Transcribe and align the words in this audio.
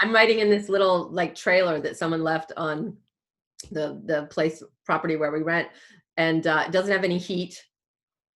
I'm 0.00 0.14
writing 0.14 0.38
in 0.40 0.50
this 0.50 0.68
little 0.68 1.10
like 1.10 1.34
trailer 1.34 1.80
that 1.80 1.96
someone 1.96 2.22
left 2.22 2.52
on 2.56 2.96
the 3.70 4.00
the 4.04 4.26
place 4.30 4.62
property 4.84 5.16
where 5.16 5.32
we 5.32 5.42
rent, 5.42 5.68
and 6.16 6.46
uh, 6.46 6.64
it 6.66 6.72
doesn't 6.72 6.92
have 6.92 7.04
any 7.04 7.18
heat, 7.18 7.62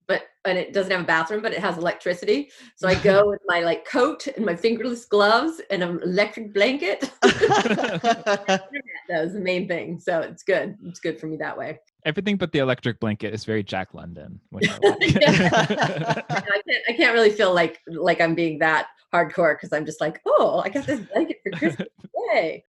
but 0.07 0.23
and 0.45 0.59
it 0.59 0.73
doesn't 0.73 0.91
have 0.91 1.03
a 1.03 1.05
bathroom, 1.05 1.43
but 1.43 1.53
it 1.53 1.61
has 1.61 1.79
electricity. 1.79 2.51
So 2.77 2.89
I 2.89 2.95
go 2.97 3.29
with 3.31 3.41
my 3.47 3.61
like 3.61 3.85
coat 3.85 4.27
and 4.27 4.45
my 4.45 4.57
fingerless 4.57 5.05
gloves 5.05 5.61
and 5.71 5.83
an 5.83 6.01
electric 6.03 6.53
blanket. 6.53 7.11
that 7.23 8.69
was 9.09 9.33
the 9.33 9.41
main 9.41 9.69
thing. 9.69 10.01
So 10.01 10.21
it's 10.21 10.43
good. 10.43 10.77
It's 10.85 11.01
good 11.01 11.21
for 11.21 11.27
me 11.27 11.37
that 11.37 11.57
way. 11.57 11.79
Everything 12.05 12.37
but 12.37 12.51
the 12.53 12.59
electric 12.59 12.99
blanket 13.01 13.33
is 13.33 13.45
very 13.45 13.63
Jack 13.63 13.95
London. 13.95 14.41
which 14.51 14.69
I 14.71 14.79
Yeah. 14.83 14.89
like. 14.91 15.71
I 16.31 16.63
can't 16.67 16.85
I 16.89 16.93
can't 16.95 17.15
really 17.15 17.31
feel 17.31 17.55
like 17.55 17.81
like 17.87 18.21
I'm 18.21 18.35
being 18.35 18.59
that 18.59 18.89
hardcore 19.13 19.55
because 19.55 19.73
I'm 19.73 19.87
just 19.87 20.01
like, 20.01 20.21
oh, 20.27 20.63
I 20.65 20.69
got 20.69 20.85
this 20.87 21.01
blanket 21.01 21.37
for 21.45 21.51
Christmas. 21.59 21.89
Yay. 22.33 22.65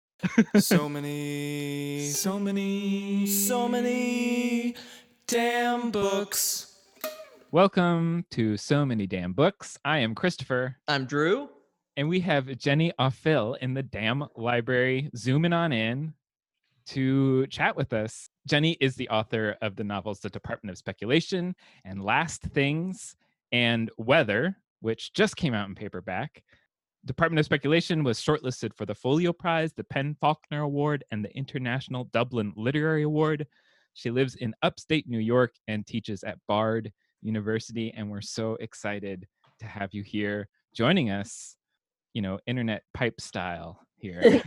so 0.59 0.89
many, 0.89 2.09
so 2.11 2.39
many, 2.39 3.27
so 3.27 3.69
many 3.69 4.75
damn 5.27 5.91
books. 5.91 6.67
Welcome 7.53 8.25
to 8.31 8.57
So 8.57 8.85
Many 8.87 9.07
Damn 9.07 9.33
Books. 9.33 9.77
I 9.85 9.99
am 9.99 10.15
Christopher, 10.15 10.77
I'm 10.87 11.05
Drew. 11.05 11.49
and 11.97 12.09
we 12.09 12.21
have 12.21 12.47
Jenny 12.59 12.93
Offill 12.99 13.57
in 13.59 13.75
the 13.75 13.83
damn 13.83 14.25
library 14.37 15.11
zooming 15.17 15.53
on 15.53 15.73
in 15.73 16.15
to 16.91 17.47
chat 17.47 17.77
with 17.77 17.93
us. 17.93 18.29
Jenny 18.49 18.77
is 18.81 18.97
the 18.97 19.09
author 19.11 19.57
of 19.63 19.77
the 19.77 19.85
novels 19.85 20.21
The 20.21 20.31
Department 20.31 20.73
of 20.73 20.79
Speculation 20.79 21.55
and 21.85 22.05
Last 22.05 22.43
Things 22.43 23.15
and 23.53 23.91
Weather, 23.97 24.57
which 24.81 25.13
just 25.13 25.37
came 25.37 25.55
out 25.55 25.69
in 25.69 25.75
paperback. 25.75 26.43
Department 27.05 27.39
of 27.39 27.47
Speculation 27.47 28.03
was 28.03 28.21
shortlisted 28.21 28.75
for 28.75 28.87
the 28.87 28.95
Folio 28.95 29.33
Prize, 29.33 29.73
the 29.73 29.85
PEN/Faulkner 29.85 30.63
Award, 30.63 31.05
and 31.13 31.25
the 31.25 31.35
International 31.37 32.05
Dublin 32.05 32.53
Literary 32.57 33.05
Award. 33.05 33.47
She 33.95 34.11
lives 34.11 34.35
in 34.35 34.55
upstate 34.63 35.09
New 35.09 35.19
York 35.19 35.55
and 35.69 35.87
teaches 35.87 36.25
at 36.25 36.39
Bard 36.49 36.93
University, 37.23 37.93
and 37.97 38.11
we're 38.11 38.21
so 38.21 38.57
excited 38.57 39.27
to 39.61 39.67
have 39.67 39.91
you 39.93 40.03
here 40.03 40.49
joining 40.75 41.11
us, 41.11 41.57
you 42.15 42.23
know, 42.23 42.39
internet 42.47 42.83
pipe 42.95 43.21
style 43.21 43.81
here. 43.97 44.43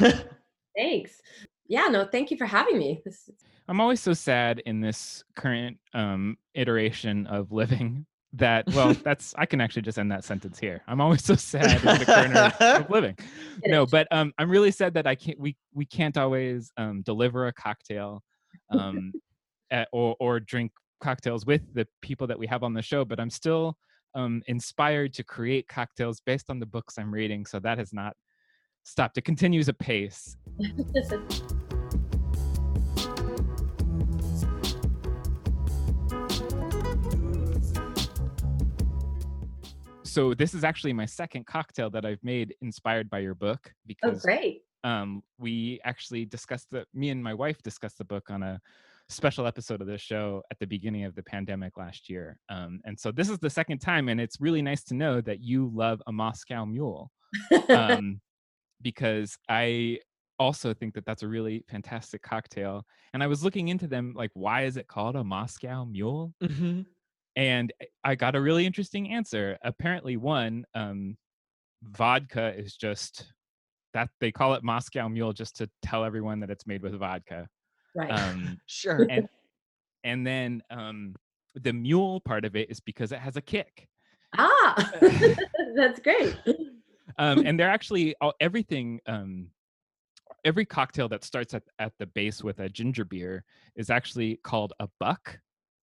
Thanks. 0.76 1.20
Yeah, 1.70 1.86
no, 1.86 2.04
thank 2.04 2.32
you 2.32 2.36
for 2.36 2.46
having 2.46 2.78
me. 2.78 3.00
Is 3.06 3.30
I'm 3.68 3.80
always 3.80 4.00
so 4.00 4.12
sad 4.12 4.58
in 4.66 4.80
this 4.80 5.22
current 5.36 5.78
um, 5.94 6.36
iteration 6.54 7.28
of 7.28 7.52
living 7.52 8.06
that, 8.32 8.64
well, 8.74 8.92
that's, 9.04 9.34
I 9.38 9.46
can 9.46 9.60
actually 9.60 9.82
just 9.82 9.96
end 9.96 10.10
that 10.10 10.24
sentence 10.24 10.58
here. 10.58 10.82
I'm 10.88 11.00
always 11.00 11.24
so 11.24 11.36
sad 11.36 11.80
in 11.80 11.98
the 12.00 12.04
current 12.04 12.36
of 12.60 12.90
living. 12.90 13.16
No, 13.64 13.86
but 13.86 14.08
um, 14.10 14.32
I'm 14.36 14.50
really 14.50 14.72
sad 14.72 14.94
that 14.94 15.06
I 15.06 15.14
can't, 15.14 15.38
we, 15.38 15.56
we 15.72 15.86
can't 15.86 16.18
always 16.18 16.72
um, 16.76 17.02
deliver 17.02 17.46
a 17.46 17.52
cocktail 17.52 18.24
um, 18.70 19.12
at, 19.70 19.86
or, 19.92 20.16
or 20.18 20.40
drink 20.40 20.72
cocktails 21.00 21.46
with 21.46 21.62
the 21.72 21.86
people 22.02 22.26
that 22.26 22.38
we 22.38 22.48
have 22.48 22.64
on 22.64 22.74
the 22.74 22.82
show, 22.82 23.04
but 23.04 23.20
I'm 23.20 23.30
still 23.30 23.76
um, 24.16 24.42
inspired 24.48 25.14
to 25.14 25.22
create 25.22 25.68
cocktails 25.68 26.20
based 26.26 26.50
on 26.50 26.58
the 26.58 26.66
books 26.66 26.98
I'm 26.98 27.14
reading. 27.14 27.46
So 27.46 27.60
that 27.60 27.78
has 27.78 27.92
not 27.92 28.16
stopped. 28.82 29.18
It 29.18 29.22
continues 29.24 29.68
apace. 29.68 30.36
So 40.10 40.34
this 40.34 40.54
is 40.54 40.64
actually 40.64 40.92
my 40.92 41.06
second 41.06 41.46
cocktail 41.46 41.88
that 41.90 42.04
I've 42.04 42.22
made 42.24 42.52
inspired 42.62 43.08
by 43.08 43.20
your 43.20 43.36
book 43.36 43.60
oh 43.64 43.76
because 43.86 44.22
great. 44.22 44.62
um, 44.82 45.22
we 45.38 45.78
actually 45.84 46.24
discussed 46.24 46.66
the 46.72 46.84
me 46.92 47.10
and 47.10 47.22
my 47.22 47.32
wife 47.32 47.62
discussed 47.62 47.98
the 47.98 48.04
book 48.04 48.28
on 48.28 48.42
a 48.42 48.60
special 49.08 49.46
episode 49.46 49.80
of 49.80 49.86
this 49.86 50.00
show 50.00 50.42
at 50.50 50.58
the 50.58 50.66
beginning 50.66 51.04
of 51.04 51.14
the 51.14 51.22
pandemic 51.22 51.76
last 51.76 52.08
year 52.10 52.36
um, 52.48 52.80
and 52.84 52.98
so 52.98 53.12
this 53.12 53.28
is 53.28 53.38
the 53.38 53.50
second 53.50 53.78
time 53.78 54.08
and 54.08 54.20
it's 54.20 54.40
really 54.40 54.62
nice 54.62 54.82
to 54.84 54.94
know 54.94 55.20
that 55.20 55.40
you 55.40 55.70
love 55.72 56.02
a 56.08 56.12
moscow 56.12 56.64
mule 56.64 57.10
um, 57.70 58.20
because 58.82 59.36
i 59.48 59.96
also 60.38 60.72
think 60.72 60.94
that 60.94 61.04
that's 61.04 61.22
a 61.24 61.28
really 61.28 61.64
fantastic 61.68 62.22
cocktail 62.22 62.84
and 63.14 63.22
i 63.22 63.26
was 63.26 63.42
looking 63.44 63.68
into 63.68 63.86
them 63.88 64.12
like 64.16 64.30
why 64.34 64.62
is 64.62 64.76
it 64.76 64.86
called 64.88 65.14
a 65.16 65.24
moscow 65.24 65.84
mule 65.84 66.32
Mhm. 66.42 66.86
And 67.40 67.72
I 68.04 68.16
got 68.16 68.36
a 68.36 68.40
really 68.40 68.66
interesting 68.66 69.08
answer. 69.12 69.56
Apparently, 69.64 70.18
one, 70.18 70.66
um, 70.74 71.16
vodka 71.82 72.54
is 72.54 72.76
just 72.76 73.32
that 73.94 74.10
they 74.20 74.30
call 74.30 74.52
it 74.52 74.62
Moscow 74.62 75.08
Mule 75.08 75.32
just 75.32 75.56
to 75.56 75.70
tell 75.80 76.04
everyone 76.04 76.40
that 76.40 76.50
it's 76.50 76.66
made 76.66 76.82
with 76.82 76.92
vodka. 76.98 77.48
right. 77.96 78.10
Um, 78.10 78.60
Sure. 78.66 79.06
and 79.08 79.26
and 80.04 80.26
then 80.26 80.62
um, 80.70 81.14
the 81.54 81.72
mule 81.72 82.20
part 82.20 82.44
of 82.44 82.56
it 82.56 82.70
is 82.70 82.78
because 82.78 83.10
it 83.10 83.18
has 83.20 83.36
a 83.36 83.40
kick. 83.40 83.88
ah, 84.36 84.90
that's 85.74 85.98
great. 86.00 86.36
Um, 87.18 87.44
and 87.44 87.58
they're 87.58 87.68
actually 87.68 88.14
all, 88.20 88.34
everything. 88.40 89.00
Um, 89.06 89.48
every 90.44 90.64
cocktail 90.64 91.08
that 91.08 91.24
starts 91.24 91.54
at, 91.54 91.64
at 91.80 91.92
the 91.98 92.06
base 92.06 92.42
with 92.44 92.60
a 92.60 92.68
ginger 92.68 93.04
beer 93.04 93.44
is 93.74 93.90
actually 93.90 94.36
called 94.44 94.72
a 94.78 94.88
buck 95.00 95.40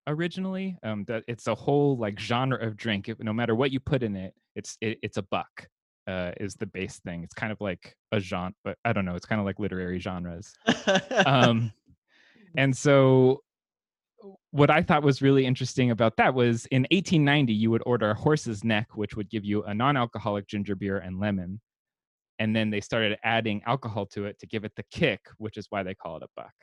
originally 0.07 0.77
um 0.83 1.03
that 1.05 1.23
it's 1.27 1.47
a 1.47 1.55
whole 1.55 1.97
like 1.97 2.19
genre 2.19 2.57
of 2.65 2.75
drink 2.75 3.09
If- 3.09 3.19
no 3.19 3.33
matter 3.33 3.55
what 3.55 3.71
you 3.71 3.79
put 3.79 4.03
in 4.03 4.15
it 4.15 4.33
it's 4.55 4.77
it, 4.81 4.97
it's 5.03 5.17
a 5.17 5.21
buck 5.21 5.67
uh 6.07 6.31
is 6.39 6.55
the 6.55 6.65
base 6.65 6.99
thing. 7.05 7.23
It's 7.23 7.33
kind 7.33 7.51
of 7.51 7.59
like 7.61 7.95
a 8.11 8.19
genre 8.19 8.53
but 8.63 8.77
i 8.85 8.93
don't 8.93 9.05
know 9.05 9.15
it's 9.15 9.25
kind 9.25 9.39
of 9.39 9.45
like 9.45 9.59
literary 9.59 9.99
genres. 9.99 10.53
Um 11.25 11.71
and 12.57 12.75
so 12.75 13.41
what 14.51 14.69
i 14.71 14.81
thought 14.81 15.03
was 15.03 15.21
really 15.21 15.45
interesting 15.45 15.91
about 15.91 16.15
that 16.17 16.33
was 16.33 16.65
in 16.67 16.83
1890 16.91 17.53
you 17.53 17.69
would 17.69 17.83
order 17.85 18.09
a 18.09 18.15
horse's 18.15 18.63
neck 18.63 18.87
which 18.95 19.15
would 19.15 19.29
give 19.29 19.45
you 19.45 19.63
a 19.63 19.73
non-alcoholic 19.73 20.47
ginger 20.47 20.75
beer 20.75 20.97
and 20.97 21.19
lemon 21.19 21.59
and 22.39 22.55
then 22.55 22.69
they 22.69 22.81
started 22.81 23.17
adding 23.23 23.61
alcohol 23.65 24.05
to 24.05 24.25
it 24.25 24.39
to 24.39 24.47
give 24.47 24.63
it 24.63 24.71
the 24.75 24.83
kick 24.91 25.21
which 25.37 25.57
is 25.57 25.67
why 25.69 25.83
they 25.83 25.93
call 25.93 26.17
it 26.17 26.23
a 26.23 26.27
buck. 26.35 26.53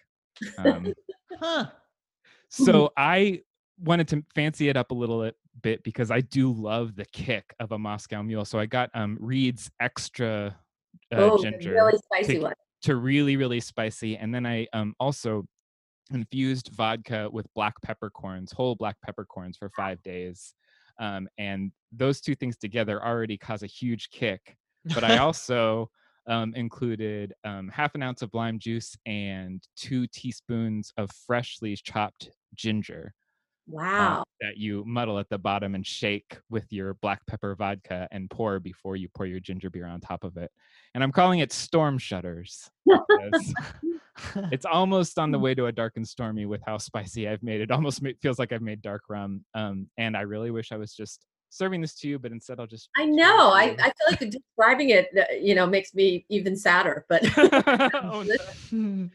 Um, 0.58 0.92
huh. 1.38 1.66
So 2.48 2.90
I 2.96 3.40
wanted 3.82 4.08
to 4.08 4.24
fancy 4.34 4.68
it 4.68 4.76
up 4.76 4.90
a 4.90 4.94
little 4.94 5.22
bit- 5.22 5.36
bit 5.62 5.82
because 5.84 6.10
I 6.10 6.20
do 6.20 6.52
love 6.52 6.96
the 6.96 7.04
kick 7.06 7.54
of 7.60 7.72
a 7.72 7.78
Moscow 7.78 8.22
Mule. 8.22 8.44
So 8.44 8.58
I 8.58 8.66
got 8.66 8.90
um 8.94 9.16
Reed's 9.20 9.70
extra 9.80 10.56
uh, 11.12 11.16
oh, 11.16 11.42
ginger 11.42 11.72
really 11.72 11.98
spicy 11.98 12.34
to- 12.34 12.40
one. 12.42 12.54
to 12.82 12.96
really 12.96 13.36
really 13.36 13.60
spicy, 13.60 14.16
and 14.16 14.34
then 14.34 14.46
I 14.46 14.66
um 14.72 14.94
also 15.00 15.46
infused 16.12 16.68
vodka 16.74 17.28
with 17.32 17.46
black 17.54 17.74
peppercorns, 17.82 18.52
whole 18.52 18.74
black 18.74 18.96
peppercorns 19.02 19.56
for 19.56 19.70
five 19.70 20.02
days, 20.02 20.54
um, 20.98 21.28
and 21.38 21.72
those 21.92 22.20
two 22.20 22.34
things 22.34 22.56
together 22.56 23.02
already 23.04 23.36
cause 23.38 23.62
a 23.62 23.66
huge 23.66 24.10
kick. 24.10 24.56
But 24.94 25.02
I 25.04 25.18
also 25.26 25.90
um, 26.26 26.54
included 26.54 27.32
um, 27.44 27.68
half 27.68 27.94
an 27.94 28.02
ounce 28.02 28.22
of 28.22 28.32
lime 28.34 28.58
juice 28.58 28.96
and 29.06 29.62
two 29.76 30.06
teaspoons 30.08 30.92
of 30.96 31.10
freshly 31.26 31.76
chopped 31.76 32.30
ginger 32.54 33.14
uh, 33.98 34.16
Wow. 34.16 34.24
that 34.40 34.56
you 34.56 34.84
muddle 34.86 35.18
at 35.18 35.28
the 35.28 35.38
bottom 35.38 35.74
and 35.74 35.86
shake 35.86 36.38
with 36.50 36.66
your 36.72 36.94
black 36.94 37.24
pepper 37.26 37.54
vodka 37.54 38.08
and 38.10 38.28
pour 38.30 38.58
before 38.58 38.96
you 38.96 39.08
pour 39.14 39.26
your 39.26 39.40
ginger 39.40 39.70
beer 39.70 39.86
on 39.86 40.00
top 40.00 40.24
of 40.24 40.36
it. 40.36 40.50
And 40.94 41.04
I'm 41.04 41.12
calling 41.12 41.38
it 41.40 41.52
Storm 41.52 41.98
Shutters. 41.98 42.70
it's 44.52 44.64
almost 44.64 45.18
on 45.18 45.30
the 45.30 45.38
way 45.38 45.54
to 45.54 45.66
a 45.66 45.72
dark 45.72 45.94
and 45.96 46.06
stormy 46.06 46.46
with 46.46 46.62
how 46.66 46.78
spicy 46.78 47.28
I've 47.28 47.42
made 47.42 47.60
it. 47.60 47.70
Almost 47.70 48.02
feels 48.22 48.38
like 48.38 48.52
I've 48.52 48.62
made 48.62 48.82
dark 48.82 49.02
rum. 49.08 49.44
Um, 49.54 49.88
and 49.96 50.16
I 50.16 50.22
really 50.22 50.50
wish 50.50 50.72
I 50.72 50.76
was 50.76 50.94
just 50.94 51.26
serving 51.54 51.80
this 51.80 51.94
to 51.94 52.08
you, 52.08 52.18
but 52.18 52.32
instead 52.32 52.60
I'll 52.60 52.66
just. 52.66 52.88
I 52.96 53.06
know. 53.06 53.50
I. 53.50 53.76
I 53.78 53.84
feel 53.84 53.92
like 54.10 54.30
describing 54.30 54.90
it, 54.90 55.08
uh, 55.16 55.32
you 55.34 55.54
know, 55.54 55.66
makes 55.66 55.94
me 55.94 56.24
even 56.28 56.56
sadder. 56.56 57.06
But 57.08 57.22
Oh, 57.36 58.24
no. 58.82 59.10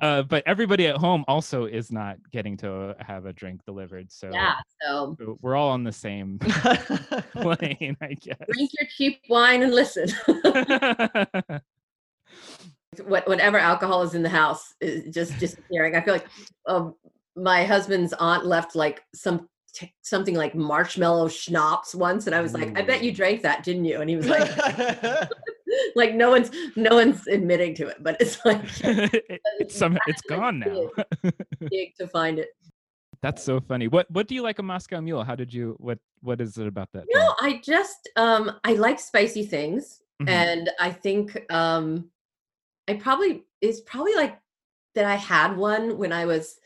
uh, 0.00 0.22
but 0.22 0.42
everybody 0.46 0.86
at 0.86 0.96
home 0.96 1.24
also 1.28 1.64
is 1.66 1.90
not 1.90 2.16
getting 2.30 2.56
to 2.58 2.94
have 3.00 3.26
a 3.26 3.32
drink 3.32 3.64
delivered. 3.64 4.10
So 4.12 4.30
yeah, 4.32 4.54
so 4.82 5.16
so 5.18 5.38
we're 5.42 5.56
all 5.56 5.70
on 5.70 5.84
the 5.84 5.92
same 5.92 6.38
plane, 7.32 7.96
I 8.00 8.14
guess. 8.14 8.38
drink 8.52 8.70
your 8.78 8.88
cheap 8.96 9.20
wine 9.28 9.62
and 9.62 9.74
listen. 9.74 10.08
what, 13.04 13.26
whatever 13.26 13.58
alcohol 13.58 14.02
is 14.02 14.14
in 14.14 14.22
the 14.22 14.28
house 14.28 14.74
is 14.80 15.14
just 15.14 15.38
disappearing. 15.38 15.96
I 15.96 16.00
feel 16.00 16.14
like 16.14 16.26
um, 16.66 16.94
my 17.36 17.64
husband's 17.64 18.12
aunt 18.14 18.44
left 18.44 18.74
like 18.74 19.02
some 19.14 19.48
t- 19.72 19.92
something 20.02 20.34
like 20.34 20.54
marshmallow 20.54 21.28
schnapps 21.28 21.94
once, 21.94 22.26
and 22.26 22.34
I 22.34 22.40
was 22.40 22.52
like, 22.54 22.76
"I 22.78 22.82
bet 22.82 23.02
you 23.02 23.12
drank 23.12 23.42
that, 23.42 23.62
didn't 23.64 23.84
you?" 23.84 24.00
And 24.00 24.08
he 24.10 24.16
was 24.16 24.26
like, 24.28 24.50
"Like 25.94 26.14
no 26.14 26.30
one's 26.30 26.50
no 26.76 26.94
one's 26.96 27.26
admitting 27.26 27.74
to 27.76 27.88
it, 27.88 28.02
but 28.02 28.16
it's 28.20 28.44
like 28.44 28.60
It- 28.84 29.40
it's 29.58 29.76
some 29.76 29.98
it's 30.06 30.22
gone 30.22 30.60
now. 30.60 30.90
big 31.70 31.94
to 31.98 32.06
find 32.08 32.38
it." 32.38 32.48
That's 33.22 33.42
so 33.44 33.60
funny. 33.60 33.86
What 33.88 34.10
what 34.10 34.26
do 34.26 34.34
you 34.34 34.42
like 34.42 34.58
a 34.58 34.62
Moscow 34.64 35.00
Mule? 35.00 35.22
How 35.24 35.36
did 35.36 35.52
you 35.54 35.76
what 35.78 35.98
what 36.22 36.40
is 36.40 36.58
it 36.58 36.66
about 36.66 36.88
that? 36.92 37.04
No, 37.08 37.34
I 37.40 37.60
just 37.64 38.08
um 38.16 38.52
I 38.64 38.72
like 38.74 38.98
spicy 39.00 39.44
things. 39.44 40.00
Mhm. 40.22 40.28
and 40.28 40.70
I 40.78 40.90
think 40.92 41.50
um, 41.52 42.10
I 42.86 42.94
probably 42.94 43.44
it's 43.60 43.80
probably 43.80 44.14
like 44.14 44.38
that. 44.94 45.04
I 45.04 45.16
had 45.16 45.56
one 45.56 45.98
when 45.98 46.12
I 46.12 46.26
was 46.26 46.56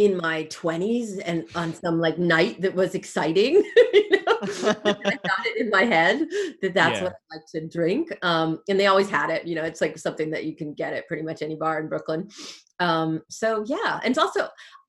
in 0.00 0.16
my 0.16 0.44
twenties 0.44 1.18
and 1.18 1.44
on 1.54 1.74
some 1.74 2.00
like 2.00 2.18
night 2.18 2.60
that 2.62 2.74
was 2.74 2.94
exciting. 2.94 3.54
you 3.92 4.10
know? 4.10 4.38
I 4.42 5.18
got 5.30 5.46
it 5.46 5.56
in 5.60 5.68
my 5.70 5.84
head 5.84 6.26
that 6.62 6.72
that's 6.72 6.98
Yeah. 7.00 7.04
what 7.04 7.12
I 7.30 7.36
like 7.36 7.44
to 7.54 7.68
drink. 7.68 8.16
Um, 8.22 8.60
and 8.68 8.80
they 8.80 8.86
always 8.86 9.10
had 9.10 9.28
it. 9.28 9.46
You 9.46 9.56
know, 9.56 9.64
it's 9.64 9.82
like 9.82 9.98
something 9.98 10.30
that 10.30 10.44
you 10.44 10.56
can 10.56 10.72
get 10.72 10.94
at 10.94 11.06
pretty 11.06 11.22
much 11.22 11.42
any 11.42 11.54
bar 11.54 11.78
in 11.80 11.88
Brooklyn. 11.88 12.30
Um, 12.78 13.20
so 13.28 13.62
yeah, 13.66 14.00
and 14.02 14.10
it's 14.12 14.18
also 14.18 14.40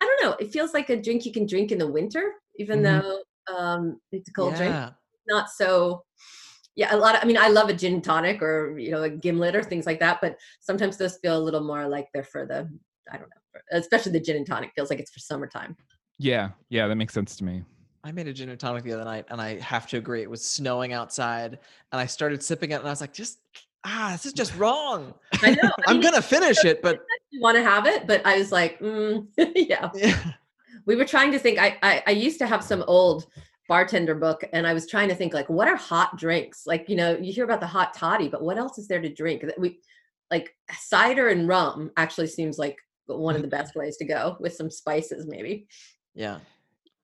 I 0.02 0.06
don't 0.06 0.24
know. 0.24 0.38
It 0.40 0.54
feels 0.54 0.74
like 0.74 0.90
a 0.90 1.02
drink 1.02 1.26
you 1.26 1.34
can 1.34 1.46
drink 1.46 1.72
in 1.74 1.78
the 1.78 1.92
winter, 1.92 2.34
even 2.58 2.80
Mhm. 2.80 2.84
though 3.02 3.20
um, 3.58 4.00
it's 4.14 4.30
a 4.30 4.34
cold 4.34 4.56
drink 4.56 4.74
yeah. 4.74 4.92
not 5.28 5.50
so 5.50 6.04
yeah 6.76 6.96
a 6.96 6.98
lot 6.98 7.16
of 7.16 7.22
i 7.22 7.26
mean 7.26 7.38
i 7.38 7.50
love 7.50 7.68
a 7.70 7.74
gin 7.74 8.02
tonic 8.02 8.42
or 8.42 8.78
you 8.80 8.92
know 8.92 9.04
a 9.04 9.10
gimlet 9.10 9.56
or 9.56 9.64
things 9.64 9.86
like 9.86 10.00
that 10.00 10.20
but 10.22 10.38
sometimes 10.62 10.96
those 10.96 11.18
feel 11.18 11.38
a 11.38 11.46
little 11.48 11.64
more 11.72 11.86
like 11.88 12.08
they're 12.14 12.24
for 12.24 12.46
the 12.46 12.60
i 13.12 13.18
don't 13.18 13.30
know 13.30 13.41
especially 13.72 14.12
the 14.12 14.20
gin 14.20 14.38
and 14.38 14.46
tonic 14.46 14.72
feels 14.76 14.90
like 14.90 15.00
it's 15.00 15.12
for 15.12 15.20
summertime 15.20 15.76
Yeah, 16.18 16.50
yeah, 16.70 16.88
that 16.88 16.96
makes 16.96 17.14
sense 17.14 17.36
to 17.38 17.44
me. 17.44 17.64
I 18.04 18.12
made 18.12 18.28
a 18.28 18.34
gin 18.34 18.50
and 18.50 18.60
tonic 18.60 18.84
the 18.84 18.94
other 18.94 19.06
night, 19.06 19.26
and 19.30 19.40
I 19.40 19.60
have 19.60 19.86
to 19.88 19.98
agree, 19.98 20.22
it 20.24 20.30
was 20.30 20.44
snowing 20.44 20.92
outside, 20.92 21.60
and 21.92 22.02
I 22.02 22.08
started 22.08 22.42
sipping 22.42 22.72
it, 22.72 22.76
and 22.76 22.88
I 22.88 22.90
was 22.92 23.02
like, 23.02 23.14
just 23.14 23.40
ah, 23.84 24.10
this 24.12 24.26
is 24.26 24.34
just 24.34 24.56
wrong. 24.58 25.14
i 25.42 25.52
know 25.52 25.58
I 25.88 25.92
I'm 25.92 25.96
mean, 25.98 26.04
gonna 26.04 26.22
finish 26.22 26.64
it, 26.66 26.82
but 26.82 27.00
you 27.32 27.42
want 27.42 27.58
to 27.58 27.64
have 27.64 27.86
it 27.88 28.08
but 28.08 28.26
i 28.26 28.38
was 28.38 28.52
like 28.52 28.80
mm, 28.80 29.26
yeah 29.56 29.90
yeah. 29.96 30.34
we 30.86 30.96
were 30.96 31.06
trying 31.06 31.32
to 31.32 31.40
think 31.40 31.58
I, 31.60 31.78
I 31.82 32.04
i 32.08 32.12
used 32.12 32.40
to 32.40 32.48
have 32.48 32.64
some 32.64 32.84
old 32.88 33.28
bartender 33.70 34.16
book 34.16 34.44
and 34.54 34.68
i 34.68 34.74
was 34.74 34.86
trying 34.88 35.08
to 35.10 35.16
think 35.16 35.34
like 35.34 35.50
what 35.50 35.68
are 35.68 35.78
hot 35.78 36.18
drinks 36.18 36.68
like 36.68 36.90
you 36.90 36.96
know 36.96 37.18
you 37.18 37.32
hear 37.32 37.46
about 37.46 37.62
the 37.62 37.68
hot 37.68 37.94
toddy 37.94 38.28
but 38.28 38.42
what 38.44 38.58
else 38.58 38.78
is 38.78 38.88
there 38.88 39.02
to 39.02 39.10
drink 39.10 39.42
That 39.44 39.60
we 39.60 39.80
like 40.30 40.54
cider 40.78 41.30
and 41.30 41.48
rum 41.48 41.92
actually 41.98 42.28
seems 42.28 42.60
like 42.60 42.78
one 43.08 43.36
of 43.36 43.42
the 43.42 43.48
best 43.60 43.76
ways 43.76 43.98
to 43.98 44.06
go 44.06 44.38
with 44.40 44.54
some 44.54 44.70
spices 44.70 45.26
maybe 45.28 45.68
yeah. 46.14 46.40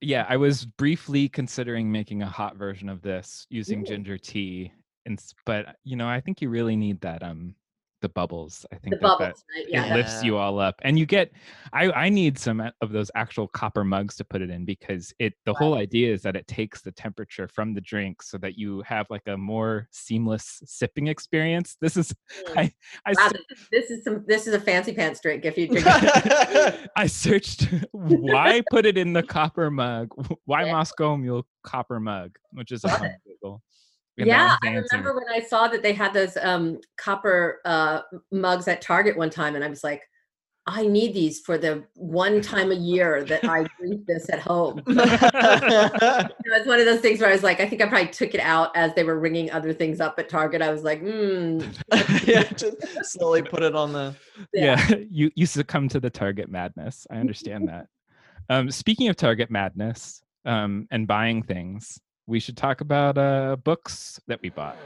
Yeah, 0.02 0.26
I 0.30 0.38
was 0.38 0.66
briefly 0.66 1.28
considering 1.28 1.92
making 1.92 2.22
a 2.22 2.28
hot 2.28 2.56
version 2.56 2.88
of 2.90 3.02
this 3.02 3.48
using 3.50 3.82
Ooh. 3.82 3.86
ginger 3.86 4.18
tea, 4.18 4.72
and 5.06 5.20
but 5.46 5.78
you 5.84 5.96
know, 5.96 6.08
I 6.08 6.22
think 6.22 6.42
you 6.42 6.50
really 6.50 6.76
need 6.76 7.02
that 7.02 7.24
um 7.24 7.56
the 8.02 8.10
bubbles. 8.10 8.66
I 8.72 8.76
think 8.78 8.92
the 8.96 8.98
that, 8.98 9.02
bubbles 9.02 9.44
that 9.48 9.60
right? 9.60 9.66
it 9.68 9.72
yeah 9.72 9.88
that- 9.90 9.96
lifts 9.98 10.24
you 10.24 10.38
all 10.38 10.60
up, 10.60 10.76
and 10.84 10.98
you 11.00 11.06
get. 11.06 11.32
I 11.74 11.92
I 11.92 12.10
need 12.10 12.38
some 12.38 12.62
of 12.82 12.92
those 12.92 13.10
actual 13.16 13.48
copper 13.48 13.84
mugs 13.84 14.16
to 14.18 14.24
put 14.24 14.42
it 14.42 14.50
in 14.50 14.66
because 14.66 15.14
it 15.20 15.34
the 15.46 15.54
whole 15.54 15.74
idea 15.76 16.14
is 16.14 16.22
that 16.22 16.36
it 16.36 16.48
takes 16.48 16.82
the 16.82 16.92
temperature 16.92 17.48
from 17.48 17.74
the 17.74 17.82
drink 17.82 18.22
so 18.22 18.38
that 18.38 18.58
you 18.58 18.82
have 18.84 19.08
like 19.10 19.28
a 19.28 19.36
more 19.36 19.88
seamless 19.92 20.62
sipping 20.66 21.08
experience. 21.08 21.78
This 21.82 21.98
is 21.98 22.14
Mm. 22.48 22.58
I 22.58 22.72
I 23.06 23.14
Wow, 23.18 23.30
ser- 23.30 23.56
this 23.72 23.90
is- 23.92 24.04
some 24.04 24.24
this 24.28 24.48
is 24.48 24.54
a 24.54 24.60
fancy 24.60 24.94
pants 24.94 25.20
drink 25.22 25.44
if 25.46 25.58
you 25.58 25.68
drink 25.72 25.86
it. 25.88 26.90
I 26.96 27.08
searched 27.08 27.68
why 27.92 28.62
put 28.70 28.86
it 28.86 28.98
in 28.98 29.14
the 29.14 29.24
copper 29.24 29.70
mug? 29.72 30.10
Why 30.46 30.66
Yeah. 30.66 30.72
Moscow 30.74 31.16
Mule 31.18 31.46
copper 31.64 32.00
mug, 32.00 32.38
which 32.52 32.72
is 32.72 32.84
a 32.86 32.88
it. 33.04 33.12
Google. 33.26 33.62
And 34.18 34.30
that 34.30 34.60
yeah 34.64 34.70
i 34.70 34.74
remember 34.74 35.14
when 35.14 35.30
i 35.32 35.40
saw 35.40 35.68
that 35.68 35.84
they 35.84 35.94
had 35.94 36.14
those 36.14 36.38
um 36.38 36.80
copper 36.98 37.60
uh 37.66 38.02
mugs 38.32 38.68
at 38.68 38.82
target 38.82 39.18
one 39.18 39.30
time 39.30 39.56
and 39.56 39.64
i 39.64 39.68
was 39.68 39.84
like 39.84 40.02
i 40.66 40.86
need 40.86 41.14
these 41.14 41.40
for 41.40 41.58
the 41.58 41.84
one 41.96 42.42
time 42.54 42.72
a 42.72 42.76
year 42.76 43.24
that 43.26 43.44
i 43.46 43.66
drink 43.80 44.06
this 44.06 44.30
at 44.30 44.40
home 44.40 44.82
You 44.88 44.96
know, 44.96 45.10
it's 46.60 46.68
one 46.68 46.80
of 46.80 46.86
those 46.86 47.02
things 47.02 47.20
where 47.20 47.30
i 47.30 47.34
was 47.34 47.44
like 47.44 47.60
i 47.60 47.68
think 47.68 47.82
i 47.82 47.86
probably 47.88 48.08
took 48.08 48.34
it 48.34 48.42
out 48.42 48.76
as 48.76 48.94
they 48.96 49.04
were 49.04 49.20
ringing 49.20 49.52
other 49.52 49.74
things 49.74 50.02
up 50.02 50.18
at 50.18 50.30
target 50.30 50.62
i 50.62 50.72
was 50.72 50.84
like 50.84 51.02
mm, 51.04 51.62
yeah, 52.28 52.44
just 52.44 52.78
slowly 53.04 53.42
put 53.42 53.64
it 53.64 53.76
on 53.76 53.94
the. 53.94 54.16
yeah, 54.54 54.92
you 55.10 55.32
you 55.36 55.46
succumb 55.46 55.88
to 55.90 56.00
the 56.00 56.10
target 56.10 56.50
madness. 56.50 57.08
I 57.10 57.16
understand 57.18 57.68
that. 57.70 57.88
Um, 58.50 58.72
speaking 58.72 59.10
of 59.10 59.16
target 59.16 59.50
madness 59.50 60.22
um, 60.46 60.88
and 60.92 61.08
buying 61.08 61.44
things, 61.44 62.00
we 62.28 62.40
should 62.40 62.58
talk 62.58 62.82
about 62.82 63.18
uh, 63.18 63.56
books 63.56 64.20
that 64.28 64.42
we 64.42 64.50
bought. 64.50 64.78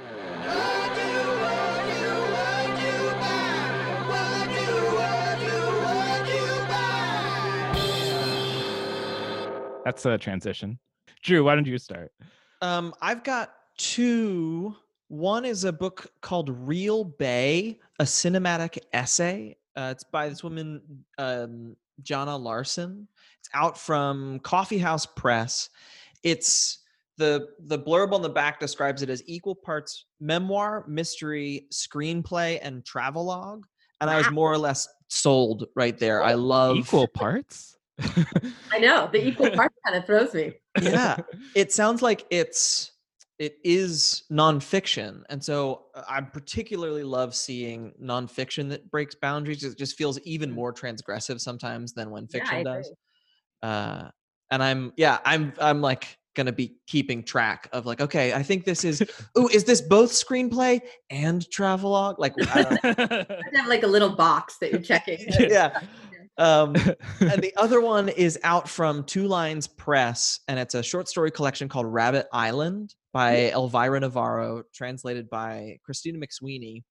That's 9.83 10.05
a 10.05 10.17
transition. 10.17 10.77
Drew, 11.23 11.43
why 11.43 11.55
don't 11.55 11.65
you 11.65 11.77
start? 11.79 12.11
Um, 12.61 12.93
I've 13.01 13.23
got 13.23 13.53
two. 13.77 14.75
One 15.07 15.44
is 15.44 15.63
a 15.63 15.73
book 15.73 16.11
called 16.21 16.49
Reel 16.67 17.03
Bay, 17.03 17.79
a 17.99 18.03
cinematic 18.03 18.77
essay. 18.94 19.57
Uh, 19.75 19.89
it's 19.91 20.03
by 20.03 20.29
this 20.29 20.44
woman, 20.44 20.81
um, 21.17 21.75
Jana 22.03 22.37
Larson. 22.37 23.07
It's 23.39 23.49
out 23.53 23.77
from 23.77 24.39
Coffee 24.39 24.77
House 24.77 25.05
Press. 25.05 25.69
It's 26.23 26.81
the 27.21 27.47
the 27.68 27.77
blurb 27.79 28.12
on 28.13 28.21
the 28.21 28.29
back 28.29 28.59
describes 28.59 29.01
it 29.03 29.09
as 29.09 29.21
equal 29.27 29.56
parts 29.56 30.06
memoir, 30.19 30.83
mystery, 30.88 31.68
screenplay, 31.71 32.59
and 32.62 32.83
travelogue. 32.83 33.65
And 34.01 34.09
I 34.09 34.18
was 34.18 34.29
more 34.31 34.51
or 34.51 34.57
less 34.57 34.88
sold 35.09 35.68
right 35.75 35.97
there. 35.97 36.23
I 36.23 36.33
love 36.33 36.77
Equal 36.77 37.07
parts. 37.07 37.77
i 38.73 38.79
know 38.79 39.07
the 39.12 39.23
equal 39.27 39.50
part 39.56 39.71
kind 39.85 39.95
of 39.95 40.06
throws 40.06 40.33
me 40.33 40.53
yeah 40.81 41.18
it 41.56 41.71
sounds 41.71 42.01
like 42.01 42.25
it's 42.31 42.94
it 43.38 43.57
is 43.63 44.23
nonfiction 44.31 45.21
and 45.29 45.44
so 45.44 45.85
uh, 45.94 46.01
i 46.09 46.19
particularly 46.21 47.03
love 47.03 47.35
seeing 47.35 47.91
nonfiction 48.01 48.69
that 48.69 48.89
breaks 48.89 49.13
boundaries 49.13 49.63
it 49.63 49.77
just 49.77 49.95
feels 49.97 50.19
even 50.21 50.50
more 50.50 50.73
transgressive 50.73 51.39
sometimes 51.39 51.94
than 51.94 52.09
when 52.09 52.23
Mm. 52.23 52.29
Yeah, 52.33 52.39
fiction 52.39 52.63
does 52.63 52.91
uh 53.62 54.09
and 54.50 54.63
i'm 54.63 54.94
yeah 54.97 55.19
i'm 55.25 55.53
i'm 55.59 55.81
like 55.81 56.18
gonna 56.36 56.51
be 56.51 56.75
keeping 56.88 57.24
track 57.24 57.68
of 57.74 57.86
like 57.86 58.00
okay 58.01 58.33
i 58.33 58.42
think 58.42 58.63
this 58.63 58.83
is 58.86 59.04
oh 59.36 59.48
is 59.50 59.63
this 59.66 59.81
both 59.81 60.12
screenplay 60.12 60.80
and 61.10 61.50
travelogue 61.51 62.18
like 62.19 62.33
I 62.56 62.63
don't 62.63 62.83
know. 63.30 63.36
Have 63.54 63.68
like 63.68 63.83
a 63.83 63.88
little 63.88 64.10
box 64.16 64.57
that 64.60 64.72
you're 64.72 64.81
checking 64.81 65.19
yeah 65.39 65.81
um 66.38 66.74
and 67.19 67.42
the 67.44 67.54
other 67.57 67.81
one 67.81 68.07
is 68.10 68.39
out 68.44 68.68
from 68.69 69.04
Two 69.04 69.28
Lines 69.28 69.68
Press, 69.68 70.39
and 70.48 70.57
it's 70.57 70.74
a 70.75 70.81
short 70.81 71.10
story 71.10 71.30
collection 71.30 71.68
called 71.68 71.86
Rabbit 71.88 72.28
Island 72.31 72.95
by 73.12 73.51
Elvira 73.51 74.00
Navarro, 74.00 74.63
translated 74.74 75.30
by 75.30 75.78
Christina 75.83 76.18
MacSweeney. 76.18 76.83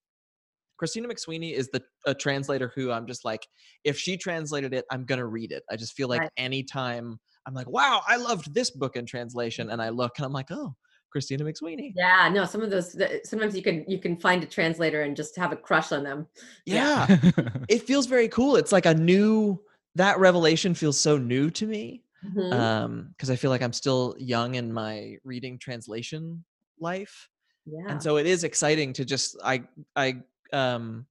Christina 0.77 1.09
MacSweeney 1.09 1.55
is 1.55 1.71
the 1.71 1.83
a 2.07 2.15
translator 2.15 2.71
who 2.75 2.93
I'm 2.93 3.07
just 3.07 3.25
like, 3.25 3.47
if 3.83 3.99
she 3.99 4.19
translated 4.19 4.75
it, 4.75 4.85
I'm 4.91 5.07
gonna 5.07 5.27
read 5.27 5.53
it. 5.53 5.63
I 5.71 5.77
just 5.77 5.95
feel 5.95 6.09
like 6.09 6.21
Right. 6.21 6.31
anytime 6.37 7.19
I'm 7.51 7.55
like, 7.57 7.69
wow, 7.69 8.01
I 8.07 8.17
loved 8.17 8.55
this 8.55 8.71
book 8.71 8.95
in 8.95 9.05
translation, 9.07 9.71
and 9.71 9.83
I 9.83 9.89
look 9.89 10.13
and 10.19 10.25
I'm 10.25 10.33
like, 10.33 10.51
oh, 10.53 10.73
Christina 11.11 11.43
MacSweeney. 11.43 11.93
yeah 11.97 12.29
no 12.33 12.45
some 12.45 12.63
of 12.63 12.71
those 12.71 12.93
th- 12.95 13.23
sometimes 13.25 13.57
you 13.57 13.63
can 13.65 13.85
you 13.89 13.99
can 13.99 14.17
find 14.17 14.45
a 14.45 14.47
translator 14.47 15.03
and 15.03 15.17
just 15.17 15.37
have 15.37 15.51
a 15.51 15.57
crush 15.57 15.91
on 15.91 16.05
them 16.05 16.29
yeah. 16.67 17.07
Yeah. 17.09 17.49
it 17.69 17.83
feels 17.83 18.07
very 18.07 18.29
cool. 18.29 18.55
It's 18.55 18.71
like 18.71 18.87
a 18.87 18.95
new 18.95 19.61
that 19.97 20.21
revelation 20.21 20.73
feels 20.73 21.01
so 21.01 21.19
new 21.19 21.51
to 21.51 21.67
me. 21.67 22.05
Mhm. 22.25 22.53
um 22.53 23.09
because 23.17 23.31
i 23.31 23.35
feel 23.35 23.51
like 23.51 23.63
i'm 23.63 23.73
still 23.73 24.15
young 24.19 24.55
in 24.55 24.71
my 24.73 25.17
reading 25.25 25.59
translation 25.59 26.45
life 26.79 27.29
yeah 27.65 27.87
and 27.89 28.01
so 28.03 28.19
it 28.19 28.27
is 28.27 28.45
exciting 28.45 28.93
to 28.93 29.07
just 29.07 29.37
i 29.43 29.63
i 29.97 30.15
um 30.53 31.07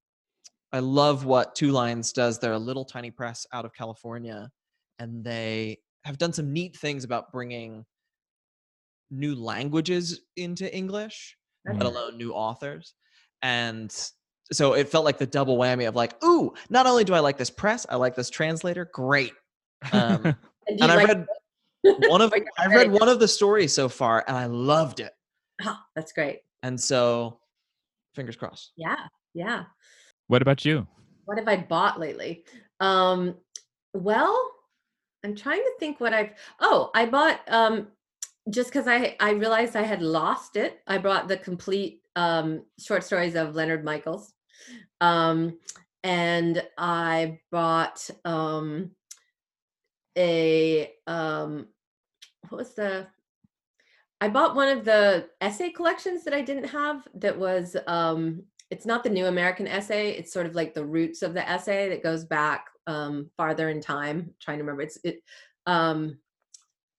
i 0.72 0.78
love 0.80 1.26
what 1.26 1.56
two 1.56 1.72
lines 1.72 2.14
does 2.14 2.38
they're 2.38 2.54
a 2.54 2.60
little 2.70 2.86
tiny 2.86 3.10
press 3.10 3.48
out 3.52 3.66
of 3.66 3.74
california 3.74 4.52
and 5.00 5.24
they 5.24 5.80
have 6.10 6.18
done 6.18 6.34
some 6.34 6.52
neat 6.52 6.76
things 6.76 7.04
about 7.04 7.32
bringing 7.32 7.86
new 9.12 9.36
languages 9.36 10.22
into 10.36 10.74
english 10.76 11.38
That's 11.66 11.78
let 11.78 11.86
alone 11.86 12.18
new 12.18 12.34
authors 12.34 12.94
and 13.42 13.96
so 14.52 14.74
it 14.74 14.90
felt 14.90 15.06
like 15.06 15.18
the 15.18 15.26
double 15.26 15.58
whammy 15.58 15.88
of 15.88 15.96
like 15.96 16.22
ooh 16.24 16.54
not 16.70 16.86
only 16.86 17.04
do 17.04 17.14
i 17.14 17.20
like 17.20 17.38
this 17.38 17.50
press 17.50 17.86
i 17.90 17.96
like 17.96 18.16
this 18.16 18.30
translator 18.30 18.90
great 18.94 19.34
um, 19.94 20.36
And, 20.70 20.82
and 20.82 20.92
I 20.92 20.96
like 20.96 21.08
read 21.08 21.26
it? 21.84 22.10
one 22.10 22.22
of 22.22 22.32
Or 22.32 22.38
you 22.38 22.46
I've 22.58 22.72
read 22.72 22.92
read 22.92 23.00
one 23.00 23.10
of 23.10 23.20
the 23.20 23.28
stories 23.28 23.74
so 23.74 23.90
far 23.90 24.24
and 24.28 24.38
I 24.38 24.46
loved 24.46 25.00
it. 25.00 25.14
Oh, 25.66 25.78
that's 25.96 26.12
great. 26.14 26.40
And 26.64 26.80
so 26.80 27.40
fingers 28.16 28.36
crossed. 28.36 28.74
Yeah, 28.78 28.96
yeah. 29.34 29.64
what 30.28 30.42
about 30.42 30.66
you? 30.66 30.88
What 31.26 31.38
have 31.38 31.48
I 31.48 31.58
bought 31.58 32.00
lately? 32.00 32.44
Um, 32.80 33.36
well, 33.94 34.52
I'm 35.24 35.36
trying 35.36 35.62
to 35.62 35.72
think 35.80 36.00
what 36.00 36.14
I've. 36.14 36.32
Oh, 36.60 36.92
I 36.94 37.06
bought 37.06 37.42
um, 37.48 37.88
just 38.50 38.70
because 38.70 38.88
I 38.88 39.16
I 39.20 39.32
realized 39.32 39.76
I 39.76 39.84
had 39.84 40.02
lost 40.02 40.56
it. 40.56 40.80
I 40.88 40.98
brought 40.98 41.28
the 41.28 41.38
complete 41.38 42.02
um, 42.16 42.66
short 42.80 43.04
stories 43.04 43.36
of 43.36 43.56
Leonard 43.56 43.84
Michaels, 43.84 44.34
um, 45.02 45.60
and 46.04 46.64
I 46.78 47.40
bought 47.52 48.10
um, 48.24 48.92
a 50.18 50.92
um, 51.08 51.68
what 52.48 52.60
was 52.60 52.74
the 52.76 53.08
I 54.22 54.28
bought 54.28 54.56
one 54.56 54.70
of 54.70 54.84
the 54.84 55.30
essay 55.40 55.70
collections 55.70 56.26
that 56.26 56.34
I 56.34 56.42
didn't 56.42 56.66
have 56.66 57.08
that 57.16 57.38
was 57.38 57.76
um 57.88 58.44
it's 58.70 58.86
not 58.86 59.04
the 59.04 59.10
new 59.10 59.26
American 59.26 59.68
essay, 59.68 60.12
it's 60.12 60.32
sort 60.32 60.46
of 60.46 60.54
like 60.54 60.74
the 60.76 60.86
roots 60.86 61.24
of 61.24 61.34
the 61.34 61.50
essay 61.50 61.90
that 61.90 62.04
goes 62.04 62.24
back 62.24 62.69
um 62.88 63.30
farther 63.38 63.70
in 63.70 63.82
time. 63.82 64.34
trying 64.40 64.58
to 64.58 64.64
remember 64.64 64.82
it's 64.82 64.98
it 65.04 65.24
um 65.66 66.18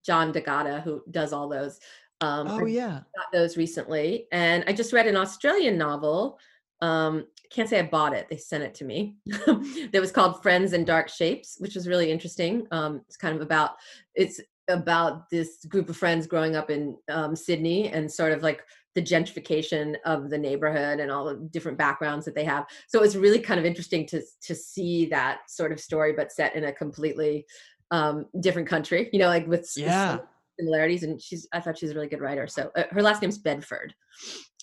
John 0.04 0.32
D'Agata 0.32 0.80
who 0.80 1.02
does 1.10 1.32
all 1.32 1.48
those. 1.48 1.80
Um 2.20 2.48
Oh 2.48 2.66
yeah. 2.66 3.00
got 3.16 3.32
those 3.32 3.56
recently 3.56 4.26
and 4.32 4.64
I 4.66 4.72
just 4.72 4.92
read 4.92 5.06
an 5.06 5.16
Australian 5.16 5.78
novel. 5.78 6.38
Um 6.80 7.26
can't 7.50 7.68
say 7.68 7.80
I 7.80 7.82
bought 7.82 8.14
it. 8.14 8.28
They 8.28 8.36
sent 8.36 8.62
it 8.62 8.74
to 8.76 8.84
me. 8.84 9.16
that 9.26 10.00
was 10.00 10.12
called 10.12 10.42
Friends 10.42 10.72
in 10.72 10.84
Dark 10.84 11.08
Shapes, 11.08 11.56
which 11.58 11.74
was 11.74 11.88
really 11.88 12.10
interesting. 12.10 12.66
Um 12.70 13.02
it's 13.06 13.16
kind 13.16 13.34
of 13.34 13.42
about 13.42 13.72
it's 14.14 14.40
about 14.70 15.28
this 15.30 15.64
group 15.68 15.88
of 15.88 15.96
friends 15.96 16.26
growing 16.26 16.56
up 16.56 16.70
in 16.70 16.96
um, 17.08 17.36
Sydney 17.36 17.88
and 17.88 18.10
sort 18.10 18.32
of 18.32 18.42
like 18.42 18.62
the 18.94 19.02
gentrification 19.02 19.94
of 20.04 20.30
the 20.30 20.38
neighborhood 20.38 21.00
and 21.00 21.10
all 21.10 21.24
the 21.24 21.36
different 21.50 21.78
backgrounds 21.78 22.24
that 22.24 22.34
they 22.34 22.44
have. 22.44 22.66
So 22.88 23.02
it's 23.02 23.14
really 23.14 23.38
kind 23.38 23.60
of 23.60 23.66
interesting 23.66 24.06
to 24.08 24.22
to 24.42 24.54
see 24.54 25.06
that 25.06 25.40
sort 25.48 25.72
of 25.72 25.80
story, 25.80 26.12
but 26.12 26.32
set 26.32 26.56
in 26.56 26.64
a 26.64 26.72
completely 26.72 27.46
um, 27.90 28.26
different 28.40 28.68
country. 28.68 29.08
You 29.12 29.18
know, 29.20 29.28
like 29.28 29.46
with 29.46 29.70
Yeah. 29.76 30.18
similarities. 30.58 31.02
And 31.04 31.20
she's 31.20 31.46
I 31.52 31.60
thought 31.60 31.78
she's 31.78 31.90
a 31.90 31.94
really 31.94 32.08
good 32.08 32.20
writer. 32.20 32.46
So 32.46 32.70
uh, 32.76 32.84
her 32.90 33.02
last 33.02 33.22
name's 33.22 33.38
Bedford. 33.38 33.94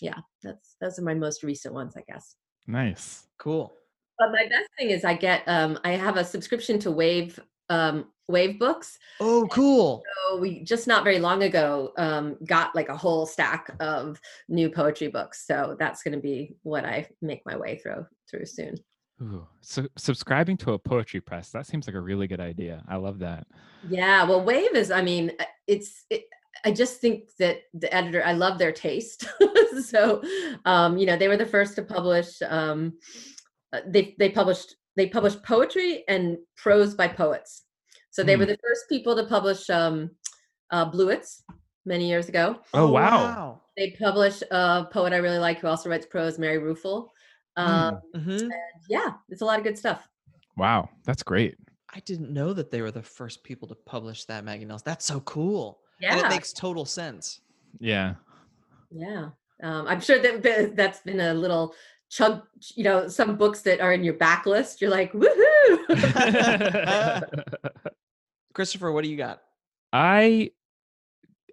Yeah, 0.02 0.20
that's 0.44 0.76
those 0.82 1.00
are 1.00 1.04
my 1.04 1.14
most 1.16 1.42
recent 1.44 1.74
ones, 1.74 1.96
I 1.98 2.02
guess. 2.08 2.36
Nice. 2.68 3.28
Cool. 3.40 3.74
But 4.20 4.32
my 4.32 4.44
best 4.50 4.70
thing 4.78 4.90
is 4.90 5.06
I 5.06 5.14
get 5.16 5.44
um, 5.48 5.80
I 5.84 5.92
have 5.92 6.18
a 6.18 6.24
subscription 6.24 6.80
to 6.80 6.92
Wave 6.92 7.40
um, 7.70 8.06
Wave 8.28 8.60
Books. 8.60 8.98
Oh, 9.20 9.48
cool. 9.50 10.04
So 10.28 10.38
we 10.38 10.64
just 10.64 10.88
not 10.88 11.04
very 11.04 11.20
long 11.20 11.44
ago 11.44 11.94
um, 11.98 12.38
got 12.46 12.76
like 12.76 12.90
a 12.90 12.98
whole 12.98 13.26
stack 13.26 13.72
of 13.80 14.20
new 14.50 14.70
poetry 14.70 15.08
books. 15.08 15.46
So 15.48 15.76
that's 15.80 16.04
going 16.04 16.14
to 16.14 16.20
be 16.20 16.56
what 16.64 16.86
I 16.86 17.08
make 17.22 17.42
my 17.46 17.56
way 17.56 17.78
through 17.78 18.06
through 18.30 18.46
soon. 18.46 18.76
Ooh, 19.22 19.48
so 19.62 19.88
subscribing 19.98 20.58
to 20.58 20.74
a 20.74 20.80
poetry 20.80 21.20
press, 21.20 21.50
that 21.50 21.66
seems 21.66 21.88
like 21.88 21.96
a 21.96 22.02
really 22.02 22.28
good 22.28 22.40
idea. 22.40 22.84
I 22.88 22.98
love 22.98 23.20
that. 23.20 23.48
Yeah, 23.90 24.24
well, 24.26 24.44
Wave 24.44 24.76
is. 24.76 24.92
I 24.92 25.02
mean, 25.02 25.32
uh, 25.40 25.46
it's. 25.66 26.06
It, 26.10 26.26
I 26.66 26.72
just 26.72 27.00
think 27.00 27.30
that 27.40 27.62
the 27.74 27.92
editor. 27.94 28.24
I 28.24 28.34
love 28.34 28.60
their 28.60 28.72
taste. 28.72 29.28
so, 29.86 30.22
um, 30.66 30.98
you 30.98 31.08
know, 31.08 31.18
they 31.18 31.28
were 31.28 31.38
the 31.38 31.46
first 31.46 31.76
to 31.76 31.82
publish. 31.82 32.42
Um, 32.48 33.00
uh, 33.74 33.82
they 33.88 34.16
they 34.20 34.30
published 34.30 34.76
they 34.98 35.08
published 35.08 35.42
poetry 35.44 36.04
and 36.10 36.38
prose 36.58 36.94
by 36.96 37.08
poets. 37.08 37.63
So 38.12 38.24
they 38.24 38.36
were 38.36 38.46
Hmm. 38.46 38.51
the 38.51 38.58
first 38.68 38.82
people 38.89 39.16
to 39.16 39.25
publish 39.27 39.70
um, 39.70 40.12
uh, 40.72 40.89
Bluets 40.92 41.44
many 41.86 42.10
years 42.10 42.27
ago. 42.27 42.60
Oh, 42.74 42.89
wow. 42.92 43.62
They 43.77 43.92
publish 43.92 44.42
a 44.51 44.86
poet 44.92 45.13
I 45.13 45.18
really 45.18 45.38
like 45.38 45.60
who 45.60 45.68
also 45.68 45.89
writes 45.89 46.08
prose, 46.08 46.39
Mary 46.39 46.58
Ruefle. 46.58 47.10
Um, 47.56 48.01
Mhm. 48.16 48.50
Yeah, 48.89 49.13
it's 49.30 49.42
a 49.42 49.46
lot 49.46 49.60
of 49.60 49.63
good 49.63 49.77
stuff. 49.77 50.08
Wow, 50.58 50.89
that's 51.06 51.22
great. 51.24 51.56
I 51.94 52.00
didn't 52.01 52.34
know 52.34 52.54
that 52.54 52.72
they 52.72 52.82
were 52.82 52.92
the 52.92 53.04
first 53.04 53.44
people 53.44 53.68
to 53.70 53.75
publish 53.75 54.25
that, 54.25 54.44
Maggie 54.44 54.66
Nelson. 54.66 54.84
That's 54.86 55.06
so 55.06 55.20
cool. 55.22 55.80
Yeah, 56.01 56.16
And 56.18 56.25
it 56.25 56.30
makes 56.30 56.51
total 56.54 56.86
sense. 56.86 57.39
Yeah. 57.80 58.16
yeah. 58.92 59.30
Um, 59.63 59.88
I'm 59.88 60.01
sure 60.01 60.20
that 60.22 60.44
that- 60.44 60.75
that's 60.75 61.01
been 61.01 61.20
a 61.20 61.34
little 61.34 61.74
chug. 62.10 62.44
You 62.76 62.84
know, 62.84 63.08
some 63.08 63.38
books 63.38 63.62
that 63.62 63.80
are 63.82 63.94
in 63.94 64.04
your 64.04 64.16
backlist, 64.16 64.82
you're 64.82 64.90
like, 64.90 65.14
woohoo! 65.14 65.84
Christopher, 68.54 68.92
what 68.92 69.04
do 69.04 69.10
you 69.10 69.18
got? 69.18 69.42
I 69.94 70.52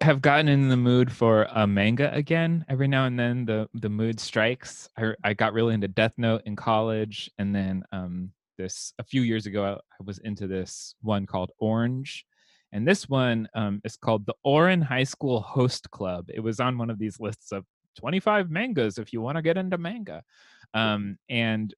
have 0.01 0.21
gotten 0.21 0.47
in 0.47 0.69
the 0.69 0.77
mood 0.77 1.11
for 1.11 1.47
a 1.51 1.65
manga 1.65 2.13
again. 2.13 2.65
Every 2.67 2.87
now 2.87 3.05
and 3.05 3.17
then 3.17 3.45
the 3.45 3.69
the 3.73 3.89
mood 3.89 4.19
strikes. 4.19 4.89
I 4.97 5.13
I 5.23 5.33
got 5.33 5.53
really 5.53 5.73
into 5.73 5.87
Death 5.87 6.13
Note 6.17 6.41
in 6.45 6.55
college 6.55 7.31
and 7.37 7.55
then 7.55 7.83
um 7.91 8.31
this 8.57 8.93
a 8.99 9.03
few 9.03 9.21
years 9.21 9.45
ago 9.45 9.63
I, 9.65 9.73
I 9.73 10.03
was 10.03 10.19
into 10.19 10.47
this 10.47 10.95
one 11.01 11.25
called 11.25 11.51
Orange. 11.59 12.25
And 12.71 12.85
this 12.85 13.07
one 13.07 13.47
um, 13.55 13.79
is 13.85 13.95
called 13.95 14.25
the 14.25 14.33
Ouran 14.45 14.83
High 14.83 15.05
School 15.05 15.39
Host 15.39 15.89
Club. 15.91 16.25
It 16.33 16.41
was 16.41 16.59
on 16.59 16.77
one 16.77 16.89
of 16.89 16.99
these 16.99 17.21
lists 17.21 17.53
of 17.53 17.63
25 17.95 18.49
mangas 18.49 18.97
if 18.97 19.11
you 19.13 19.21
want 19.21 19.37
to 19.37 19.41
get 19.41 19.57
into 19.57 19.77
manga. 19.77 20.23
Um, 20.73 21.17
and 21.29 21.73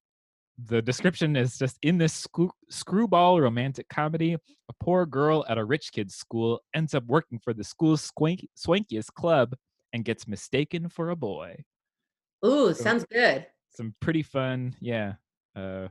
the 0.66 0.82
description 0.82 1.36
is 1.36 1.58
just 1.58 1.78
in 1.84 1.98
this 1.98 2.14
screw- 2.14 2.52
screwball 2.70 3.40
romantic 3.40 3.88
comedy, 3.90 4.34
a 4.34 4.74
poor 4.80 5.06
girl 5.06 5.46
at 5.48 5.58
a 5.58 5.64
rich 5.64 5.92
kid's 5.92 6.16
school 6.16 6.62
ends 6.74 6.94
up 6.96 7.06
working 7.06 7.40
for 7.40 7.54
the 7.54 7.64
school's 7.64 8.02
swank- 8.02 8.48
swankiest 8.58 9.14
club 9.14 9.56
and 9.94 10.04
gets 10.04 10.28
mistaken 10.28 10.90
for 10.90 11.12
a 11.12 11.16
boy. 11.16 11.64
Ooh, 12.46 12.74
sounds 12.74 13.06
good. 13.12 13.46
Some 13.70 13.94
pretty 14.00 14.24
fun, 14.24 14.76
yeah, 14.80 15.14
uh, 15.56 15.88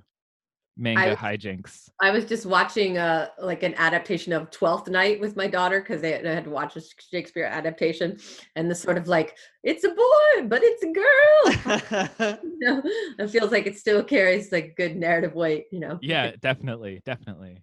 manga 0.77 1.11
was- 1.11 1.19
hijinks. 1.19 1.91
I 2.01 2.11
was 2.11 2.25
just 2.25 2.47
watching 2.47 2.99
uh 2.99 3.29
like 3.41 3.63
an 3.63 3.75
adaptation 3.77 4.33
of 4.33 4.51
Twelfth 4.51 4.89
Night 4.89 5.21
with 5.21 5.37
my 5.37 5.47
daughter 5.47 5.81
because 5.81 6.01
they 6.03 6.13
had- 6.13 6.27
I 6.27 6.35
had 6.35 6.45
to 6.45 6.51
watch 6.51 6.77
a 6.77 6.83
Shakespeare 7.11 7.45
adaptation, 7.45 8.19
and 8.55 8.71
the 8.71 8.75
sort 8.75 8.99
of 8.99 9.09
like 9.09 9.37
it's 9.63 9.85
a 9.85 9.89
boy 9.89 10.47
but 10.47 10.61
it's 10.63 10.83
a 10.83 10.93
girl. 10.93 12.39
you 12.43 12.59
know, 12.61 12.83
it 13.19 13.31
feels 13.31 13.53
like 13.53 13.67
it 13.67 13.79
still 13.79 14.03
carries 14.03 14.53
like 14.53 14.77
good 14.77 14.97
narrative 14.97 15.35
weight. 15.35 15.67
You 15.73 15.81
know. 15.81 15.99
Yeah, 16.03 16.33
definitely, 16.41 17.03
definitely. 17.05 17.63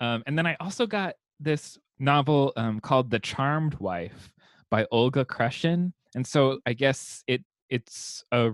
Um, 0.00 0.22
and 0.26 0.36
then 0.36 0.46
I 0.46 0.56
also 0.60 0.86
got 0.86 1.14
this 1.38 1.78
novel 1.98 2.52
um, 2.56 2.80
called 2.80 3.10
The 3.10 3.18
Charmed 3.18 3.74
Wife 3.74 4.32
by 4.70 4.86
Olga 4.90 5.24
Grushin. 5.24 5.92
And 6.14 6.26
so 6.26 6.58
I 6.66 6.72
guess 6.72 7.22
it 7.26 7.44
it's 7.68 8.24
a 8.32 8.50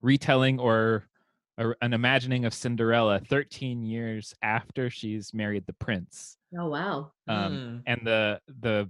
retelling 0.00 0.60
or 0.60 1.04
a, 1.58 1.72
an 1.82 1.92
imagining 1.92 2.44
of 2.44 2.54
Cinderella 2.54 3.20
13 3.28 3.82
years 3.82 4.34
after 4.42 4.88
she's 4.88 5.34
married 5.34 5.66
the 5.66 5.74
prince. 5.74 6.38
Oh 6.56 6.68
wow. 6.68 7.12
Um, 7.26 7.82
And 7.86 8.00
the 8.04 8.40
the 8.60 8.88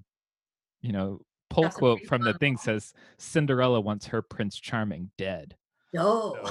you 0.81 0.93
know 0.93 1.21
pull 1.51 1.65
That's 1.65 1.77
quote 1.77 1.99
pretty 1.99 2.09
from 2.09 2.23
the 2.23 2.35
thing 2.35 2.57
says 2.57 2.93
Cinderella 3.17 3.81
wants 3.81 4.07
her 4.07 4.23
Prince 4.23 4.59
Charming 4.59 5.11
dead. 5.19 5.57
No. 5.93 6.37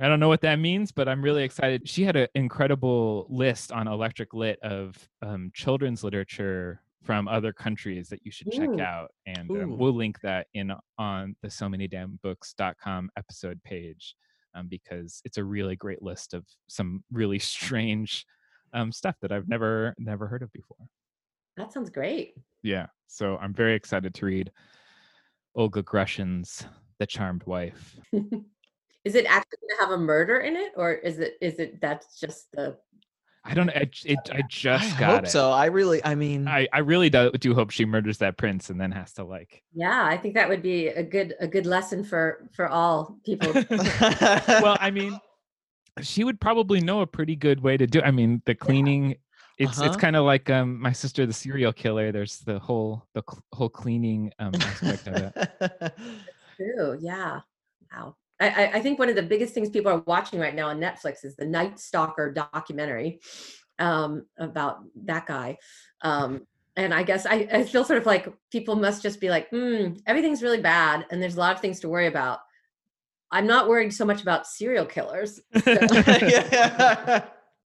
I 0.00 0.06
don't 0.06 0.20
know 0.20 0.28
what 0.28 0.42
that 0.42 0.56
means, 0.56 0.92
but 0.92 1.08
I'm 1.08 1.22
really 1.22 1.42
excited. 1.42 1.88
She 1.88 2.04
had 2.04 2.14
an 2.16 2.28
incredible 2.34 3.26
list 3.28 3.72
on 3.72 3.88
Electric 3.88 4.32
Lit 4.32 4.60
of 4.62 5.08
um, 5.22 5.50
children's 5.54 6.04
literature 6.04 6.80
from 7.08 7.26
other 7.26 7.54
countries 7.54 8.10
that 8.10 8.20
you 8.22 8.30
should 8.30 8.52
check 8.52 8.78
out, 8.80 9.10
and 9.24 9.50
um, 9.50 9.78
we'll 9.78 9.94
link 9.94 10.20
that 10.20 10.46
in 10.52 10.70
on 10.98 11.34
the 11.40 11.48
so 11.48 11.66
many 11.66 11.88
damn 11.88 12.18
books.com 12.22 13.08
episode 13.16 13.58
page 13.64 14.14
um, 14.54 14.66
because 14.68 15.22
it's 15.24 15.38
a 15.38 15.42
really 15.42 15.74
great 15.74 16.02
list 16.02 16.34
of 16.34 16.44
some 16.68 17.02
really 17.10 17.38
strange 17.56 18.26
um, 18.74 18.92
stuff 18.92 19.14
that 19.22 19.32
I've 19.32 19.48
never 19.48 19.94
never 19.96 20.26
heard 20.26 20.42
of 20.42 20.52
before. 20.52 20.86
that 21.56 21.72
sounds 21.72 21.88
great. 21.88 22.34
Yeah, 22.62 22.88
so 23.06 23.38
I'm 23.38 23.54
very 23.54 23.72
excited 23.72 24.12
to 24.12 24.26
read 24.26 24.52
Olga 25.54 25.82
Grushin's 25.82 26.66
The 26.98 27.06
Charmed 27.06 27.44
Wife. 27.46 27.98
is 28.12 29.14
it 29.14 29.24
actually 29.24 29.58
going 29.62 29.78
to 29.78 29.80
have 29.80 29.92
a 29.92 29.98
murder 29.98 30.40
in 30.40 30.56
it, 30.56 30.72
or 30.76 30.92
is 30.92 31.20
it 31.20 31.38
is 31.40 31.58
it 31.58 31.80
that's 31.80 32.20
just 32.20 32.52
the 32.52 32.76
I 33.48 33.54
don't. 33.54 33.70
I, 33.70 33.84
j- 33.90 34.10
it, 34.10 34.18
I 34.32 34.42
just 34.48 34.96
I 34.96 35.00
got 35.00 35.10
hope 35.14 35.24
it. 35.24 35.30
so. 35.30 35.50
I 35.50 35.66
really, 35.66 36.04
I 36.04 36.14
mean, 36.14 36.46
I, 36.46 36.68
I 36.72 36.80
really 36.80 37.08
do, 37.10 37.30
do 37.32 37.54
hope 37.54 37.70
she 37.70 37.84
murders 37.86 38.18
that 38.18 38.36
prince 38.36 38.68
and 38.70 38.78
then 38.80 38.90
has 38.92 39.12
to 39.14 39.24
like 39.24 39.62
yeah? 39.74 40.04
I 40.04 40.16
think 40.18 40.34
that 40.34 40.48
would 40.48 40.62
be 40.62 40.88
a 40.88 41.02
good 41.02 41.34
a 41.40 41.46
good 41.48 41.64
lesson 41.66 42.04
for 42.04 42.48
for 42.54 42.68
all 42.68 43.18
people. 43.24 43.52
well 44.62 44.76
i 44.80 44.90
mean 44.92 45.18
she 46.02 46.22
would 46.24 46.38
probably 46.40 46.80
know 46.80 47.00
a 47.00 47.06
pretty 47.06 47.34
good 47.34 47.60
way 47.60 47.76
to 47.76 47.86
do 47.86 48.00
i 48.02 48.10
mean 48.10 48.40
the 48.46 48.54
cleaning 48.54 49.16
it's 49.58 49.78
it's 49.78 49.80
Uh-huh. 49.80 49.96
kind 49.96 50.14
of 50.16 50.24
like 50.24 50.48
um 50.50 50.80
my 50.80 50.92
sister 50.92 51.26
the 51.26 51.32
serial 51.32 51.72
killer 51.72 52.12
there's 52.12 52.38
the 52.40 52.58
whole 52.60 53.02
the 53.14 53.22
cl- 53.28 53.42
whole 53.52 53.68
cleaning 53.68 54.30
um 54.38 54.54
aspect 54.54 55.08
of 55.08 55.14
it 55.16 55.92
True. 56.56 56.98
Yeah. 57.00 57.40
Wow. 57.92 58.16
I, 58.40 58.48
I- 58.48 58.72
I 58.74 58.80
think 58.80 58.98
one 58.98 59.08
of 59.08 59.16
the 59.16 59.22
biggest 59.22 59.54
things 59.54 59.70
people 59.70 59.90
are 59.92 60.02
watching 60.06 60.38
right 60.40 60.54
now 60.54 60.68
on 60.68 60.78
Netflix 60.80 61.24
is 61.24 61.36
the 61.36 61.46
Night 61.46 61.78
Stalker 61.78 62.32
documentary 62.32 63.20
um, 63.78 64.26
about 64.38 64.78
that 65.04 65.26
guy. 65.26 65.58
Um, 66.02 66.46
and 66.76 66.94
I 66.94 67.02
guess 67.02 67.26
I, 67.26 67.48
I 67.52 67.64
feel 67.64 67.84
sort 67.84 67.98
of 67.98 68.06
like 68.06 68.32
people 68.52 68.76
must 68.76 69.02
just 69.02 69.20
be 69.20 69.30
like, 69.30 69.48
hmm, 69.50 69.94
everything's 70.06 70.42
really 70.42 70.60
bad 70.60 71.06
and 71.10 71.20
there's 71.20 71.36
a 71.36 71.40
lot 71.40 71.54
of 71.54 71.60
things 71.60 71.80
to 71.80 71.88
worry 71.88 72.06
about. 72.06 72.38
I'm 73.30 73.46
not 73.46 73.68
worried 73.68 73.92
so 73.92 74.04
much 74.04 74.22
about 74.22 74.46
serial 74.46 74.86
killers. 74.86 75.40
yeah. 75.66 77.24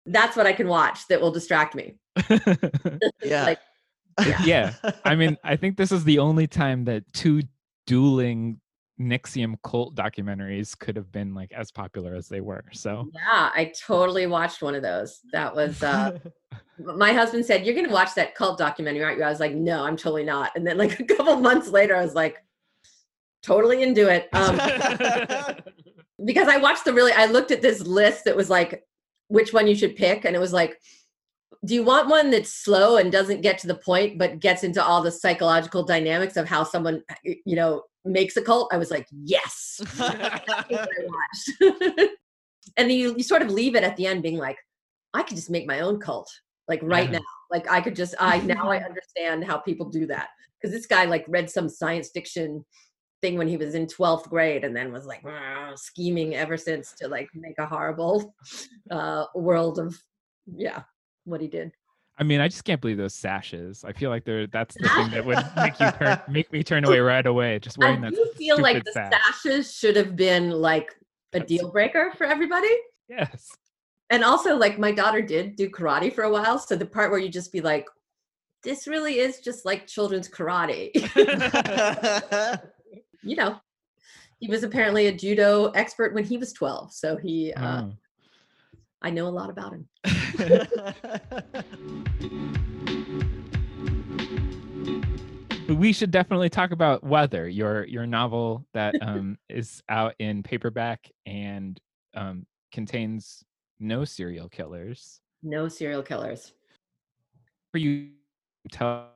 That's 0.05 0.35
what 0.35 0.45
I 0.47 0.53
can 0.53 0.67
watch 0.67 1.07
that 1.09 1.21
will 1.21 1.31
distract 1.31 1.75
me. 1.75 1.95
yeah. 3.23 3.43
Like, 3.43 3.59
yeah 4.43 4.73
i 5.05 5.15
mean 5.15 5.35
i 5.43 5.55
think 5.55 5.75
this 5.75 5.91
is 5.91 6.03
the 6.03 6.19
only 6.19 6.45
time 6.45 6.85
that 6.85 7.03
two 7.13 7.41
dueling 7.87 8.59
NXIVM 8.99 9.55
cult 9.63 9.95
documentaries 9.95 10.77
could 10.77 10.95
have 10.95 11.11
been 11.11 11.33
like 11.33 11.51
as 11.51 11.71
popular 11.71 12.13
as 12.13 12.27
they 12.29 12.41
were 12.41 12.63
so 12.71 13.09
yeah, 13.13 13.49
I 13.53 13.71
totally 13.85 14.27
watched 14.27 14.61
one 14.61 14.75
of 14.75 14.83
those. 14.83 15.19
That 15.31 15.55
was 15.55 15.81
uh, 15.81 16.19
my 16.79 17.13
husband 17.13 17.45
said, 17.45 17.65
"You're 17.65 17.75
going 17.75 17.87
to 17.87 17.93
watch 17.93 18.13
that 18.15 18.35
cult 18.35 18.57
documentary, 18.57 19.03
aren't 19.03 19.17
you?" 19.17 19.23
I 19.23 19.29
was 19.29 19.39
like, 19.39 19.53
"No, 19.53 19.83
I'm 19.83 19.97
totally 19.97 20.23
not." 20.23 20.51
And 20.55 20.65
then 20.65 20.77
like 20.77 20.99
a 20.99 21.03
couple 21.03 21.35
months 21.37 21.69
later, 21.69 21.95
I 21.95 22.03
was 22.03 22.15
like, 22.15 22.37
"Totally 23.41 23.81
into 23.81 24.09
it." 24.09 24.29
Um, 24.33 24.55
because 26.25 26.47
I 26.47 26.57
watched 26.57 26.85
the 26.85 26.93
really, 26.93 27.11
I 27.11 27.25
looked 27.25 27.51
at 27.51 27.61
this 27.61 27.81
list 27.81 28.25
that 28.25 28.35
was 28.35 28.49
like, 28.49 28.83
which 29.27 29.53
one 29.53 29.67
you 29.67 29.75
should 29.75 29.95
pick, 29.95 30.25
and 30.25 30.35
it 30.35 30.39
was 30.39 30.53
like, 30.53 30.79
do 31.65 31.73
you 31.73 31.83
want 31.83 32.09
one 32.09 32.29
that's 32.29 32.53
slow 32.53 32.97
and 32.97 33.11
doesn't 33.11 33.41
get 33.41 33.57
to 33.59 33.67
the 33.67 33.75
point, 33.75 34.17
but 34.17 34.39
gets 34.39 34.63
into 34.63 34.83
all 34.83 35.01
the 35.01 35.11
psychological 35.11 35.83
dynamics 35.83 36.35
of 36.35 36.47
how 36.47 36.63
someone, 36.63 37.01
you 37.23 37.55
know, 37.55 37.83
makes 38.05 38.37
a 38.37 38.41
cult? 38.41 38.71
I 38.73 38.77
was 38.77 38.91
like, 38.91 39.07
yes. 39.11 39.79
That's 39.97 40.47
what 40.47 40.71
I 40.71 40.87
watched. 41.05 41.51
and 42.77 42.89
then 42.89 42.97
you, 42.97 43.15
you 43.17 43.23
sort 43.23 43.41
of 43.41 43.49
leave 43.51 43.75
it 43.75 43.83
at 43.83 43.95
the 43.97 44.07
end 44.07 44.23
being 44.23 44.37
like, 44.37 44.57
I 45.13 45.23
could 45.23 45.37
just 45.37 45.49
make 45.49 45.67
my 45.67 45.81
own 45.81 45.99
cult, 45.99 46.29
like 46.67 46.79
right 46.83 47.11
Yeah. 47.11 47.19
now. 47.19 47.25
Like 47.51 47.69
I 47.69 47.81
could 47.81 47.95
just, 47.95 48.15
I 48.19 48.39
now 48.39 48.69
I 48.69 48.77
understand 48.83 49.43
how 49.43 49.57
people 49.57 49.89
do 49.89 50.07
that. 50.07 50.29
Because 50.59 50.75
this 50.75 50.87
guy 50.87 51.05
like 51.05 51.25
read 51.27 51.49
some 51.49 51.69
science 51.69 52.09
fiction 52.13 52.63
thing 53.21 53.37
when 53.37 53.47
he 53.47 53.57
was 53.57 53.73
in 53.75 53.85
12th 53.85 54.27
grade 54.29 54.63
and 54.65 54.75
then 54.75 54.91
was 54.91 55.05
like 55.05 55.23
scheming 55.75 56.35
ever 56.35 56.57
since 56.57 56.93
to 56.93 57.07
like 57.07 57.29
make 57.33 57.57
a 57.57 57.65
horrible 57.65 58.35
uh 58.91 59.23
world 59.33 59.79
of 59.79 59.97
yeah 60.53 60.83
what 61.23 61.39
he 61.39 61.47
did 61.47 61.71
I 62.23 62.25
mean, 62.25 62.39
I 62.39 62.47
just 62.47 62.63
can't 62.63 62.79
believe 62.79 62.95
those 62.95 63.13
sashes. 63.13 63.83
I 63.83 63.91
feel 63.91 64.09
like 64.09 64.23
they're 64.23 64.47
that's 64.47 64.75
the 64.75 64.87
thing 64.87 65.09
that 65.11 65.25
would 65.25 65.37
make 65.57 65.77
you 65.77 65.91
turn 65.91 66.21
make 66.29 66.51
me 66.53 66.63
turn 66.63 66.85
away 66.85 66.99
right 67.01 67.25
away. 67.25 67.59
Just 67.59 67.77
i 67.81 67.85
wearing 67.85 67.99
that. 67.99 68.11
do 68.13 68.31
feel 68.37 68.57
like 68.59 68.81
the 68.85 68.93
sash. 68.93 69.11
sashes 69.43 69.75
should 69.75 69.97
have 69.97 70.15
been 70.15 70.49
like 70.51 70.89
a 71.33 71.39
That's- 71.39 71.49
deal 71.49 71.69
breaker 71.69 72.13
for 72.17 72.23
everybody 72.25 72.69
Yes. 73.09 73.49
and 74.09 74.23
also 74.23 74.55
like 74.55 74.79
my 74.79 74.93
daughter 74.93 75.21
did 75.21 75.57
do 75.57 75.69
karate 75.69 76.13
for 76.15 76.23
a 76.23 76.31
while 76.31 76.57
so 76.59 76.77
the 76.77 76.85
part 76.85 77.11
where 77.11 77.19
you 77.19 77.27
just 77.27 77.51
be 77.51 77.59
like 77.59 77.87
this 78.63 78.87
really 78.87 79.19
is 79.19 79.39
just 79.41 79.65
like 79.65 79.85
children's 79.85 80.29
karate 80.29 80.91
you 83.23 83.35
know 83.35 83.59
he 84.39 84.47
was 84.47 84.63
apparently 84.63 85.07
a 85.07 85.11
judo 85.11 85.65
expert 85.71 86.13
when 86.13 86.23
he 86.23 86.37
was 86.37 86.53
12 86.53 86.93
so 86.93 87.17
he 87.17 87.51
uh, 87.53 87.81
Oh. 87.83 87.93
I 89.03 89.09
know 89.09 89.27
a 89.27 89.29
lot 89.29 89.49
about 89.49 89.73
him 89.73 89.87
we 95.69 95.93
should 95.93 96.11
definitely 96.11 96.49
talk 96.49 96.71
about 96.71 97.03
Weather, 97.03 97.47
your 97.47 97.85
your 97.85 98.05
novel 98.05 98.65
that 98.73 98.95
um, 99.01 99.37
is 99.49 99.81
out 99.89 100.13
in 100.19 100.43
paperback 100.43 101.09
and 101.25 101.79
um, 102.15 102.45
contains 102.71 103.43
no 103.79 104.05
serial 104.05 104.49
killers. 104.49 105.19
no 105.41 105.67
serial 105.67 106.03
killers 106.03 106.53
For 107.71 107.77
you, 107.77 108.09
tell 108.71 109.09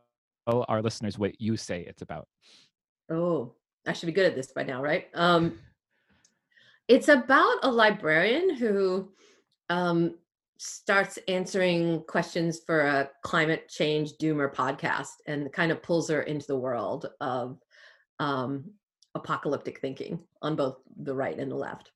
our 0.48 0.82
listeners 0.82 1.18
what 1.18 1.40
you 1.42 1.58
say 1.58 1.82
it's 1.82 2.02
about. 2.02 2.28
Oh, 3.10 3.54
I 3.86 3.94
should 3.94 4.08
be 4.08 4.12
good 4.12 4.26
at 4.26 4.36
this 4.36 4.52
by 4.52 4.64
now, 4.64 4.82
right? 4.82 5.08
Um, 5.14 5.60
it's 6.88 7.10
about 7.10 7.58
a 7.64 7.72
librarian 7.72 8.56
who 8.56 9.10
um, 9.70 10.16
starts 10.58 11.20
answering 11.28 12.04
questions 12.08 12.62
for 12.66 12.82
a 12.82 13.10
climate 13.24 13.70
change 13.70 14.14
doomer 14.14 14.54
podcast 14.54 15.22
and 15.28 15.52
kind 15.54 15.72
of 15.72 15.84
pulls 15.84 16.10
her 16.10 16.22
into 16.24 16.48
the 16.48 16.58
world 16.58 17.08
of 17.22 17.60
um, 18.20 18.72
apocalyptic 19.16 19.80
thinking 19.80 20.20
on 20.42 20.56
both 20.56 20.78
the 21.04 21.14
right 21.14 21.38
and 21.38 21.52
the 21.52 21.56
left. 21.56 21.92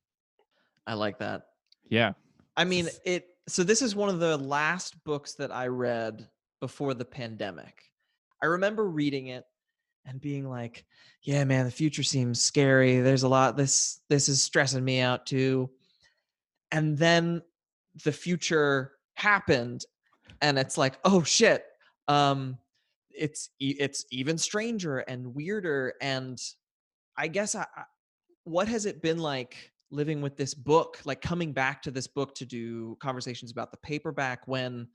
I 0.86 0.94
like 0.94 1.18
that. 1.18 1.42
Yeah. 1.88 2.12
I 2.56 2.64
mean, 2.64 2.88
it. 3.04 3.28
So 3.48 3.64
this 3.64 3.82
is 3.82 3.96
one 3.96 4.08
of 4.08 4.20
the 4.20 4.36
last 4.36 5.02
books 5.04 5.34
that 5.34 5.50
I 5.50 5.66
read 5.66 6.28
before 6.60 6.94
the 6.94 7.04
pandemic. 7.04 7.90
I 8.42 8.46
remember 8.46 8.88
reading 8.88 9.28
it 9.28 9.44
and 10.04 10.20
being 10.20 10.48
like, 10.48 10.84
"Yeah, 11.22 11.44
man, 11.44 11.64
the 11.64 11.70
future 11.70 12.02
seems 12.02 12.42
scary. 12.42 13.00
There's 13.00 13.22
a 13.22 13.28
lot. 13.28 13.56
This 13.56 14.00
this 14.08 14.28
is 14.28 14.42
stressing 14.42 14.84
me 14.84 15.00
out 15.00 15.26
too." 15.26 15.70
And 16.70 16.96
then 16.96 17.42
the 18.04 18.12
future 18.12 18.92
happened, 19.14 19.84
and 20.40 20.58
it's 20.58 20.78
like, 20.78 20.98
"Oh 21.04 21.22
shit!" 21.22 21.64
Um, 22.08 22.58
it's 23.10 23.50
it's 23.60 24.04
even 24.10 24.38
stranger 24.38 24.98
and 24.98 25.34
weirder. 25.34 25.94
And 26.00 26.40
I 27.16 27.28
guess 27.28 27.54
I- 27.54 27.66
what 28.44 28.68
has 28.68 28.86
it 28.86 29.02
been 29.02 29.18
like 29.18 29.72
living 29.90 30.22
with 30.22 30.36
this 30.36 30.54
book 30.54 30.98
like 31.04 31.20
coming 31.20 31.52
back 31.52 31.82
to 31.82 31.90
this 31.90 32.06
book 32.06 32.34
to 32.34 32.46
do 32.46 32.96
conversations 33.00 33.52
about 33.52 33.70
the 33.70 33.76
paperback 33.78 34.48
when 34.48 34.88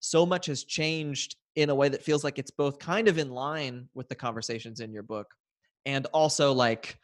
so 0.00 0.26
much 0.26 0.46
has 0.46 0.64
changed 0.64 1.36
in 1.56 1.70
a 1.70 1.74
way 1.74 1.88
that 1.88 2.02
feels 2.02 2.22
like 2.22 2.38
it's 2.38 2.50
both 2.50 2.78
kind 2.78 3.08
of 3.08 3.16
in 3.18 3.30
line 3.30 3.88
with 3.94 4.08
the 4.10 4.14
conversations 4.14 4.80
in 4.80 4.92
your 4.92 5.02
book 5.02 5.34
and 5.86 6.06
also 6.12 6.52
like 6.52 6.98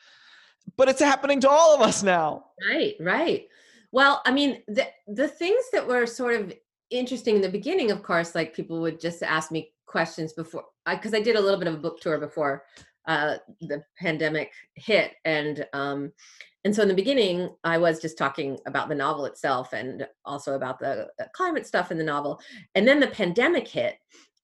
but 0.77 0.89
it's 0.91 1.01
happening 1.01 1.41
to 1.41 1.49
all 1.49 1.75
of 1.75 1.81
us 1.81 2.03
now 2.03 2.45
Right, 2.71 2.95
right. 3.01 3.49
Well, 3.93 4.23
I 4.27 4.33
mean, 4.33 4.63
the 4.69 4.87
the 5.07 5.29
things 5.29 5.65
that 5.73 5.87
were 5.87 6.07
sort 6.07 6.35
of 6.35 6.53
interesting 6.91 7.37
in 7.37 7.43
the 7.43 7.49
beginning, 7.49 7.91
of 7.91 8.03
course, 8.03 8.35
like 8.35 8.55
people 8.55 8.81
would 8.81 9.01
just 9.01 9.23
ask 9.23 9.51
me 9.51 9.73
questions 9.87 10.33
before, 10.33 10.65
because 10.87 11.15
I, 11.15 11.21
did 11.21 11.37
a 11.37 11.41
little 11.41 11.59
bit 11.59 11.69
of 11.69 11.75
a 11.75 11.79
book 11.79 12.01
tour 12.01 12.19
before 12.19 12.65
uh, 13.07 13.37
the 13.63 13.83
pandemic 13.99 14.53
hit, 14.75 15.13
and 15.25 15.67
um, 15.73 16.13
and 16.65 16.75
so 16.75 16.83
in 16.83 16.89
the 16.89 16.95
beginning, 16.95 17.49
I 17.65 17.79
was 17.79 18.01
just 18.01 18.19
talking 18.19 18.59
about 18.67 18.89
the 18.89 18.95
novel 18.95 19.25
itself 19.25 19.73
and 19.73 20.07
also 20.25 20.55
about 20.55 20.79
the 20.79 21.09
uh, 21.21 21.25
climate 21.33 21.67
stuff 21.67 21.91
in 21.91 21.99
the 21.99 22.05
novel, 22.05 22.41
and 22.75 22.87
then 22.87 23.01
the 23.01 23.07
pandemic 23.09 23.67
hit. 23.67 23.97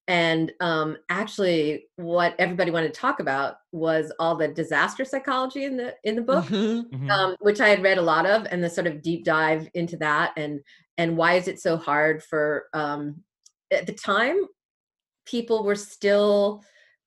And 0.06 0.52
um, 0.60 0.98
actually, 1.08 1.86
what 1.96 2.34
everybody 2.38 2.70
wanted 2.70 2.92
to 2.92 3.00
talk 3.00 3.20
about 3.20 3.56
was 3.72 4.12
all 4.18 4.36
the 4.36 4.48
disaster 4.48 5.04
psychology 5.04 5.64
in 5.64 5.76
the 5.78 5.94
in 6.04 6.14
the 6.14 6.22
book 6.22 6.44
Mhm. 6.44 6.90
Mhm. 6.90 7.10
um, 7.10 7.36
which 7.40 7.60
I 7.60 7.68
had 7.68 7.82
read 7.82 7.96
a 7.98 8.02
lot 8.02 8.26
of, 8.26 8.46
and 8.50 8.62
the 8.62 8.68
sort 8.68 8.86
of 8.86 9.00
deep 9.00 9.24
dive 9.24 9.68
into 9.74 9.96
that, 9.98 10.32
and 10.36 10.60
and 10.98 11.16
why 11.16 11.34
is 11.34 11.48
it 11.48 11.58
so 11.60 11.76
hard 11.78 12.22
for 12.22 12.66
um, 12.74 13.22
at 13.72 13.86
the 13.86 13.92
time 13.94 14.44
people 15.24 15.64
were 15.64 15.74
still 15.74 16.62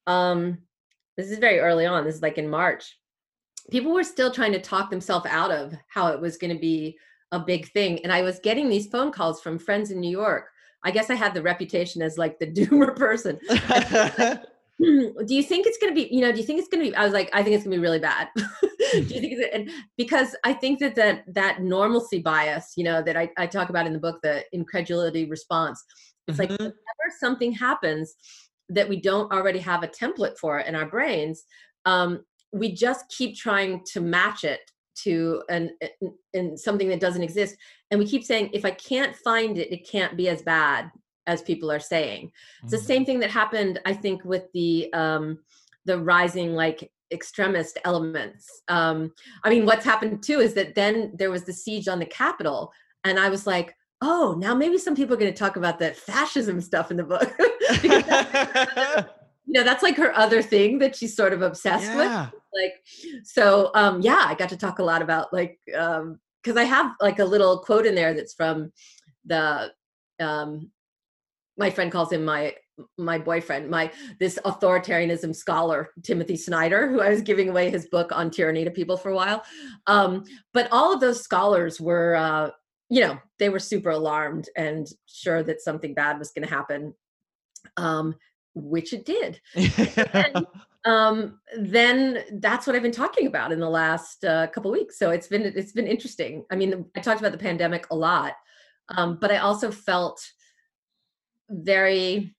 um, 0.08 0.58
this 1.18 1.30
is 1.30 1.38
very 1.40 1.60
early 1.60 1.86
on. 1.86 2.04
This 2.04 2.16
is 2.16 2.22
like 2.22 2.38
in 2.38 2.50
March. 2.50 2.98
People 3.70 3.94
were 3.94 4.04
still 4.04 4.32
trying 4.32 4.54
to 4.54 4.62
talk 4.62 4.90
themselves 4.90 5.26
out 5.28 5.52
of 5.52 5.74
how 5.90 6.08
it 6.08 6.22
was 6.22 6.38
going 6.38 6.54
to 6.54 6.60
be 6.60 6.98
a 7.32 7.40
big 7.40 7.70
thing, 7.74 8.00
and 8.04 8.12
I 8.12 8.24
was 8.24 8.40
getting 8.40 8.70
these 8.70 8.88
phone 8.88 9.12
calls 9.12 9.42
from 9.42 9.60
friends 9.60 9.92
in 9.92 10.00
New 10.00 10.10
York. 10.10 10.50
I 10.84 10.92
guess 10.92 11.10
I 11.10 11.16
had 11.16 11.34
the 11.34 11.42
reputation 11.42 12.02
as 12.02 12.18
like 12.18 12.40
the 12.40 12.48
doomer 12.52 12.96
person. 12.96 13.40
"Hmm, 14.80 15.08
do 15.26 15.34
you 15.34 15.42
think 15.42 15.66
it's 15.66 15.80
going 15.80 15.92
to 15.92 15.96
be 15.96 16.08
you 16.14 16.22
know 16.22 16.32
do 16.32 16.38
you 16.38 16.44
think 16.46 16.60
it's 16.60 16.68
going 16.68 16.84
to 16.86 16.92
be 16.92 16.96
i 16.96 17.04
was 17.04 17.12
like 17.12 17.32
i 17.34 17.42
think 17.42 17.56
it's 17.56 17.64
going 17.64 17.72
to 17.72 17.78
be 17.78 17.82
really 17.82 17.98
bad 17.98 18.28
do 18.36 18.44
you 19.00 19.20
think 19.20 19.34
it's, 19.34 19.56
and 19.56 19.72
because 19.98 20.36
i 20.44 20.54
think 20.54 20.78
that 20.80 20.94
that 20.94 21.24
that 21.34 21.64
normalcy 21.64 22.20
bias 22.20 22.74
you 22.78 22.84
know 22.84 23.02
that 23.02 23.18
I, 23.18 23.28
I 23.40 23.48
talk 23.48 23.70
about 23.70 23.88
in 23.88 23.94
the 23.94 23.98
book 23.98 24.20
the 24.22 24.44
incredulity 24.54 25.26
response 25.26 25.84
it's 26.28 26.38
like 26.38 26.50
Mhm. 26.52 26.60
whenever 26.60 27.08
something 27.20 27.52
happens 27.54 28.14
that 28.70 28.88
we 28.88 29.02
don't 29.02 29.32
already 29.34 29.60
have 29.60 29.82
a 29.82 29.88
template 29.88 30.38
for 30.38 30.60
in 30.60 30.76
our 30.76 30.86
brains 30.86 31.46
um, 31.86 32.24
we 32.54 32.72
just 32.72 33.06
keep 33.10 33.36
trying 33.36 33.82
to 33.94 34.00
match 34.00 34.44
it 34.44 34.60
to 35.04 35.44
an 35.50 35.72
in, 36.02 36.14
in 36.34 36.58
something 36.58 36.90
that 36.90 37.00
doesn't 37.00 37.24
exist 37.24 37.56
and 37.92 38.00
we 38.00 38.06
keep 38.06 38.24
saying 38.24 38.50
if 38.54 38.66
i 38.66 38.72
can't 38.72 39.16
find 39.16 39.58
it 39.58 39.72
it 39.72 39.88
can't 39.90 40.16
be 40.18 40.28
as 40.30 40.42
bad 40.42 40.92
as 41.28 41.42
people 41.42 41.70
are 41.72 41.80
saying 41.80 42.32
it's 42.64 42.72
the 42.72 42.78
Mhm. 42.78 42.86
same 42.86 43.06
thing 43.06 43.20
that 43.20 43.32
happened, 43.32 43.80
I 43.86 43.94
think, 43.94 44.24
with 44.24 44.46
the 44.54 44.92
um, 44.94 45.40
the 45.86 46.00
rising 46.00 46.54
like 46.54 46.90
extremist 47.12 47.78
elements. 47.86 48.46
Um, 48.68 49.14
I 49.44 49.50
mean, 49.50 49.66
what's 49.66 49.86
happened 49.86 50.24
too 50.24 50.40
is 50.40 50.54
that 50.54 50.74
then 50.76 51.14
there 51.20 51.32
was 51.32 51.44
the 51.44 51.54
siege 51.54 51.88
on 51.90 52.00
the 52.00 52.06
Capitol, 52.06 52.72
and 53.04 53.20
I 53.20 53.28
was 53.30 53.46
like, 53.46 53.76
oh, 54.02 54.36
now 54.38 54.54
maybe 54.56 54.78
some 54.78 54.96
people 54.96 55.16
are 55.16 55.20
going 55.20 55.34
to 55.34 55.38
talk 55.38 55.58
about 55.58 55.80
that 55.80 55.98
fascism 55.98 56.62
stuff 56.62 56.92
in 56.92 56.98
the 56.98 57.04
book. 57.04 57.30
you 59.48 59.54
know, 59.54 59.64
that's 59.64 59.82
like 59.84 59.98
her 59.98 60.14
other 60.16 60.42
thing 60.42 60.78
that 60.80 60.96
she's 60.96 61.16
sort 61.16 61.34
of 61.34 61.42
obsessed 61.42 61.96
with. 61.96 62.06
Yeah. 62.06 62.30
like 62.54 62.74
so 63.24 63.72
um 63.76 64.02
yeah 64.02 64.24
i 64.28 64.36
got 64.36 64.50
to 64.50 64.58
talk 64.58 64.80
a 64.80 64.84
lot 64.84 65.02
about 65.02 65.32
like 65.32 65.58
um 65.78 66.20
because 66.44 66.58
i 66.58 66.64
have 66.64 66.92
like 67.02 67.20
a 67.20 67.26
little 67.26 67.60
quote 67.60 67.86
in 67.86 67.96
there 67.96 68.14
that's 68.14 68.34
from 68.34 68.72
the 69.26 69.72
um 70.20 70.72
my 71.58 71.70
friend 71.70 71.92
calls 71.92 72.12
him 72.12 72.26
my 72.26 72.54
my 72.98 73.18
boyfriend 73.18 73.70
my 73.70 73.92
this 74.20 74.38
authoritarianism 74.46 75.36
scholar 75.36 75.90
timothy 76.04 76.36
snyder 76.38 76.90
who 76.90 77.02
i 77.02 77.10
was 77.10 77.22
giving 77.22 77.50
away 77.50 77.70
his 77.70 77.88
book 77.88 78.12
on 78.12 78.30
tyranny 78.30 78.64
to 78.64 78.72
people 78.72 78.98
for 78.98 79.10
a 79.12 79.16
while. 79.16 79.44
Um 79.88 80.24
but 80.54 80.68
all 80.72 80.94
of 80.94 81.00
those 81.00 81.22
scholars 81.22 81.80
were 81.82 82.16
uh 82.16 82.52
you 82.90 83.02
know 83.02 83.18
they 83.40 83.50
were 83.50 83.60
super 83.60 83.90
alarmed 83.90 84.50
and 84.56 84.88
sure 85.08 85.44
that 85.44 85.62
something 85.62 85.94
bad 85.94 86.18
was 86.20 86.32
going 86.32 86.48
to 86.48 86.54
happen. 86.54 86.94
Um 87.78 88.16
which 88.58 88.94
it 88.94 89.06
did 89.06 89.40
um 90.86 91.40
then 91.60 92.24
that's 92.40 92.66
what 92.66 92.76
i've 92.76 92.82
been 92.82 92.92
talking 92.92 93.28
about 93.28 93.52
in 93.52 93.60
the 93.60 93.70
last 93.70 94.24
uh, 94.26 94.48
couple 94.48 94.72
weeks 94.72 94.98
so 94.98 95.10
it's 95.12 95.28
been 95.28 95.44
it's 95.44 95.72
been 95.72 95.88
interesting 95.88 96.46
i 96.52 96.56
mean 96.56 96.86
i 96.96 97.00
talked 97.00 97.20
about 97.20 97.32
the 97.32 97.38
pandemic 97.38 97.88
a 97.92 97.96
lot 97.96 98.34
um 98.90 99.18
but 99.20 99.32
i 99.32 99.38
also 99.38 99.72
felt 99.72 100.20
very 101.50 102.36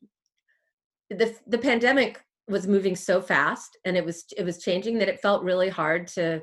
the 1.10 1.34
the 1.46 1.58
pandemic 1.58 2.22
was 2.48 2.66
moving 2.66 2.96
so 2.96 3.20
fast 3.20 3.76
and 3.84 3.96
it 3.96 4.04
was 4.04 4.24
it 4.36 4.44
was 4.44 4.62
changing 4.62 4.98
that 4.98 5.08
it 5.08 5.20
felt 5.20 5.42
really 5.42 5.68
hard 5.68 6.06
to 6.06 6.42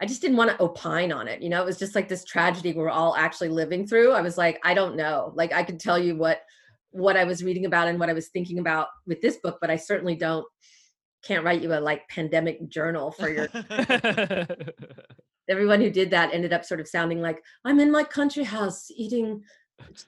I 0.00 0.06
just 0.06 0.20
didn't 0.20 0.36
want 0.36 0.50
to 0.50 0.62
opine 0.62 1.12
on 1.12 1.28
it. 1.28 1.40
You 1.40 1.48
know, 1.48 1.62
it 1.62 1.66
was 1.66 1.78
just 1.78 1.94
like 1.94 2.08
this 2.08 2.24
tragedy 2.24 2.72
we're 2.72 2.90
all 2.90 3.14
actually 3.16 3.48
living 3.48 3.86
through. 3.86 4.12
I 4.12 4.20
was 4.20 4.36
like, 4.36 4.60
I 4.64 4.74
don't 4.74 4.96
know. 4.96 5.32
Like 5.34 5.52
I 5.52 5.62
could 5.62 5.78
tell 5.78 5.98
you 5.98 6.16
what 6.16 6.42
what 6.94 7.16
I 7.16 7.24
was 7.24 7.42
reading 7.42 7.66
about 7.66 7.88
and 7.88 7.98
what 7.98 8.08
I 8.08 8.12
was 8.12 8.28
thinking 8.28 8.60
about 8.60 8.86
with 9.06 9.20
this 9.20 9.36
book, 9.38 9.58
but 9.60 9.70
I 9.70 9.76
certainly 9.76 10.14
don't 10.14 10.46
can't 11.24 11.44
write 11.44 11.62
you 11.62 11.72
a 11.72 11.80
like 11.80 12.06
pandemic 12.08 12.68
journal 12.68 13.10
for 13.10 13.30
your 13.30 13.48
everyone 15.48 15.80
who 15.80 15.90
did 15.90 16.10
that 16.10 16.34
ended 16.34 16.52
up 16.52 16.64
sort 16.64 16.80
of 16.80 16.86
sounding 16.86 17.22
like 17.22 17.42
I'm 17.64 17.80
in 17.80 17.90
my 17.90 18.04
country 18.04 18.44
house 18.44 18.90
eating 18.94 19.42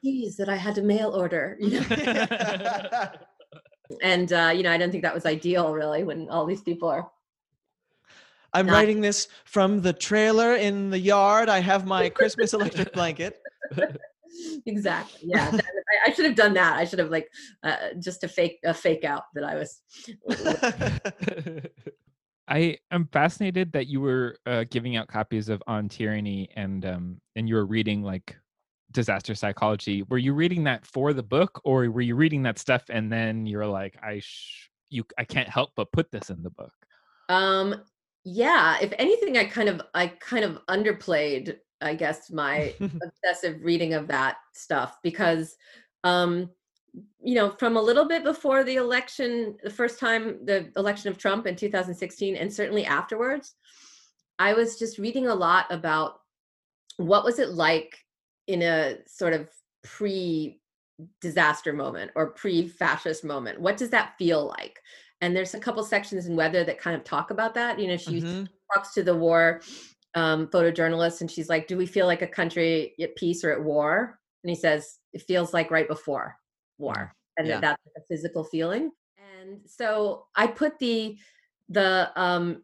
cheese 0.02 0.36
that 0.36 0.48
I 0.48 0.56
had 0.56 0.74
to 0.76 0.82
mail 0.82 1.10
order, 1.10 1.56
you 1.58 1.80
know. 1.80 1.86
and 4.02 4.32
uh, 4.32 4.52
you 4.54 4.62
know, 4.62 4.70
I 4.70 4.78
don't 4.78 4.90
think 4.90 5.02
that 5.02 5.14
was 5.14 5.26
ideal 5.26 5.72
really 5.72 6.04
when 6.04 6.28
all 6.28 6.46
these 6.46 6.62
people 6.62 6.88
are 6.88 7.10
I'm 8.52 8.66
Not- 8.66 8.74
writing 8.74 9.00
this 9.00 9.28
from 9.44 9.82
the 9.82 9.92
trailer 9.92 10.54
in 10.54 10.90
the 10.90 10.98
yard. 10.98 11.48
I 11.48 11.58
have 11.58 11.84
my 11.84 12.08
Christmas 12.08 12.54
electric 12.54 12.92
blanket. 12.92 13.40
exactly 14.66 15.20
yeah 15.24 15.50
that- 15.52 15.64
I, 16.04 16.10
I 16.10 16.12
should 16.12 16.24
have 16.24 16.34
done 16.34 16.54
that 16.54 16.76
i 16.76 16.84
should 16.84 16.98
have 16.98 17.10
like 17.10 17.28
uh, 17.62 17.94
just 18.00 18.24
a 18.24 18.28
fake 18.28 18.58
a 18.64 18.74
fake 18.74 19.04
out 19.04 19.24
that 19.34 19.44
i 19.44 19.54
was 19.54 19.82
I 22.48 22.78
am 22.92 23.08
fascinated 23.12 23.72
that 23.72 23.88
you 23.88 24.00
were 24.00 24.38
uh, 24.46 24.64
giving 24.70 24.94
out 24.96 25.08
copies 25.08 25.48
of 25.48 25.60
On 25.66 25.88
Tyranny 25.88 26.48
and 26.54 26.84
um 26.86 27.20
and 27.34 27.48
you 27.48 27.56
were 27.56 27.66
reading 27.66 28.02
like 28.02 28.36
disaster 28.92 29.34
psychology. 29.34 30.04
Were 30.04 30.18
you 30.18 30.32
reading 30.32 30.62
that 30.64 30.86
for 30.86 31.12
the 31.12 31.24
book, 31.24 31.60
or 31.64 31.90
were 31.90 32.02
you 32.02 32.14
reading 32.14 32.44
that 32.44 32.60
stuff 32.60 32.84
and 32.88 33.10
then 33.10 33.46
you're 33.46 33.66
like, 33.66 33.96
I 34.00 34.20
sh- 34.20 34.70
you 34.90 35.04
I 35.18 35.24
can't 35.24 35.48
help 35.48 35.70
but 35.74 35.90
put 35.90 36.10
this 36.12 36.30
in 36.30 36.42
the 36.42 36.50
book? 36.50 36.72
um 37.28 37.82
yeah 38.24 38.78
if 38.80 38.92
anything 38.98 39.36
i 39.36 39.44
kind 39.44 39.68
of 39.68 39.80
i 39.94 40.06
kind 40.06 40.44
of 40.44 40.58
underplayed 40.68 41.56
i 41.80 41.94
guess 41.94 42.30
my 42.30 42.72
obsessive 43.02 43.62
reading 43.62 43.94
of 43.94 44.06
that 44.08 44.36
stuff 44.54 44.98
because 45.02 45.56
um 46.04 46.50
you 47.22 47.34
know 47.34 47.50
from 47.58 47.76
a 47.76 47.82
little 47.82 48.06
bit 48.06 48.24
before 48.24 48.64
the 48.64 48.76
election 48.76 49.56
the 49.62 49.70
first 49.70 49.98
time 49.98 50.44
the 50.44 50.70
election 50.76 51.10
of 51.10 51.18
trump 51.18 51.46
in 51.46 51.54
2016 51.56 52.36
and 52.36 52.52
certainly 52.52 52.84
afterwards 52.86 53.54
i 54.38 54.54
was 54.54 54.78
just 54.78 54.98
reading 54.98 55.26
a 55.26 55.34
lot 55.34 55.66
about 55.70 56.20
what 56.96 57.24
was 57.24 57.38
it 57.38 57.50
like 57.50 57.98
in 58.46 58.62
a 58.62 58.96
sort 59.06 59.32
of 59.34 59.48
pre 59.82 60.60
disaster 61.20 61.72
moment 61.74 62.10
or 62.16 62.30
pre 62.30 62.66
fascist 62.66 63.24
moment 63.24 63.60
what 63.60 63.76
does 63.76 63.90
that 63.90 64.14
feel 64.18 64.46
like 64.46 64.80
and 65.20 65.36
there's 65.36 65.54
a 65.54 65.60
couple 65.60 65.82
sections 65.84 66.26
in 66.26 66.36
weather 66.36 66.64
that 66.64 66.78
kind 66.78 66.96
of 66.96 67.04
talk 67.04 67.30
about 67.30 67.54
that 67.54 67.78
you 67.78 67.86
know 67.86 67.96
she 67.96 68.20
Mhm. 68.20 68.48
talks 68.74 68.94
to 68.94 69.02
the 69.02 69.14
war 69.14 69.60
um, 70.16 70.48
photojournalist 70.48 71.20
and 71.20 71.30
she's 71.30 71.48
like 71.48 71.68
do 71.68 71.76
we 71.76 71.86
feel 71.86 72.06
like 72.06 72.22
a 72.22 72.26
country 72.26 72.94
at 73.00 73.14
peace 73.16 73.44
or 73.44 73.52
at 73.52 73.62
war? 73.62 74.18
And 74.42 74.50
he 74.50 74.56
says 74.56 74.98
it 75.12 75.22
feels 75.22 75.54
like 75.54 75.70
right 75.70 75.86
before 75.86 76.36
war. 76.78 77.14
And 77.38 77.46
Yeah. 77.46 77.60
that's 77.60 77.82
a 77.96 78.00
physical 78.08 78.42
feeling. 78.42 78.90
And 79.38 79.60
so 79.66 80.26
i 80.34 80.46
put 80.46 80.78
the 80.78 81.16
the 81.68 82.10
um 82.16 82.62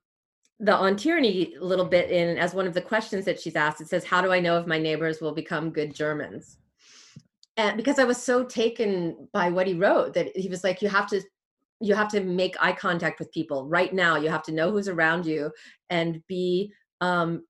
the 0.61 0.75
on 0.75 0.97
tyranny 0.97 1.55
a 1.57 1.65
little 1.65 1.85
bit 1.85 2.11
in 2.11 2.39
as 2.39 2.55
one 2.55 2.67
of 2.67 2.75
the 2.75 2.81
questions 2.81 3.25
that 3.27 3.41
she's 3.41 3.57
asked. 3.57 3.81
It 3.81 3.89
says 3.89 4.05
how 4.05 4.23
do 4.23 4.33
i 4.33 4.41
know 4.41 4.59
if 4.59 4.67
my 4.67 4.79
neighbors 4.79 5.21
will 5.21 5.33
become 5.33 5.71
good 5.71 5.95
germans? 5.95 6.57
And 7.59 7.77
because 7.77 7.99
i 7.99 8.05
was 8.05 8.23
so 8.23 8.45
taken 8.45 9.29
by 9.33 9.51
what 9.51 9.67
he 9.67 9.75
wrote 9.75 10.15
that 10.15 10.35
he 10.35 10.49
was 10.49 10.65
like 10.65 10.81
you 10.81 10.89
have 10.89 11.09
to 11.11 11.21
you 11.83 11.95
have 11.97 12.09
to 12.09 12.21
make 12.21 12.55
eye 12.61 12.73
contact 12.73 13.19
with 13.19 13.33
people 13.33 13.67
right 13.67 13.93
now. 13.93 14.17
You 14.17 14.31
have 14.31 14.45
to 14.45 14.53
know 14.53 14.71
who's 14.71 14.89
around 14.89 15.27
you 15.27 15.51
and 15.91 16.23
be 16.29 16.73
um, 17.03 17.45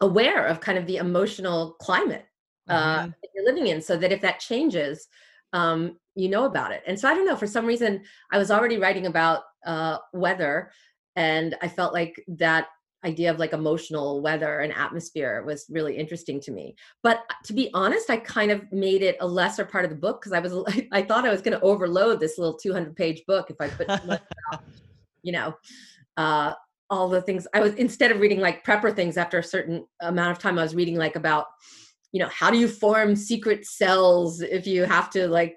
aware 0.00 0.46
of 0.46 0.60
kind 0.60 0.78
of 0.78 0.86
the 0.86 0.98
emotional 0.98 1.72
climate 1.80 2.26
uh, 2.68 3.00
Mhm. 3.00 3.14
that 3.20 3.30
you're 3.34 3.44
living 3.44 3.66
in 3.66 3.82
so 3.82 3.96
that 3.96 4.12
if 4.12 4.20
that 4.20 4.38
changes 4.38 5.08
um, 5.52 5.98
you 6.14 6.28
know 6.28 6.44
about 6.44 6.72
it. 6.72 6.82
And 6.86 6.98
so 6.98 7.08
i 7.08 7.14
don't 7.14 7.26
know 7.26 7.36
for 7.36 7.46
some 7.46 7.66
reason 7.66 8.04
i 8.30 8.38
was 8.38 8.50
already 8.50 8.78
writing 8.78 9.06
about 9.06 9.42
uh, 9.66 9.98
weather 10.12 10.70
and 11.16 11.56
i 11.62 11.68
felt 11.68 11.92
like 11.92 12.22
that 12.28 12.68
idea 13.04 13.30
of 13.30 13.38
like 13.38 13.52
emotional 13.52 14.22
weather 14.22 14.60
and 14.60 14.72
atmosphere 14.72 15.42
was 15.44 15.66
really 15.68 15.94
interesting 15.94 16.40
to 16.40 16.50
me. 16.50 16.74
But 17.02 17.18
uh, 17.30 17.34
to 17.44 17.52
be 17.52 17.70
honest 17.74 18.10
i 18.10 18.16
kind 18.16 18.50
of 18.50 18.60
made 18.72 19.02
it 19.02 19.16
a 19.20 19.26
lesser 19.26 19.64
part 19.64 19.84
of 19.84 19.90
the 19.90 19.96
book 20.04 20.20
because 20.20 20.32
i 20.32 20.40
was 20.40 20.52
i 20.92 21.02
thought 21.02 21.26
i 21.26 21.30
was 21.30 21.42
going 21.42 21.58
to 21.58 21.64
overload 21.64 22.20
this 22.20 22.38
little 22.38 22.58
200 22.58 22.96
page 22.96 23.22
book 23.26 23.50
if 23.50 23.56
i 23.60 23.68
put 23.68 23.88
too 23.88 24.06
much 24.06 24.22
about, 24.50 24.60
you 25.22 25.32
know? 25.32 25.54
Uh 26.16 26.54
all 26.90 27.08
the 27.08 27.22
things 27.22 27.46
i 27.54 27.60
was 27.60 27.74
instead 27.74 28.10
of 28.10 28.20
reading 28.20 28.40
like 28.40 28.64
prepper 28.64 28.94
things 28.94 29.16
after 29.16 29.38
a 29.38 29.42
certain 29.42 29.84
amount 30.00 30.30
of 30.30 30.38
time 30.38 30.58
i 30.58 30.62
was 30.62 30.74
reading 30.74 30.96
like 30.96 31.16
about 31.16 31.46
you 32.12 32.20
know 32.20 32.28
how 32.28 32.50
do 32.50 32.58
you 32.58 32.68
form 32.68 33.16
secret 33.16 33.66
cells 33.66 34.40
if 34.40 34.66
you 34.66 34.84
have 34.84 35.10
to 35.10 35.26
like 35.28 35.56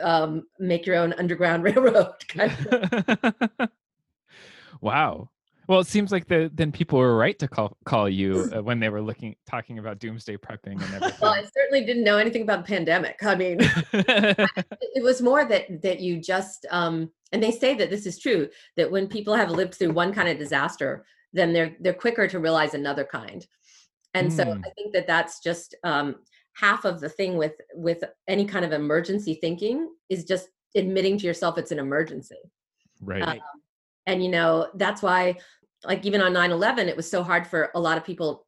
um 0.00 0.42
make 0.58 0.86
your 0.86 0.96
own 0.96 1.12
underground 1.14 1.62
railroad 1.64 2.14
kind 2.28 2.52
of 2.52 3.70
wow. 4.80 5.30
Well, 5.66 5.80
it 5.80 5.86
seems 5.86 6.12
like 6.12 6.28
the 6.28 6.50
then 6.52 6.72
people 6.72 6.98
were 6.98 7.16
right 7.16 7.38
to 7.38 7.48
call 7.48 7.76
call 7.84 8.08
you 8.08 8.50
uh, 8.54 8.62
when 8.62 8.80
they 8.80 8.88
were 8.88 9.00
looking 9.00 9.34
talking 9.46 9.78
about 9.78 9.98
doomsday 9.98 10.36
prepping 10.36 10.80
and 10.82 11.14
well 11.20 11.32
i 11.32 11.44
certainly 11.56 11.84
didn't 11.84 12.04
know 12.04 12.18
anything 12.18 12.42
about 12.42 12.66
the 12.66 12.74
pandemic 12.74 13.22
i 13.22 13.34
mean 13.34 13.58
it 13.92 15.02
was 15.02 15.22
more 15.22 15.44
that 15.44 15.82
that 15.82 16.00
you 16.00 16.20
just 16.20 16.66
um 16.70 17.10
and 17.32 17.42
they 17.42 17.50
say 17.50 17.74
that 17.74 17.90
this 17.90 18.06
is 18.06 18.18
true 18.18 18.48
that 18.76 18.90
when 18.90 19.06
people 19.06 19.34
have 19.34 19.50
lived 19.50 19.74
through 19.74 19.92
one 19.92 20.12
kind 20.12 20.28
of 20.28 20.38
disaster 20.38 21.04
then 21.32 21.52
they're 21.52 21.76
they're 21.80 21.94
quicker 21.94 22.28
to 22.28 22.38
realize 22.38 22.74
another 22.74 23.04
kind 23.04 23.46
and 24.14 24.32
so 24.32 24.44
Mm. 24.44 24.62
i 24.66 24.70
think 24.70 24.92
that 24.92 25.06
that's 25.06 25.40
just 25.40 25.74
um 25.84 26.16
half 26.54 26.84
of 26.84 27.00
the 27.00 27.08
thing 27.08 27.36
with 27.36 27.54
with 27.74 28.04
any 28.28 28.44
kind 28.44 28.64
of 28.64 28.72
emergency 28.72 29.38
thinking 29.40 29.88
is 30.08 30.24
just 30.24 30.48
admitting 30.76 31.18
to 31.18 31.26
yourself 31.26 31.58
it's 31.58 31.72
an 31.72 31.78
emergency 31.78 32.38
right. 33.00 33.22
uh, 33.22 33.34
and 34.06 34.22
you 34.22 34.30
know 34.30 34.68
that's 34.74 35.02
why 35.02 35.36
like 35.84 36.04
even 36.04 36.20
on 36.20 36.32
9-11 36.32 36.86
it 36.86 36.96
was 36.96 37.10
so 37.10 37.22
hard 37.22 37.46
for 37.46 37.70
a 37.74 37.80
lot 37.80 37.98
of 37.98 38.04
people 38.04 38.46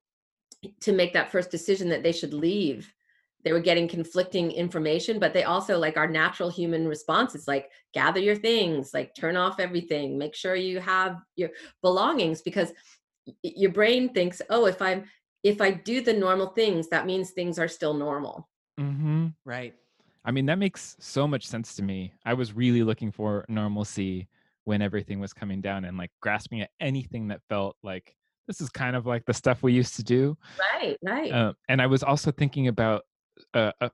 to 0.80 0.92
make 0.92 1.12
that 1.12 1.30
first 1.30 1.50
decision 1.50 1.88
that 1.88 2.02
they 2.02 2.12
should 2.12 2.32
leave 2.32 2.92
they 3.44 3.52
were 3.52 3.60
getting 3.60 3.86
conflicting 3.86 4.50
information 4.50 5.18
but 5.18 5.32
they 5.32 5.44
also 5.44 5.78
like 5.78 5.96
our 5.96 6.08
natural 6.08 6.50
human 6.50 6.88
response 6.88 7.34
is 7.34 7.46
like 7.46 7.70
gather 7.94 8.20
your 8.20 8.36
things 8.36 8.92
like 8.94 9.14
turn 9.14 9.36
off 9.36 9.60
everything 9.60 10.18
make 10.18 10.34
sure 10.34 10.54
you 10.56 10.80
have 10.80 11.18
your 11.36 11.50
belongings 11.82 12.42
because 12.42 12.72
your 13.42 13.72
brain 13.72 14.12
thinks 14.12 14.40
oh 14.50 14.66
if 14.66 14.80
i'm 14.80 15.04
if 15.42 15.60
i 15.60 15.70
do 15.70 16.00
the 16.00 16.12
normal 16.12 16.48
things 16.48 16.88
that 16.88 17.06
means 17.06 17.30
things 17.30 17.58
are 17.58 17.68
still 17.68 17.94
normal 17.94 18.48
mm-hmm. 18.80 19.28
Right. 19.44 19.74
I 20.26 20.32
mean, 20.32 20.46
that 20.46 20.58
makes 20.58 20.96
so 20.98 21.28
much 21.28 21.46
sense 21.46 21.76
to 21.76 21.82
me. 21.82 22.12
I 22.24 22.34
was 22.34 22.52
really 22.52 22.82
looking 22.82 23.12
for 23.12 23.44
normalcy 23.48 24.26
when 24.66 24.82
everything 24.82 25.20
was 25.20 25.32
coming 25.32 25.60
down 25.60 25.84
and 25.84 25.96
like 25.96 26.10
grasping 26.20 26.60
at 26.60 26.70
anything 26.80 27.28
that 27.28 27.40
felt 27.48 27.76
like 27.82 28.14
this 28.48 28.60
is 28.60 28.68
kind 28.68 28.94
of 28.96 29.06
like 29.06 29.24
the 29.24 29.32
stuff 29.32 29.62
we 29.62 29.72
used 29.72 29.94
to 29.96 30.04
do. 30.04 30.36
right 30.74 30.96
right 31.02 31.32
Uh, 31.32 31.52
and 31.68 31.80
I 31.80 31.86
was 31.86 32.02
also 32.02 32.30
thinking 32.30 32.68
about 32.68 33.02
uh, 33.54 33.72
uh, 33.80 33.88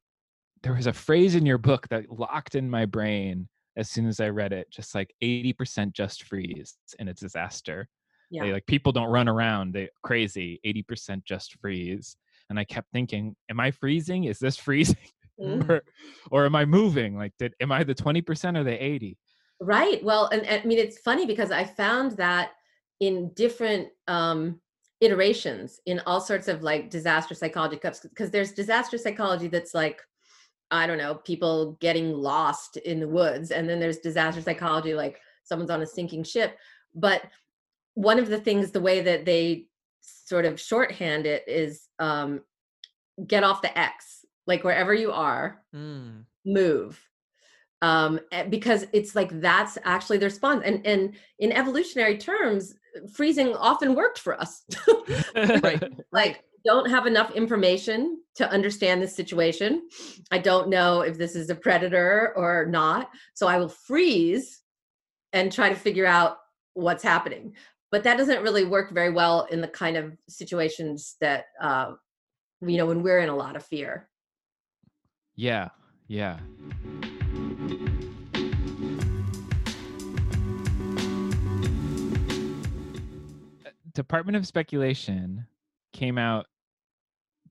there 0.62 0.74
was 0.74 0.86
a 0.86 0.92
phrase 0.92 1.34
in 1.34 1.44
your 1.46 1.58
book 1.58 1.86
that 1.88 2.10
locked 2.10 2.54
in 2.54 2.68
my 2.70 2.86
brain 2.86 3.48
as 3.76 3.90
soon 3.90 4.06
as 4.06 4.18
I 4.20 4.28
read 4.28 4.52
it, 4.52 4.70
just 4.70 4.94
like 4.94 5.14
80% 5.22 5.92
just 5.92 6.24
freeze 6.24 6.74
in 6.98 7.08
a 7.08 7.14
disaster. 7.14 7.86
yeah 8.30 8.44
They 8.44 8.52
like 8.52 8.66
people 8.66 8.92
don't 8.92 9.08
run 9.10 9.28
around, 9.28 9.72
they 9.74 9.88
crazy, 10.02 10.58
80% 10.64 11.24
just 11.24 11.58
freeze. 11.60 12.16
And 12.50 12.58
I 12.58 12.64
kept 12.64 12.88
thinking, 12.92 13.34
am 13.50 13.60
I 13.60 13.70
freezing? 13.70 14.24
Is 14.24 14.38
this 14.38 14.56
freezing? 14.56 14.96
Mhm. 15.40 15.68
or, 15.68 15.82
or 16.30 16.44
am 16.44 16.54
I 16.54 16.66
moving? 16.66 17.16
Like, 17.16 17.32
did 17.38 17.54
am 17.58 17.72
I 17.72 17.82
the 17.84 17.94
20% 17.94 18.56
or 18.58 18.64
the 18.64 18.84
80? 18.84 19.16
Right. 19.62 20.02
Well, 20.02 20.26
and, 20.32 20.44
and 20.44 20.60
I 20.62 20.66
mean, 20.66 20.78
it's 20.78 20.98
funny 20.98 21.24
because 21.24 21.52
I 21.52 21.64
found 21.64 22.12
that 22.12 22.50
in 22.98 23.30
different 23.34 23.88
um, 24.08 24.60
iterations 25.00 25.80
in 25.86 26.00
all 26.04 26.20
sorts 26.20 26.48
of 26.48 26.62
like 26.62 26.90
disaster 26.90 27.34
psychology 27.34 27.76
cups, 27.76 28.00
because 28.00 28.30
there's 28.32 28.50
disaster 28.50 28.98
psychology 28.98 29.46
that's 29.46 29.72
like, 29.72 30.00
I 30.72 30.86
don't 30.88 30.98
know, 30.98 31.14
people 31.14 31.76
getting 31.80 32.12
lost 32.12 32.76
in 32.76 32.98
the 32.98 33.08
woods. 33.08 33.52
And 33.52 33.68
then 33.68 33.78
there's 33.78 33.98
disaster 33.98 34.42
psychology 34.42 34.94
like 34.94 35.20
someone's 35.44 35.70
on 35.70 35.82
a 35.82 35.86
sinking 35.86 36.24
ship. 36.24 36.58
But 36.94 37.22
one 37.94 38.18
of 38.18 38.28
the 38.28 38.40
things, 38.40 38.72
the 38.72 38.80
way 38.80 39.00
that 39.02 39.24
they 39.24 39.66
sort 40.00 40.44
of 40.44 40.58
shorthand 40.58 41.26
it 41.26 41.44
is 41.46 41.88
um, 42.00 42.40
get 43.24 43.44
off 43.44 43.62
the 43.62 43.78
X, 43.78 44.24
like 44.48 44.64
wherever 44.64 44.92
you 44.92 45.12
are, 45.12 45.62
Mm. 45.72 46.24
move 46.44 47.00
um 47.82 48.18
eh, 48.32 48.44
because 48.44 48.86
it's 48.92 49.14
like 49.14 49.38
that's 49.40 49.76
actually 49.84 50.16
their 50.16 50.28
response 50.28 50.62
and 50.64 50.84
and 50.86 51.14
in 51.38 51.52
evolutionary 51.52 52.16
terms 52.16 52.74
freezing 53.14 53.54
often 53.56 53.94
worked 53.94 54.18
for 54.18 54.40
us 54.40 54.64
Right. 55.34 55.82
like 56.12 56.44
don't 56.64 56.88
have 56.88 57.06
enough 57.06 57.32
information 57.32 58.20
to 58.36 58.50
understand 58.50 59.02
this 59.02 59.14
situation. 59.14 59.88
I 60.30 60.38
don't 60.38 60.68
know 60.68 61.00
if 61.00 61.18
this 61.18 61.34
is 61.34 61.50
a 61.50 61.54
predator 61.54 62.32
or 62.36 62.66
not. 62.66 63.10
So 63.34 63.46
I 63.46 63.58
will 63.58 63.68
freeze 63.68 64.62
and 65.32 65.50
try 65.50 65.68
to 65.68 65.74
figure 65.74 66.06
out 66.06 66.38
what's 66.74 67.02
happening. 67.02 67.54
But 67.90 68.04
that 68.04 68.16
doesn't 68.16 68.42
really 68.42 68.64
work 68.64 68.92
very 68.92 69.10
well 69.10 69.46
in 69.50 69.60
the 69.60 69.68
kind 69.68 69.96
of 69.96 70.16
situations 70.28 71.16
that, 71.20 71.46
uh, 71.60 71.92
you 72.62 72.78
know, 72.78 72.86
when 72.86 73.02
we're 73.02 73.18
in 73.18 73.28
a 73.28 73.36
lot 73.36 73.56
of 73.56 73.64
fear. 73.64 74.08
Yeah, 75.36 75.68
yeah. 76.08 76.38
Department 83.94 84.36
of 84.36 84.46
Speculation 84.46 85.46
came 85.92 86.18
out 86.18 86.46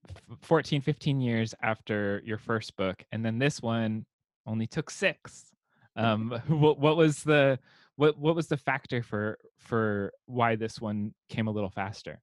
f- 0.09 0.37
14, 0.41 0.81
15 0.81 1.21
years 1.21 1.53
after 1.61 2.21
your 2.25 2.37
first 2.37 2.75
book, 2.75 3.03
and 3.11 3.25
then 3.25 3.39
this 3.39 3.61
one 3.61 4.05
only 4.45 4.67
took 4.67 4.89
six. 4.89 5.51
Um, 5.95 6.31
what, 6.47 6.79
what 6.79 6.97
was 6.97 7.23
the 7.23 7.59
what 7.95 8.17
what 8.17 8.35
was 8.35 8.47
the 8.47 8.57
factor 8.57 9.03
for 9.03 9.37
for 9.59 10.13
why 10.25 10.55
this 10.55 10.79
one 10.79 11.13
came 11.29 11.47
a 11.47 11.51
little 11.51 11.69
faster? 11.69 12.21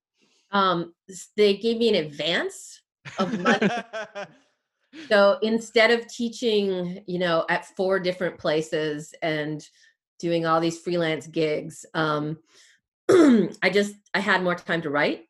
Um, 0.51 0.95
they 1.37 1.57
gave 1.57 1.79
me 1.79 1.91
an 1.91 2.07
advance 2.07 2.81
of 3.19 3.39
money. 3.41 3.69
so 5.09 5.39
instead 5.43 5.91
of 5.91 6.07
teaching, 6.09 7.03
you 7.07 7.19
know, 7.19 7.45
at 7.51 7.67
four 7.77 8.01
different 8.01 8.39
places 8.39 9.15
and 9.23 9.67
doing 10.19 10.47
all 10.47 10.61
these 10.61 10.79
freelance 10.79 11.27
gigs, 11.27 11.85
um, 11.95 12.39
I 13.63 13.71
just 13.73 13.95
I 14.15 14.21
had 14.21 14.43
more 14.43 14.55
time 14.55 14.83
to 14.83 14.91
write. 14.91 15.27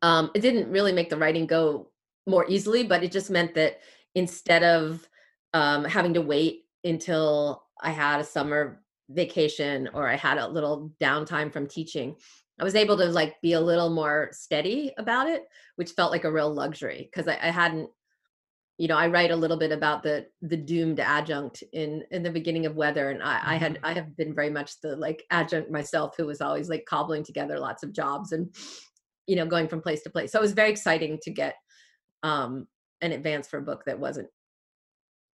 Um, 0.00 0.30
it 0.34 0.40
didn't 0.40 0.70
really 0.70 0.92
make 0.92 1.10
the 1.10 1.16
writing 1.16 1.46
go 1.46 1.90
more 2.26 2.46
easily, 2.48 2.82
but 2.84 3.02
it 3.02 3.12
just 3.12 3.30
meant 3.30 3.54
that 3.54 3.80
instead 4.14 4.62
of 4.62 5.06
um, 5.54 5.84
having 5.84 6.14
to 6.14 6.22
wait 6.22 6.64
until 6.84 7.64
I 7.80 7.90
had 7.90 8.20
a 8.20 8.24
summer 8.24 8.82
vacation 9.10 9.88
or 9.92 10.08
I 10.08 10.16
had 10.16 10.38
a 10.38 10.48
little 10.48 10.92
downtime 11.00 11.52
from 11.52 11.66
teaching, 11.66 12.16
I 12.58 12.64
was 12.64 12.74
able 12.74 12.96
to 12.98 13.06
like 13.06 13.40
be 13.42 13.52
a 13.52 13.60
little 13.60 13.90
more 13.90 14.30
steady 14.32 14.92
about 14.98 15.28
it, 15.28 15.44
which 15.76 15.92
felt 15.92 16.12
like 16.12 16.24
a 16.24 16.32
real 16.32 16.52
luxury 16.52 17.10
because 17.10 17.28
I, 17.28 17.34
I 17.34 17.50
hadn't 17.50 17.90
you 18.78 18.88
know, 18.88 18.96
I 18.96 19.06
write 19.06 19.30
a 19.30 19.36
little 19.36 19.56
bit 19.56 19.72
about 19.72 20.02
the 20.02 20.26
the 20.40 20.56
doomed 20.56 21.00
adjunct 21.00 21.62
in 21.72 22.02
in 22.10 22.22
the 22.22 22.30
beginning 22.30 22.66
of 22.66 22.76
Weather, 22.76 23.10
and 23.10 23.22
I, 23.22 23.40
I 23.44 23.56
had 23.56 23.78
I 23.82 23.92
have 23.92 24.16
been 24.16 24.34
very 24.34 24.50
much 24.50 24.80
the 24.80 24.96
like 24.96 25.24
adjunct 25.30 25.70
myself, 25.70 26.14
who 26.16 26.26
was 26.26 26.40
always 26.40 26.68
like 26.68 26.84
cobbling 26.86 27.24
together 27.24 27.58
lots 27.58 27.82
of 27.82 27.92
jobs 27.92 28.32
and 28.32 28.54
you 29.26 29.36
know 29.36 29.46
going 29.46 29.68
from 29.68 29.82
place 29.82 30.02
to 30.02 30.10
place. 30.10 30.32
So 30.32 30.38
it 30.38 30.42
was 30.42 30.52
very 30.52 30.70
exciting 30.70 31.18
to 31.22 31.30
get 31.30 31.56
um, 32.22 32.66
an 33.02 33.12
advance 33.12 33.46
for 33.46 33.58
a 33.58 33.62
book 33.62 33.84
that 33.86 34.00
wasn't 34.00 34.28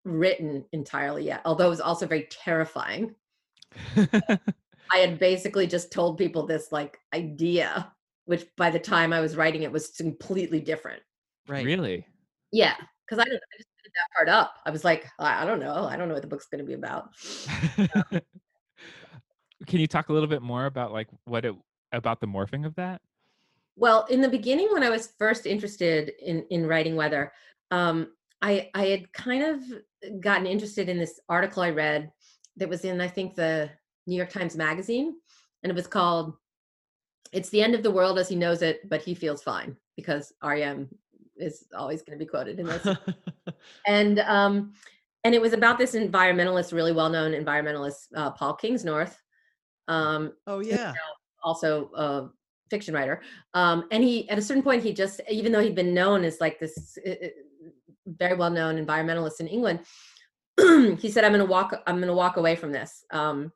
written 0.05 0.65
entirely 0.73 1.25
yet, 1.25 1.43
although 1.45 1.67
it 1.67 1.71
was 1.71 1.81
also 1.81 2.07
very 2.07 2.29
terrifying. 2.31 3.15
I 3.97 4.99
had 4.99 5.19
basically 5.19 5.67
just 5.67 5.93
told 5.93 6.17
people 6.17 6.47
this 6.47 6.73
like 6.73 6.99
idea, 7.15 7.93
which 8.25 8.47
by 8.57 8.71
the 8.71 8.79
time 8.79 9.13
I 9.13 9.21
was 9.21 9.37
writing 9.37 9.63
it 9.63 9.73
was 9.73 9.89
completely 9.89 10.61
different. 10.61 11.03
right. 11.49 11.65
really? 11.65 12.07
Yeah, 12.53 12.77
because 13.07 13.19
I. 13.19 13.29
I 13.29 13.57
just 13.57 13.69
made 13.85 13.93
that 13.95 14.15
part 14.15 14.29
up. 14.29 14.57
I 14.67 14.71
was 14.71 14.85
like, 14.85 15.07
I, 15.19 15.43
I 15.43 15.47
don't 15.47 15.61
know. 15.61 15.85
I 15.85 15.97
don't 15.97 16.09
know 16.09 16.15
what 16.15 16.23
the 16.23 16.29
book's 16.29 16.47
going 16.47 16.59
to 16.59 16.65
be 16.65 16.75
about. 16.75 17.11
Can 19.67 19.81
you 19.81 19.87
talk 19.87 20.09
a 20.09 20.13
little 20.13 20.29
bit 20.29 20.43
more 20.43 20.67
about 20.67 20.93
like 20.93 21.09
what 21.25 21.45
it 21.45 21.55
about 21.93 22.21
the 22.21 22.27
morphing 22.27 22.67
of 22.67 22.75
that? 22.75 23.01
Well, 23.77 24.07
in 24.11 24.21
the 24.21 24.29
beginning, 24.29 24.69
when 24.73 24.83
I 24.83 24.91
was 24.91 25.13
first 25.19 25.47
interested 25.47 26.13
in 26.21 26.45
in 26.51 26.67
writing 26.67 26.97
weather, 26.97 27.33
um, 27.71 28.13
I 28.43 28.71
I 28.75 28.87
had 28.87 29.13
kind 29.13 29.43
of 29.43 29.63
gotten 30.21 30.47
interested 30.47 30.89
in 30.89 30.99
this 30.99 31.21
article 31.29 31.63
I 31.63 31.71
read 31.71 32.11
that 32.57 32.69
was 32.69 32.85
in 32.85 33.01
I 33.01 33.09
think 33.09 33.35
the 33.35 33.71
New 34.07 34.17
York 34.17 34.31
Times 34.31 34.57
Magazine, 34.57 35.15
and 35.63 35.71
it 35.71 35.77
was 35.77 35.87
called 35.87 36.35
"It's 37.33 37.49
the 37.51 37.63
End 37.63 37.75
of 37.75 37.83
the 37.83 37.91
World 37.91 38.19
as 38.19 38.29
He 38.29 38.37
Knows 38.37 38.63
It, 38.63 38.89
but 38.89 39.03
He 39.03 39.15
Feels 39.15 39.43
Fine" 39.43 39.77
because 39.97 40.33
REM 40.43 40.89
is 41.39 41.67
always 41.77 42.03
going 42.03 42.19
to 42.19 42.25
be 42.25 42.29
quoted 42.29 42.59
in 42.61 42.67
this. 42.67 42.97
and 43.87 44.21
um, 44.21 44.73
and 45.25 45.35
it 45.35 45.41
was 45.41 45.53
about 45.53 45.77
this 45.77 45.95
environmentalist, 45.95 46.73
really 46.73 46.93
well 46.93 47.09
known 47.09 47.33
environmentalist, 47.33 48.07
uh, 48.15 48.31
Paul 48.31 48.57
Kingsnorth. 48.63 49.17
Um, 49.89 50.33
oh 50.47 50.61
yeah. 50.61 50.93
also 51.43 51.91
a 51.95 52.29
fiction 52.71 52.95
writer. 52.95 53.23
Um, 53.55 53.87
and 53.91 54.03
he, 54.03 54.29
at 54.31 54.39
a 54.39 54.43
certain 54.43 54.63
point, 54.63 54.83
he 54.83 54.93
just, 54.93 55.21
even 55.31 55.53
though 55.53 55.61
he'd 55.61 55.75
been 55.75 55.95
known 55.95 56.25
as 56.25 56.41
like 56.41 56.59
this 56.59 56.99
uh, 57.07 57.11
uh, 57.11 57.29
very 58.07 58.37
well 58.37 58.51
known 58.51 58.85
environmentalist 58.85 59.41
in 59.41 59.49
England, 59.49 59.81
he 61.01 61.11
said, 61.11 61.25
"I'm 61.25 61.33
going 61.33 61.45
to 61.45 61.51
walk. 61.51 61.83
I'm 61.87 61.97
going 61.97 62.09
to 62.09 62.15
walk 62.15 62.37
away 62.37 62.57
from 62.57 62.73
this. 62.73 63.05
Um, 63.11 63.53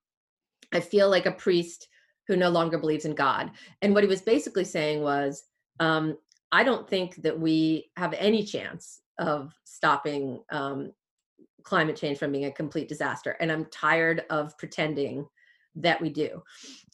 I 0.73 0.81
feel 0.81 1.09
like 1.09 1.27
a 1.27 1.33
priest 1.33 1.89
who 2.27 2.37
no 2.37 2.51
longer 2.51 2.79
believes 2.79 3.05
in 3.05 3.15
God." 3.15 3.51
And 3.81 3.95
what 3.95 4.05
he 4.05 4.09
was 4.09 4.23
basically 4.23 4.65
saying 4.65 5.03
was, 5.03 5.45
um, 5.79 6.19
"I 6.53 6.65
don't 6.65 6.89
think 6.89 7.17
that 7.23 7.39
we 7.39 7.91
have 7.97 8.13
any 8.15 8.45
chance 8.45 9.01
of 9.19 9.53
stopping." 9.65 10.43
Um, 10.51 10.93
climate 11.63 11.97
change 11.97 12.19
from 12.19 12.33
being 12.33 12.47
a 12.47 12.51
complete 12.51 12.89
disaster 12.89 13.37
and 13.39 13.53
i'm 13.53 13.67
tired 13.67 14.25
of 14.31 14.57
pretending 14.57 15.27
that 15.77 16.01
we 16.01 16.11
do. 16.11 16.43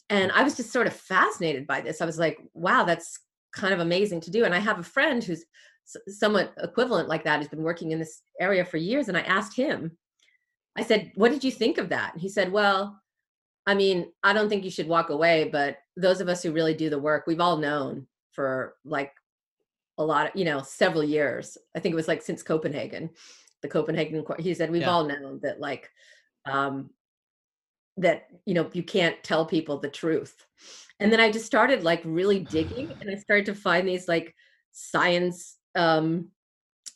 And 0.09 0.31
i 0.31 0.43
was 0.43 0.55
just 0.55 0.71
sort 0.71 0.87
of 0.87 0.93
fascinated 0.93 1.65
by 1.65 1.81
this. 1.81 2.01
I 2.01 2.05
was 2.05 2.19
like 2.19 2.39
wow 2.53 2.83
that's 2.83 3.19
kind 3.53 3.73
of 3.73 3.79
amazing 3.79 4.21
to 4.21 4.31
do. 4.31 4.45
And 4.45 4.53
i 4.53 4.59
have 4.59 4.79
a 4.79 4.83
friend 4.83 5.23
who's 5.23 5.45
somewhat 6.07 6.53
equivalent 6.61 7.07
like 7.07 7.23
that 7.23 7.39
who's 7.39 7.47
been 7.47 7.63
working 7.63 7.91
in 7.91 7.99
this 7.99 8.21
area 8.41 8.65
for 8.65 8.75
years 8.75 9.07
and 9.07 9.17
i 9.17 9.21
asked 9.21 9.55
him 9.55 9.97
i 10.75 10.83
said 10.83 11.11
what 11.15 11.31
did 11.31 11.45
you 11.45 11.51
think 11.51 11.77
of 11.77 11.89
that? 11.89 12.11
And 12.13 12.21
he 12.21 12.29
said 12.29 12.51
well 12.51 12.99
i 13.65 13.73
mean 13.73 14.11
i 14.23 14.33
don't 14.33 14.49
think 14.49 14.63
you 14.63 14.71
should 14.71 14.87
walk 14.87 15.09
away 15.09 15.49
but 15.51 15.77
those 15.95 16.21
of 16.21 16.27
us 16.27 16.43
who 16.43 16.51
really 16.51 16.73
do 16.73 16.89
the 16.89 16.99
work 16.99 17.25
we've 17.25 17.39
all 17.39 17.57
known 17.57 18.05
for 18.31 18.75
like 18.83 19.13
a 19.97 20.03
lot 20.03 20.27
of 20.27 20.35
you 20.35 20.45
know 20.45 20.61
several 20.61 21.03
years 21.03 21.57
i 21.75 21.79
think 21.79 21.93
it 21.93 21.95
was 21.95 22.07
like 22.07 22.21
since 22.21 22.43
copenhagen 22.43 23.09
the 23.61 23.67
copenhagen 23.67 24.23
he 24.39 24.53
said 24.53 24.69
we've 24.69 24.81
Yeah. 24.81 24.91
all 24.91 25.05
known 25.05 25.39
that 25.43 25.59
like 25.59 25.89
um 26.45 26.89
that 27.97 28.27
you 28.45 28.53
know 28.53 28.69
you 28.73 28.83
can't 28.83 29.21
tell 29.23 29.45
people 29.45 29.79
the 29.79 29.89
truth 29.89 30.45
and 30.99 31.11
then 31.11 31.19
i 31.19 31.31
just 31.31 31.45
started 31.45 31.83
like 31.83 32.01
really 32.05 32.39
digging 32.39 32.89
and 33.01 33.09
i 33.09 33.15
started 33.15 33.45
to 33.47 33.55
find 33.55 33.87
these 33.87 34.07
like 34.07 34.35
science 34.71 35.57
um 35.75 36.29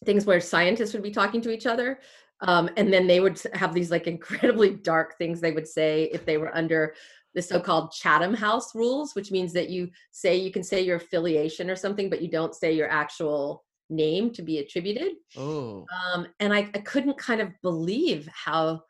things 0.06 0.26
where 0.26 0.40
scientists 0.40 0.94
would 0.94 1.04
be 1.04 1.12
talking 1.12 1.42
to 1.42 1.52
each 1.52 1.66
other 1.66 2.00
um 2.42 2.70
and 2.78 2.94
then 2.94 3.08
they 3.08 3.20
would 3.20 3.42
have 3.54 3.74
these 3.74 3.90
like 3.90 4.08
incredibly 4.08 4.70
dark 4.70 5.18
things 5.18 5.42
they 5.42 5.52
would 5.52 5.68
say 5.68 6.10
if 6.14 6.26
they 6.26 6.38
were 6.38 6.56
under 6.56 6.94
the 7.34 7.42
so-called 7.42 7.92
chatham 7.92 8.34
house 8.34 8.76
rules 8.76 9.16
which 9.16 9.32
means 9.32 9.54
that 9.54 9.70
you 9.70 9.90
say 10.12 10.36
you 10.36 10.52
can 10.52 10.64
say 10.64 10.82
your 10.82 10.98
affiliation 10.98 11.70
or 11.70 11.76
something 11.76 12.10
but 12.10 12.22
you 12.22 12.28
don't 12.28 12.56
say 12.56 12.72
your 12.74 12.90
actual 12.90 13.64
name 13.90 14.32
to 14.32 14.42
be 14.42 14.60
attributed 14.60 15.14
Oh. 15.38 15.86
um, 16.14 16.28
and 16.40 16.54
I, 16.54 16.70
I 16.74 16.80
couldn't 16.80 17.18
kind 17.18 17.42
of 17.42 17.50
believe 17.62 18.28
how 18.34 18.84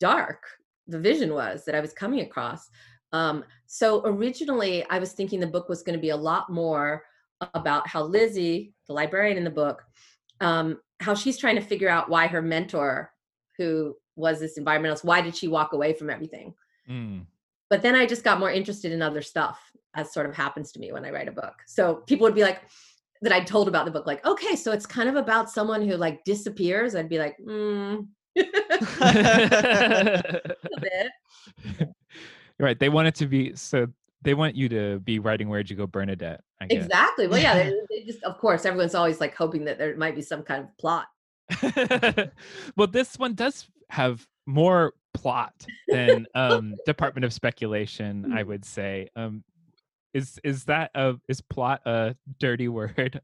dark 0.00 0.42
the 0.86 0.98
vision 0.98 1.34
was 1.34 1.64
that 1.64 1.74
I 1.74 1.80
was 1.80 1.92
coming 1.92 2.20
across. 2.20 2.70
Um, 3.12 3.44
so 3.66 4.02
originally, 4.04 4.84
I 4.90 4.98
was 4.98 5.12
thinking 5.12 5.40
the 5.40 5.46
book 5.46 5.68
was 5.68 5.82
going 5.82 5.96
to 5.98 6.00
be 6.00 6.10
a 6.10 6.16
lot 6.16 6.50
more 6.50 7.02
about 7.54 7.86
how 7.88 8.02
Lizzie, 8.02 8.74
the 8.86 8.92
librarian 8.92 9.36
in 9.36 9.44
the 9.44 9.50
book, 9.50 9.84
um, 10.40 10.78
how 11.00 11.14
she's 11.14 11.38
trying 11.38 11.56
to 11.56 11.60
figure 11.60 11.88
out 11.88 12.08
why 12.08 12.26
her 12.26 12.42
mentor, 12.42 13.12
who 13.58 13.96
was 14.16 14.40
this 14.40 14.58
environmentalist, 14.58 15.04
why 15.04 15.20
did 15.20 15.36
she 15.36 15.48
walk 15.48 15.72
away 15.72 15.92
from 15.92 16.10
everything? 16.10 16.54
Mm. 16.88 17.26
But 17.68 17.82
then 17.82 17.94
I 17.94 18.06
just 18.06 18.24
got 18.24 18.38
more 18.38 18.50
interested 18.50 18.92
in 18.92 19.02
other 19.02 19.22
stuff, 19.22 19.60
as 19.94 20.12
sort 20.12 20.26
of 20.26 20.34
happens 20.34 20.72
to 20.72 20.80
me 20.80 20.92
when 20.92 21.04
I 21.04 21.10
write 21.10 21.28
a 21.28 21.32
book. 21.32 21.54
So 21.66 21.96
people 22.06 22.24
would 22.24 22.34
be 22.34 22.42
like, 22.42 22.62
that 23.22 23.32
I'd 23.32 23.46
told 23.46 23.66
about 23.66 23.86
the 23.86 23.90
book, 23.90 24.06
like, 24.06 24.24
okay, 24.26 24.56
so 24.56 24.72
it's 24.72 24.86
kind 24.86 25.08
of 25.08 25.16
about 25.16 25.50
someone 25.50 25.86
who 25.86 25.96
like 25.96 26.22
disappears. 26.24 26.94
I'd 26.94 27.08
be 27.08 27.18
like, 27.18 27.36
mm, 27.46 28.06
bit. 30.80 31.10
right. 32.58 32.78
They 32.78 32.88
want 32.88 33.08
it 33.08 33.14
to 33.16 33.26
be 33.26 33.54
so. 33.56 33.88
They 34.22 34.34
want 34.34 34.56
you 34.56 34.68
to 34.70 34.98
be 35.00 35.18
writing 35.18 35.48
"Where'd 35.48 35.70
You 35.70 35.76
Go, 35.76 35.86
Bernadette." 35.86 36.42
I. 36.60 36.66
Exactly. 36.70 37.28
Well, 37.28 37.40
yeah, 37.40 37.54
they, 37.64 37.72
they 37.90 38.04
just, 38.04 38.22
of 38.24 38.38
course, 38.38 38.64
everyone's 38.64 38.94
always 38.94 39.20
like 39.20 39.34
hoping 39.34 39.64
that 39.66 39.78
there 39.78 39.96
might 39.96 40.14
be 40.14 40.22
some 40.22 40.42
kind 40.42 40.64
of 40.64 40.76
plot. 40.78 41.06
well, 42.76 42.86
this 42.88 43.18
one 43.18 43.34
does 43.34 43.68
have 43.90 44.26
more 44.46 44.94
plot 45.16 45.54
than 45.88 46.26
um, 46.34 46.74
Department 46.86 47.24
of 47.24 47.32
Speculation. 47.32 48.32
I 48.32 48.42
would 48.42 48.64
say. 48.64 49.08
Um, 49.16 49.44
is 50.14 50.38
is 50.44 50.64
that 50.64 50.90
a 50.94 51.16
is 51.28 51.40
plot 51.40 51.82
a 51.86 52.16
dirty 52.38 52.68
word? 52.78 53.20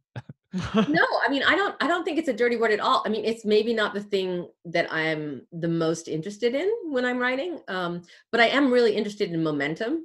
No, 0.52 1.06
I 1.26 1.30
mean, 1.30 1.42
I 1.42 1.56
don't, 1.56 1.74
I 1.80 1.86
don't 1.86 2.04
think 2.04 2.18
it's 2.18 2.28
a 2.28 2.32
dirty 2.34 2.56
word 2.56 2.72
at 2.72 2.80
all. 2.80 3.02
I 3.06 3.08
mean, 3.08 3.24
it's 3.24 3.44
maybe 3.46 3.72
not 3.72 3.94
the 3.94 4.02
thing 4.02 4.48
that 4.66 4.92
I'm 4.92 5.46
the 5.52 5.68
most 5.68 6.08
interested 6.08 6.54
in 6.54 6.70
when 6.90 7.06
I'm 7.06 7.18
writing, 7.18 7.60
um, 7.68 8.02
but 8.30 8.40
I 8.40 8.48
am 8.48 8.70
really 8.70 8.94
interested 8.94 9.32
in 9.32 9.42
momentum. 9.42 10.04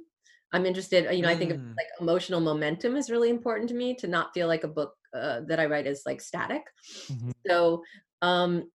I'm 0.52 0.64
interested, 0.64 1.14
you 1.14 1.20
know, 1.20 1.28
I 1.28 1.36
think 1.36 1.50
of, 1.50 1.58
Mm. 1.58 1.74
like 1.76 1.88
emotional 2.00 2.40
momentum 2.40 2.96
is 2.96 3.10
really 3.10 3.28
important 3.28 3.68
to 3.68 3.74
me 3.74 3.94
to 3.96 4.06
not 4.08 4.32
feel 4.32 4.46
like 4.48 4.64
a 4.64 4.68
book 4.68 4.94
uh, 5.12 5.40
that 5.48 5.60
I 5.60 5.66
write 5.66 5.86
is 5.86 6.02
like 6.06 6.22
static. 6.22 6.62
Mhm. 7.08 7.32
So, 7.46 7.84
um, 8.22 8.70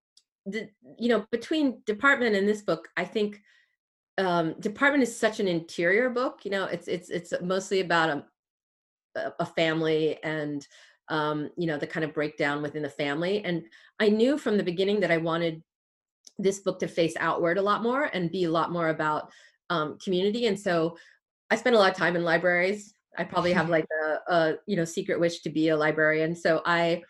the 0.46 0.70
you 0.98 1.10
know, 1.10 1.26
between 1.32 1.82
Department 1.86 2.36
and 2.36 2.48
this 2.48 2.62
book, 2.62 2.88
I 2.98 3.06
think 3.06 3.42
um, 4.18 4.56
Department 4.60 5.04
is 5.04 5.18
such 5.18 5.40
an 5.40 5.48
interior 5.48 6.10
book. 6.10 6.42
You 6.44 6.52
know, 6.52 6.66
it's 6.66 6.88
it's 6.88 7.10
it's 7.10 7.34
mostly 7.42 7.82
about 7.82 8.10
a 8.10 8.26
a 9.16 9.34
a 9.40 9.46
family 9.46 10.22
and 10.24 10.66
um, 11.10 11.50
you 11.58 11.68
know 11.68 11.78
the 11.78 11.88
kind 11.88 12.04
of 12.04 12.14
breakdown 12.14 12.62
within 12.62 12.84
the 12.84 12.90
family. 12.90 13.44
And 13.44 13.64
I 14.00 14.10
knew 14.10 14.38
from 14.38 14.58
the 14.58 14.64
beginning 14.64 15.00
that 15.02 15.12
I 15.12 15.18
wanted 15.18 15.62
this 16.38 16.60
book 16.60 16.80
to 16.80 16.88
face 16.88 17.14
outward 17.20 17.58
a 17.58 17.62
lot 17.62 17.84
more 17.84 18.10
and 18.14 18.32
be 18.32 18.46
a 18.46 18.52
lot 18.52 18.72
more 18.72 18.90
about 18.90 19.32
um, 19.70 19.98
community. 20.04 20.48
And 20.48 20.60
so 20.60 20.98
I 21.52 21.56
spent 21.56 21.76
a 21.76 21.80
lot 21.80 21.92
of 21.92 21.98
time 21.98 22.16
in 22.16 22.24
libraries. 22.24 22.96
I 23.18 23.24
probably 23.24 23.54
have 23.54 23.70
like 23.78 23.86
a, 24.04 24.34
a 24.34 24.56
you 24.66 24.76
know 24.76 24.86
secret 24.86 25.20
wish 25.20 25.42
to 25.42 25.50
be 25.50 25.70
a 25.70 25.78
librarian. 25.78 26.36
So 26.36 26.62
I 26.66 27.04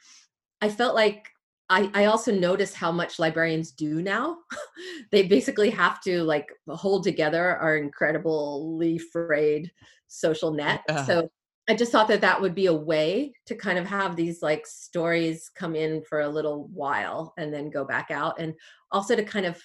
I 0.61 0.69
felt 0.69 0.95
like 0.95 1.29
I, 1.69 1.89
I 1.93 2.05
also 2.05 2.31
notice 2.31 2.73
how 2.73 2.91
much 2.91 3.19
librarians 3.19 3.71
do 3.71 4.01
now. 4.01 4.37
they 5.11 5.23
basically 5.23 5.69
have 5.69 6.01
to 6.01 6.23
like 6.23 6.47
hold 6.67 7.03
together 7.03 7.57
our 7.57 7.77
incredibly 7.77 8.97
frayed 8.97 9.71
social 10.07 10.51
net. 10.51 10.81
Yeah. 10.87 11.05
So 11.05 11.29
I 11.69 11.75
just 11.75 11.91
thought 11.91 12.09
that 12.09 12.21
that 12.21 12.41
would 12.41 12.53
be 12.53 12.65
a 12.65 12.73
way 12.73 13.33
to 13.45 13.55
kind 13.55 13.79
of 13.79 13.85
have 13.85 14.15
these 14.15 14.41
like 14.41 14.67
stories 14.67 15.49
come 15.55 15.75
in 15.75 16.03
for 16.03 16.21
a 16.21 16.29
little 16.29 16.67
while 16.73 17.33
and 17.37 17.53
then 17.53 17.69
go 17.69 17.85
back 17.85 18.11
out, 18.11 18.39
and 18.39 18.53
also 18.91 19.15
to 19.15 19.23
kind 19.23 19.45
of 19.45 19.61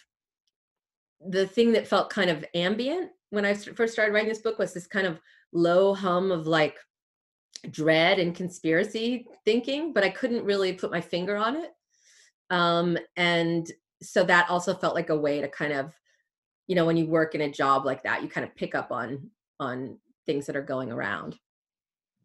the 1.28 1.46
thing 1.46 1.72
that 1.72 1.88
felt 1.88 2.10
kind 2.10 2.30
of 2.30 2.44
ambient 2.54 3.10
when 3.30 3.44
I 3.44 3.54
first 3.54 3.92
started 3.92 4.12
writing 4.12 4.28
this 4.28 4.40
book 4.40 4.58
was 4.58 4.72
this 4.72 4.86
kind 4.86 5.06
of 5.06 5.20
low 5.52 5.92
hum 5.94 6.30
of 6.30 6.46
like 6.46 6.76
dread 7.70 8.18
and 8.18 8.34
conspiracy 8.34 9.26
thinking, 9.44 9.92
but 9.92 10.04
I 10.04 10.10
couldn't 10.10 10.44
really 10.44 10.72
put 10.72 10.90
my 10.90 11.00
finger 11.00 11.36
on 11.36 11.56
it. 11.56 11.70
Um, 12.50 12.98
and 13.16 13.70
so 14.02 14.24
that 14.24 14.48
also 14.48 14.74
felt 14.74 14.94
like 14.94 15.10
a 15.10 15.18
way 15.18 15.40
to 15.40 15.48
kind 15.48 15.72
of, 15.72 15.92
you 16.66 16.74
know, 16.74 16.86
when 16.86 16.96
you 16.96 17.06
work 17.06 17.34
in 17.34 17.40
a 17.40 17.50
job 17.50 17.84
like 17.84 18.02
that, 18.04 18.22
you 18.22 18.28
kind 18.28 18.46
of 18.46 18.54
pick 18.54 18.74
up 18.74 18.92
on 18.92 19.30
on 19.60 19.98
things 20.26 20.46
that 20.46 20.56
are 20.56 20.62
going 20.62 20.92
around. 20.92 21.38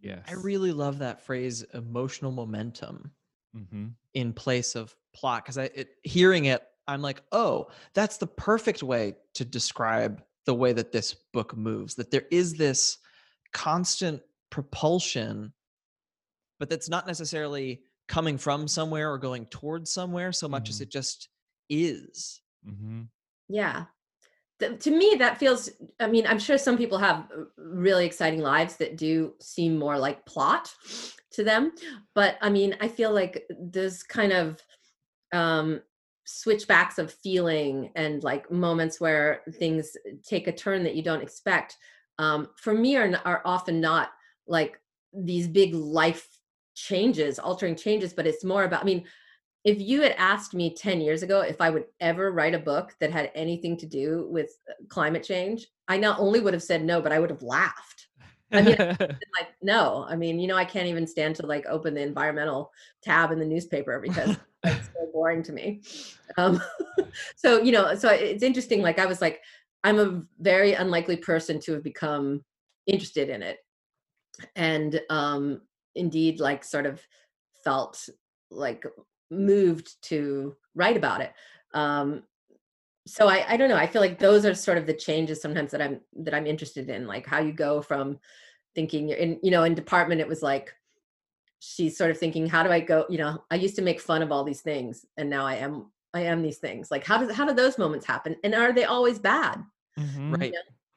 Yes. 0.02 0.26
I 0.28 0.34
really 0.34 0.72
love 0.72 1.00
that 1.00 1.26
phrase 1.26 1.64
emotional 1.74 2.32
momentum 2.32 3.12
hmm 3.54 3.88
in 4.14 4.34
place 4.34 4.76
of 4.76 4.96
plot 5.14 5.44
because 5.44 5.58
I 5.58 5.66
it, 5.76 5.96
hearing 6.04 6.46
it 6.46 6.64
I'm 6.88 7.02
like, 7.02 7.22
"Oh, 7.32 7.68
that's 7.94 8.18
the 8.18 8.28
perfect 8.28 8.84
way 8.84 9.16
to 9.36 9.46
describe 9.46 10.22
the 10.46 10.54
way 10.54 10.74
that 10.74 10.92
this 10.92 11.14
book 11.14 11.56
moves. 11.56 11.96
That 11.96 12.12
there 12.12 12.26
is 12.30 12.56
this 12.56 12.98
constant 13.54 14.22
propulsion 14.50 15.54
but 16.64 16.70
that's 16.70 16.88
not 16.88 17.08
necessarily 17.08 17.82
coming 18.14 18.38
from 18.38 18.68
somewhere 18.68 19.12
or 19.12 19.18
going 19.18 19.46
towards 19.48 19.92
somewhere 19.92 20.32
so 20.32 20.48
much 20.48 20.70
as 20.70 20.80
Mhm. 20.80 20.82
it 20.82 20.90
just 20.92 21.30
is." 21.70 22.42
hmm 22.64 23.04
Yeah. 23.50 23.86
Th- 24.60 24.80
to 24.82 24.92
me, 24.92 25.16
that 25.20 25.40
feels, 25.40 25.70
I 26.00 26.08
mean, 26.08 26.28
I'm 26.28 26.40
sure 26.40 26.58
some 26.58 26.78
people 26.78 27.00
have 27.00 27.30
uh, 27.32 27.46
really 27.58 28.06
exciting 28.06 28.42
lives 28.42 28.78
that 28.78 28.98
do 28.98 29.36
seem 29.42 29.78
more 29.80 30.00
like 30.00 30.26
plot 30.26 30.74
to 31.34 31.44
them. 31.44 31.74
But 32.16 32.38
I 32.42 32.50
mean, 32.50 32.78
I 32.82 32.88
feel 32.90 33.14
like 33.14 33.46
this 33.60 34.04
kind 34.04 34.34
of 34.34 34.62
um, 35.34 35.82
switchbacks 36.26 37.00
of 37.00 37.14
feeling 37.14 37.92
and 37.96 38.24
like 38.24 38.52
moments 38.52 39.02
where 39.02 39.44
things 39.56 39.98
take 40.24 40.48
a 40.48 40.54
turn 40.54 40.84
that 40.84 40.96
you 40.96 41.04
don't 41.04 41.24
expect, 41.24 41.78
um, 42.20 42.50
for 42.58 42.74
me, 42.74 42.96
are, 42.98 43.22
are 43.26 43.42
often 43.46 43.82
not 43.82 44.12
like 44.48 44.80
these 45.14 45.48
big 45.48 45.74
life 45.76 46.33
changes, 46.76 47.40
altering 47.40 47.76
changes, 47.76 48.14
but 48.14 48.28
it's 48.28 48.44
more 48.44 48.64
about, 48.64 48.82
I 48.82 48.86
mean, 48.86 49.06
if 49.64 49.80
you 49.80 50.02
had 50.02 50.14
asked 50.18 50.54
me 50.54 50.76
10 50.76 51.00
years 51.00 51.24
ago 51.24 51.42
if 51.42 51.62
I 51.62 51.70
would 51.70 51.86
ever 52.00 52.32
write 52.32 52.54
a 52.54 52.60
book 52.60 52.96
that 53.00 53.12
had 53.12 53.32
anything 53.34 53.78
to 53.78 53.86
do 53.86 54.28
with 54.30 54.52
uh, 54.70 54.74
climate 54.90 55.24
change, 55.24 55.68
I 55.88 55.98
not 55.98 56.20
only 56.20 56.42
would 56.42 56.54
have 56.54 56.64
said 56.64 56.84
no, 56.84 57.02
but 57.02 57.12
I 57.12 57.20
would 57.20 57.30
have 57.30 57.44
laughed. 57.44 58.08
I 58.52 58.62
mean, 58.62 58.76
like, 59.00 59.54
no, 59.62 60.06
I 60.08 60.16
mean, 60.16 60.40
you 60.40 60.48
know, 60.48 60.58
I 60.58 60.66
can't 60.66 60.88
even 60.88 61.08
stand 61.08 61.36
to 61.38 61.46
like 61.46 61.66
open 61.66 61.94
the 61.94 62.02
environmental 62.02 62.72
tab 63.02 63.32
in 63.32 63.40
the 63.40 63.46
newspaper 63.46 64.00
because 64.00 64.38
it's 64.64 64.88
so 64.88 65.10
boring 65.14 65.44
to 65.44 65.54
me. 65.54 65.82
Um, 66.38 66.62
so, 67.36 67.62
you 67.62 67.72
know, 67.72 67.96
so 67.96 68.10
it's 68.10 68.44
interesting. 68.44 68.82
Like, 68.82 69.00
I 69.00 69.06
was 69.06 69.22
like, 69.22 69.42
I'm 69.84 70.00
a 70.00 70.22
very 70.40 70.74
unlikely 70.74 71.18
person 71.18 71.60
to 71.62 71.74
have 71.74 71.84
become 71.84 72.44
interested 72.86 73.30
in 73.30 73.42
it. 73.42 73.58
And 74.56 75.02
um, 75.10 75.62
indeed, 75.96 76.40
like, 76.40 76.64
sort 76.64 76.86
of 76.86 77.02
felt 77.64 78.10
like 78.50 78.86
moved 79.32 80.02
to 80.04 80.56
write 80.76 80.98
about 80.98 81.22
it. 81.22 81.34
Um, 81.74 82.24
so 83.06 83.28
I, 83.28 83.46
I 83.54 83.58
don't 83.58 83.70
know. 83.70 83.76
I 83.78 83.88
feel 83.88 84.02
like 84.02 84.20
those 84.20 84.46
are 84.46 84.56
sort 84.56 84.78
of 84.78 84.86
the 84.86 84.94
changes 84.94 85.42
sometimes 85.42 85.72
that 85.72 85.82
I'm 85.82 86.02
that 86.18 86.34
I'm 86.34 86.48
interested 86.48 86.90
in, 86.90 87.06
like 87.08 87.26
how 87.26 87.40
you 87.40 87.52
go 87.52 87.82
from 87.82 88.20
thinking 88.76 89.10
you're 89.10 89.18
in, 89.18 89.40
you 89.44 89.52
know, 89.52 89.64
in 89.64 89.76
department 89.76 90.22
it 90.22 90.28
was 90.28 90.42
like 90.42 90.74
she's 91.60 91.98
sort 91.98 92.12
of 92.12 92.18
thinking, 92.18 92.48
how 92.48 92.64
do 92.64 92.70
I 92.72 92.80
go? 92.80 93.06
You 93.10 93.18
know, 93.20 93.44
I 93.52 93.56
used 93.56 93.76
to 93.78 93.82
make 93.82 94.02
fun 94.02 94.22
of 94.22 94.32
all 94.32 94.44
these 94.44 94.62
things, 94.62 95.06
and 95.18 95.30
now 95.30 95.46
I 95.46 95.56
am 95.56 95.92
I 96.14 96.22
am 96.22 96.42
these 96.42 96.58
things. 96.60 96.92
Like 96.92 97.06
how 97.06 97.18
does 97.18 97.36
how 97.36 97.46
do 97.46 97.54
those 97.54 97.78
moments 97.78 98.06
happen? 98.06 98.36
And 98.44 98.56
are 98.56 98.74
they 98.74 98.86
always 98.86 99.20
bad? 99.20 99.64
Mhm. 100.00 100.40
Right. 100.40 100.54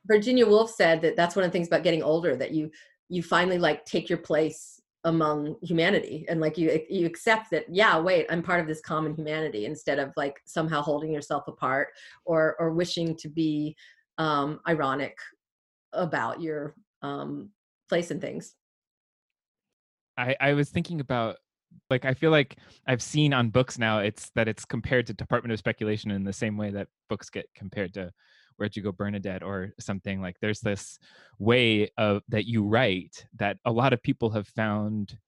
Virginia 0.06 0.46
Woolf 0.46 0.70
said 0.70 1.02
that 1.02 1.16
that's 1.16 1.34
one 1.36 1.44
of 1.44 1.50
the 1.50 1.52
things 1.52 1.66
about 1.68 1.82
getting 1.82 2.02
older 2.02 2.36
that 2.36 2.52
you 2.52 2.70
you 3.08 3.22
finally 3.22 3.58
like 3.58 3.84
take 3.84 4.08
your 4.08 4.18
place 4.18 4.75
among 5.06 5.54
humanity. 5.62 6.26
And 6.28 6.40
like 6.40 6.58
you 6.58 6.84
you 6.90 7.06
accept 7.06 7.50
that 7.52 7.64
yeah 7.68 7.98
wait 7.98 8.26
I'm 8.28 8.42
part 8.42 8.60
of 8.60 8.66
this 8.66 8.80
common 8.80 9.14
humanity 9.14 9.64
instead 9.64 9.98
of 9.98 10.12
like 10.16 10.40
somehow 10.44 10.82
holding 10.82 11.12
yourself 11.12 11.44
apart 11.48 11.88
or 12.24 12.56
or 12.58 12.72
wishing 12.72 13.16
to 13.18 13.28
be 13.28 13.76
um 14.18 14.60
ironic 14.68 15.16
about 15.92 16.42
your 16.42 16.74
um 17.02 17.50
place 17.88 18.10
in 18.10 18.20
things. 18.20 18.54
I, 20.18 20.34
I 20.40 20.52
was 20.54 20.70
thinking 20.70 21.00
about 21.00 21.36
like 21.88 22.04
I 22.04 22.14
feel 22.14 22.32
like 22.32 22.56
I've 22.88 23.02
seen 23.02 23.32
on 23.32 23.50
books 23.50 23.78
now 23.78 24.00
it's 24.00 24.30
that 24.34 24.48
it's 24.48 24.64
compared 24.64 25.06
to 25.06 25.14
Department 25.14 25.52
of 25.52 25.58
Speculation 25.60 26.10
in 26.10 26.24
the 26.24 26.32
same 26.32 26.56
way 26.56 26.70
that 26.70 26.88
books 27.08 27.30
get 27.30 27.46
compared 27.54 27.94
to 27.94 28.10
Where'd 28.56 28.76
You 28.76 28.82
Go 28.82 28.92
Bernadette 28.92 29.42
or 29.42 29.72
something 29.78 30.20
like 30.20 30.36
there's 30.40 30.60
this 30.60 30.98
way 31.38 31.90
of 31.98 32.22
that 32.28 32.46
you 32.46 32.64
write 32.64 33.26
that 33.36 33.58
a 33.64 33.72
lot 33.72 33.92
of 33.92 34.02
people 34.02 34.30
have 34.30 34.48
found 34.48 35.18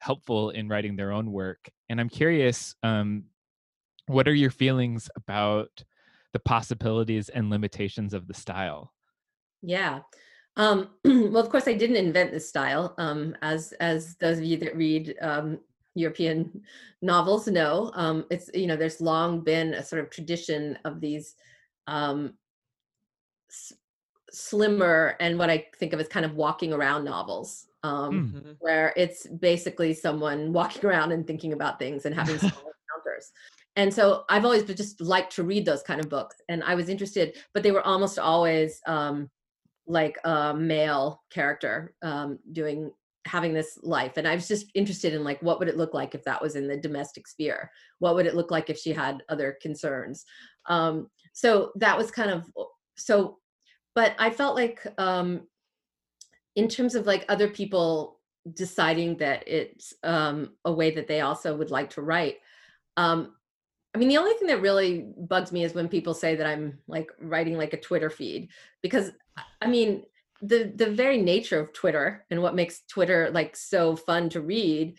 helpful 0.00 0.50
in 0.50 0.68
writing 0.68 0.96
their 0.96 1.12
own 1.12 1.32
work. 1.32 1.68
And 1.88 2.00
I'm 2.00 2.08
curious, 2.08 2.74
um, 2.82 3.24
what 4.06 4.28
are 4.28 4.34
your 4.34 4.50
feelings 4.50 5.10
about 5.16 5.84
the 6.32 6.38
possibilities 6.38 7.28
and 7.28 7.50
limitations 7.50 8.14
of 8.14 8.26
the 8.26 8.34
style? 8.34 8.92
Yeah. 9.62 10.00
Um, 10.56 10.90
well, 11.04 11.38
of 11.38 11.50
course, 11.50 11.68
I 11.68 11.74
didn't 11.74 11.96
invent 11.96 12.32
this 12.32 12.48
style. 12.48 12.94
Um, 12.98 13.36
as 13.42 13.72
as 13.80 14.16
those 14.16 14.38
of 14.38 14.44
you 14.44 14.56
that 14.58 14.76
read 14.76 15.14
um, 15.20 15.60
European 15.94 16.62
novels 17.02 17.48
know, 17.48 17.90
um, 17.94 18.24
it's 18.30 18.50
you 18.54 18.66
know 18.66 18.76
there's 18.76 19.00
long 19.00 19.40
been 19.40 19.74
a 19.74 19.82
sort 19.82 20.02
of 20.02 20.10
tradition 20.10 20.78
of 20.84 21.00
these 21.00 21.34
um, 21.86 22.34
slimmer 24.30 25.16
and 25.20 25.38
what 25.38 25.50
I 25.50 25.66
think 25.78 25.92
of 25.92 26.00
as 26.00 26.08
kind 26.08 26.26
of 26.26 26.34
walking 26.34 26.72
around 26.72 27.04
novels. 27.04 27.66
Um, 27.84 28.32
Mm. 28.34 28.42
Mhm. 28.42 28.56
where 28.58 28.92
it's 28.96 29.24
basically 29.28 29.94
someone 29.94 30.52
walking 30.52 30.84
around 30.84 31.12
and 31.12 31.24
thinking 31.24 31.52
about 31.52 31.78
things 31.78 32.06
and 32.06 32.14
having 32.14 32.36
small 32.38 32.50
encounters. 32.50 33.30
And 33.76 33.94
so 33.94 34.24
I've 34.28 34.44
always 34.44 34.64
just 34.64 35.00
liked 35.00 35.32
to 35.36 35.44
read 35.44 35.64
those 35.64 35.84
kind 35.84 36.00
of 36.00 36.08
books, 36.08 36.36
and 36.48 36.64
I 36.64 36.74
was 36.74 36.88
interested, 36.88 37.36
but 37.54 37.62
they 37.62 37.70
were 37.70 37.86
almost 37.86 38.18
always 38.18 38.80
um, 38.88 39.30
like 39.86 40.18
a 40.24 40.52
male 40.52 41.22
character 41.30 41.94
um, 42.02 42.40
doing 42.50 42.90
having 43.26 43.54
this 43.54 43.78
life, 43.84 44.16
and 44.16 44.26
I 44.26 44.34
was 44.34 44.48
just 44.48 44.66
interested 44.74 45.14
in 45.14 45.22
like 45.22 45.40
what 45.40 45.60
would 45.60 45.68
it 45.68 45.76
look 45.76 45.94
like 45.94 46.16
if 46.16 46.24
that 46.24 46.42
was 46.42 46.56
in 46.56 46.66
the 46.66 46.76
domestic 46.76 47.28
sphere? 47.28 47.70
What 48.00 48.16
would 48.16 48.26
it 48.26 48.34
look 48.34 48.50
like 48.50 48.70
if 48.70 48.78
she 48.78 48.92
had 48.92 49.22
other 49.28 49.56
concerns? 49.62 50.24
Um, 50.66 51.08
so 51.32 51.70
that 51.76 51.96
was 51.96 52.10
kind 52.10 52.30
of 52.30 52.50
so, 52.98 53.38
but 53.94 54.14
I 54.18 54.30
felt 54.30 54.54
like 54.56 54.86
um, 54.98 55.42
in 56.56 56.68
terms 56.68 56.94
of 56.94 57.06
like 57.06 57.24
other 57.28 57.48
people 57.48 58.20
deciding 58.54 59.16
that 59.18 59.46
it's 59.46 59.94
um, 60.02 60.50
a 60.64 60.72
way 60.72 60.90
that 60.90 61.06
they 61.06 61.20
also 61.20 61.56
would 61.56 61.70
like 61.70 61.90
to 61.90 62.02
write. 62.02 62.36
Um, 62.96 63.34
I 63.94 63.98
mean, 63.98 64.08
the 64.08 64.18
only 64.18 64.34
thing 64.34 64.48
that 64.48 64.60
really 64.60 65.06
bugs 65.16 65.52
me 65.52 65.64
is 65.64 65.74
when 65.74 65.88
people 65.88 66.14
say 66.14 66.36
that 66.36 66.46
I'm 66.46 66.78
like 66.86 67.10
writing 67.20 67.56
like 67.56 67.72
a 67.72 67.80
Twitter 67.80 68.10
feed, 68.10 68.50
because 68.82 69.12
I- 69.36 69.42
I 69.62 69.66
mean, 69.68 70.04
the 70.40 70.72
the 70.76 70.90
very 70.90 71.20
nature 71.20 71.58
of 71.58 71.72
Twitter 71.72 72.24
and 72.30 72.40
what 72.42 72.54
makes 72.54 72.82
Twitter 72.88 73.30
like 73.32 73.56
so 73.56 73.96
fun 73.96 74.28
to 74.30 74.40
read 74.40 74.96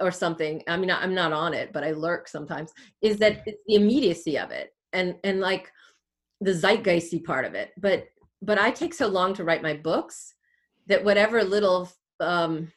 or 0.00 0.10
something. 0.10 0.62
I 0.68 0.76
mean, 0.76 0.90
I'm 0.90 1.14
not 1.14 1.32
on 1.32 1.54
it, 1.54 1.72
but 1.72 1.82
I 1.84 1.92
lurk 1.92 2.28
sometimes. 2.28 2.72
Is 3.00 3.18
that 3.18 3.42
it's 3.46 3.62
the 3.66 3.76
immediacy 3.76 4.38
of 4.38 4.50
it 4.50 4.74
and 4.92 5.16
and 5.24 5.40
like 5.40 5.70
the 6.40 6.52
zeitgeisty 6.52 7.22
part 7.24 7.44
of 7.44 7.54
it. 7.54 7.72
But 7.78 8.08
but 8.42 8.58
I 8.58 8.70
take 8.70 8.94
so 8.94 9.08
long 9.08 9.34
to 9.34 9.44
write 9.44 9.62
my 9.62 9.74
books 9.74 10.34
that 10.86 11.04
whatever 11.04 11.42
little 11.42 11.88
um, 12.20 12.70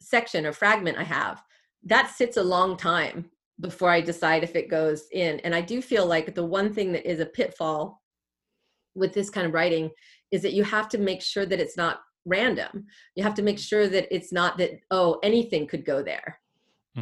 section 0.00 0.44
or 0.44 0.52
fragment 0.52 0.98
I 0.98 1.04
have, 1.04 1.42
that 1.84 2.10
sits 2.10 2.36
a 2.36 2.42
long 2.42 2.76
time 2.76 3.30
before 3.60 3.90
I 3.90 4.00
decide 4.00 4.42
if 4.42 4.56
it 4.56 4.68
goes 4.68 5.04
in. 5.12 5.38
And 5.40 5.54
I 5.54 5.60
do 5.60 5.80
feel 5.80 6.06
like 6.06 6.34
the 6.34 6.44
one 6.44 6.74
thing 6.74 6.92
that 6.92 7.08
is 7.08 7.20
a 7.20 7.26
pitfall 7.26 8.02
with 8.94 9.14
this 9.14 9.30
kind 9.30 9.46
of 9.46 9.54
writing 9.54 9.90
is 10.32 10.42
that 10.42 10.52
you 10.52 10.64
have 10.64 10.88
to 10.90 10.98
make 10.98 11.22
sure 11.22 11.46
that 11.46 11.60
it's 11.60 11.76
not 11.76 12.00
random. 12.24 12.86
You 13.14 13.22
have 13.22 13.34
to 13.34 13.42
make 13.42 13.58
sure 13.58 13.88
that 13.88 14.12
it's 14.14 14.32
not 14.32 14.58
that, 14.58 14.80
oh, 14.90 15.18
anything 15.22 15.66
could 15.66 15.84
go 15.84 16.02
there. 16.02 16.40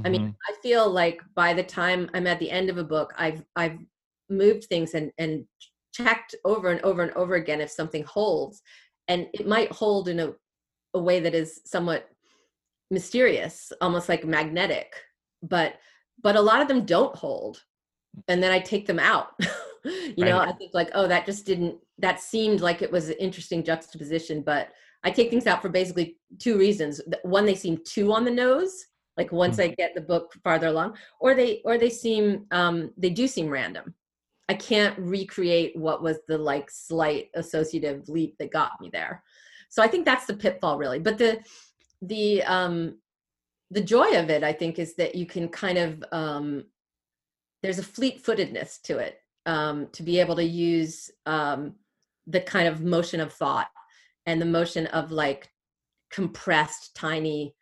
I 0.05 0.09
mean, 0.09 0.28
Mhm. 0.28 0.36
I 0.49 0.53
feel 0.62 0.88
like 0.88 1.20
by 1.34 1.53
the 1.53 1.64
time 1.64 2.09
I'm 2.14 2.26
at 2.28 2.38
the 2.38 2.51
end 2.51 2.70
of 2.70 2.78
a 2.78 2.84
book, 2.84 3.12
I've 3.16 3.43
I've 3.57 3.78
moved 4.31 4.64
things 4.64 4.95
and 4.95 5.11
and 5.18 5.45
checked 5.93 6.35
over 6.45 6.70
and 6.70 6.81
over 6.83 7.03
and 7.03 7.12
over 7.12 7.35
again 7.35 7.61
if 7.61 7.70
something 7.70 8.05
holds, 8.05 8.62
and 9.09 9.26
it 9.33 9.47
might 9.47 9.72
hold 9.72 10.09
in 10.09 10.20
a 10.20 10.33
a 10.95 11.01
way 11.01 11.20
that 11.20 11.35
is 11.35 11.61
somewhat 11.64 12.09
mysterious, 12.91 13.72
almost 13.81 14.09
like 14.09 14.24
magnetic, 14.24 14.95
but 15.43 15.74
but 16.22 16.37
a 16.37 16.41
lot 16.41 16.61
of 16.61 16.68
them 16.68 16.85
don't 16.85 17.16
hold, 17.16 17.62
and 18.28 18.43
then 18.43 18.53
I 18.53 18.59
take 18.59 18.87
them 18.87 18.99
out. 18.99 19.28
you 19.85 20.24
know, 20.24 20.39
I 20.39 20.53
think 20.53 20.72
like, 20.74 20.91
oh, 20.95 21.09
that 21.09 21.26
just 21.26 21.47
didn't. 21.47 21.76
That 21.99 22.20
seemed 22.20 22.61
like 22.61 22.83
it 22.83 22.93
was 22.93 23.09
an 23.09 23.16
interesting 23.18 23.64
juxtaposition, 23.64 24.43
but 24.43 24.68
I 25.03 25.11
take 25.11 25.31
things 25.31 25.47
out 25.47 25.62
for 25.62 25.68
basically 25.70 26.18
two 26.39 26.59
reasons. 26.59 27.01
One, 27.22 27.47
they 27.47 27.55
seem 27.55 27.78
too 27.87 28.12
on 28.12 28.24
the 28.24 28.31
nose, 28.31 28.85
like 29.16 29.33
once 29.33 29.59
I 29.59 29.68
get 29.68 29.95
the 29.95 30.01
book 30.01 30.33
farther 30.45 30.68
along, 30.68 30.97
or 31.20 31.35
they 31.35 31.62
or 31.64 31.78
they 31.78 31.91
seem 31.91 32.47
um, 32.51 32.91
they 32.97 33.11
do 33.11 33.26
seem 33.26 33.49
random. 33.49 33.95
I 34.51 34.55
can't 34.55 34.99
recreate 34.99 35.77
what 35.77 36.03
was 36.03 36.19
the 36.27 36.37
like 36.37 36.73
slight 36.73 37.31
associative 37.37 38.09
leap 38.09 38.37
that 38.39 38.51
got 38.51 38.81
me 38.81 38.91
there. 38.93 39.23
So 39.69 39.81
I 39.81 39.87
think 39.87 40.05
that's 40.05 40.27
the 40.27 40.35
pitfall 40.35 40.77
really. 40.77 40.99
But 40.99 41.19
the 41.19 41.39
the 42.03 42.43
um 42.43 42.99
the 43.71 43.81
joy 43.81 44.19
of 44.19 44.29
it, 44.29 44.43
I 44.43 44.53
think, 44.53 44.81
is 44.81 44.97
that 44.97 45.15
you 45.15 45.25
can 45.25 45.49
kind 45.49 45.79
of 45.79 46.05
um 46.11 46.65
there's 47.63 47.79
a 47.79 47.85
fleet 47.85 48.25
footedness 48.25 48.81
to 48.83 48.99
it 48.99 49.21
um, 49.47 49.87
to 49.93 50.03
be 50.03 50.19
able 50.19 50.35
to 50.35 50.45
use 50.45 51.13
um, 51.27 51.77
the 52.27 52.41
kind 52.41 52.67
of 52.67 52.83
motion 52.83 53.21
of 53.21 53.33
thought 53.33 53.69
and 54.27 54.43
the 54.43 54.47
motion 54.47 54.89
of 54.89 55.13
like 55.13 55.49
compressed 56.11 56.97
tiny 56.97 57.55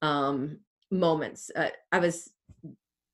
um, 0.00 0.60
moments 0.90 1.50
uh, 1.54 1.68
i 1.92 2.00
was 2.00 2.30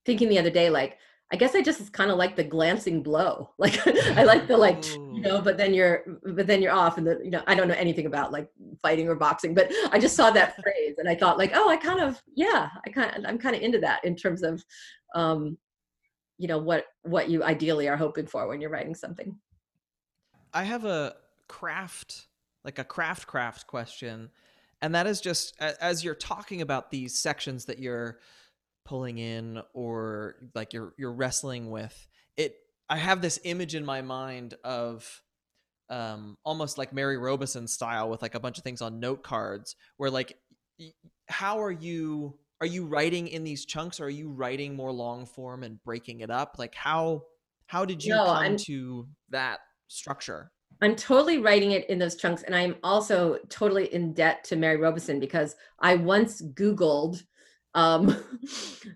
thinking 0.06 0.30
the 0.30 0.38
other 0.38 0.50
day 0.50 0.70
like 0.70 0.96
i 1.32 1.36
guess 1.36 1.54
i 1.54 1.62
just 1.62 1.92
kind 1.92 2.10
of 2.10 2.16
like 2.16 2.36
the 2.36 2.44
glancing 2.44 3.02
blow. 3.02 3.50
Like 3.58 3.86
i 4.16 4.24
like 4.24 4.46
the 4.46 4.56
like 4.56 4.84
you 4.86 5.20
know 5.20 5.40
but 5.40 5.56
then 5.56 5.74
you're 5.74 6.04
but 6.34 6.46
then 6.46 6.62
you're 6.62 6.72
off 6.72 6.98
and 6.98 7.06
the 7.06 7.18
you 7.22 7.30
know 7.30 7.42
i 7.46 7.54
don't 7.54 7.68
know 7.68 7.74
anything 7.74 8.06
about 8.06 8.32
like 8.32 8.48
fighting 8.80 9.08
or 9.08 9.14
boxing 9.14 9.54
but 9.54 9.72
i 9.90 9.98
just 9.98 10.16
saw 10.16 10.30
that 10.30 10.54
phrase 10.62 10.96
and 10.98 11.08
i 11.08 11.14
thought 11.14 11.38
like 11.38 11.52
oh 11.54 11.68
i 11.68 11.76
kind 11.76 12.00
of 12.00 12.22
yeah 12.34 12.68
i 12.86 12.90
kind 12.90 13.26
i'm 13.26 13.38
kind 13.38 13.56
of 13.56 13.62
into 13.62 13.78
that 13.78 14.04
in 14.04 14.14
terms 14.14 14.42
of 14.42 14.64
um 15.14 15.56
you 16.38 16.48
know 16.48 16.58
what 16.58 16.86
what 17.02 17.28
you 17.28 17.42
ideally 17.42 17.88
are 17.88 17.96
hoping 17.96 18.26
for 18.26 18.46
when 18.46 18.60
you're 18.60 18.70
writing 18.70 18.94
something. 18.94 19.36
I 20.52 20.64
have 20.64 20.84
a 20.84 21.14
craft, 21.48 22.26
like 22.64 22.78
a 22.78 22.84
craft 22.84 23.26
craft 23.26 23.66
question, 23.66 24.30
and 24.82 24.94
that 24.94 25.06
is 25.06 25.20
just 25.20 25.54
as 25.60 26.04
you're 26.04 26.14
talking 26.14 26.60
about 26.60 26.90
these 26.90 27.18
sections 27.18 27.64
that 27.66 27.78
you're 27.78 28.18
pulling 28.86 29.18
in 29.18 29.60
or 29.74 30.36
like 30.54 30.72
you're 30.72 30.94
you're 30.98 31.12
wrestling 31.12 31.70
with 31.70 32.08
it. 32.36 32.54
I 32.88 32.96
have 32.96 33.20
this 33.20 33.38
image 33.44 33.74
in 33.74 33.84
my 33.84 34.00
mind 34.02 34.54
of 34.64 35.22
um 35.90 36.36
almost 36.44 36.78
like 36.78 36.92
Mary 36.92 37.18
Robison 37.18 37.68
style 37.68 38.08
with 38.08 38.22
like 38.22 38.34
a 38.34 38.40
bunch 38.40 38.58
of 38.58 38.64
things 38.64 38.80
on 38.82 38.98
note 39.00 39.22
cards 39.22 39.76
where 39.98 40.10
like 40.10 40.36
how 41.28 41.60
are 41.60 41.70
you 41.72 42.38
are 42.60 42.66
you 42.66 42.86
writing 42.86 43.28
in 43.28 43.44
these 43.44 43.66
chunks 43.66 44.00
or 44.00 44.04
are 44.04 44.10
you 44.10 44.30
writing 44.30 44.74
more 44.74 44.92
long 44.92 45.26
form 45.26 45.62
and 45.62 45.82
breaking 45.84 46.20
it 46.20 46.30
up 46.30 46.56
like 46.58 46.74
how 46.74 47.22
how 47.66 47.84
did 47.84 48.02
you 48.04 48.14
No, 48.14 48.24
come 48.24 48.36
I'm- 48.36 48.56
to 48.66 49.08
that 49.30 49.60
structure 49.88 50.50
I'm 50.82 50.94
totally 50.94 51.38
writing 51.38 51.70
it 51.70 51.88
in 51.88 51.98
those 51.98 52.16
chunks. 52.16 52.42
And 52.42 52.54
I'm 52.54 52.76
also 52.82 53.38
totally 53.48 53.86
in 53.94 54.12
debt 54.12 54.44
to 54.44 54.56
Mary 54.56 54.76
Robison 54.76 55.18
because 55.18 55.56
I 55.80 55.94
once 55.94 56.42
Googled 56.42 57.22
um, 57.76 58.16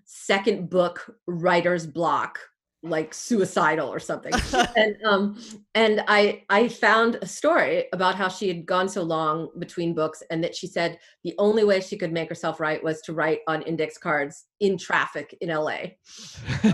second 0.07 0.71
book 0.71 1.15
writer's 1.27 1.87
block, 1.87 2.39
like 2.83 3.13
suicidal 3.13 3.89
or 3.89 3.99
something. 4.01 4.33
and 4.77 4.97
um, 5.05 5.39
and 5.75 6.03
I 6.09 6.45
I 6.49 6.69
found 6.69 7.19
a 7.23 7.27
story 7.27 7.85
about 7.93 8.15
how 8.15 8.29
she 8.29 8.49
had 8.49 8.65
gone 8.67 8.89
so 8.89 9.03
long 9.03 9.51
between 9.59 9.95
books 9.95 10.23
and 10.31 10.43
that 10.43 10.57
she 10.57 10.67
said 10.67 10.99
the 11.23 11.35
only 11.39 11.63
way 11.65 11.81
she 11.81 11.99
could 11.99 12.13
make 12.13 12.29
herself 12.31 12.59
write 12.59 12.83
was 12.83 13.03
to 13.03 13.13
write 13.13 13.41
on 13.47 13.63
index 13.63 13.99
cards 13.99 14.47
in 14.61 14.79
traffic 14.79 15.37
in 15.43 15.51
LA 15.51 15.81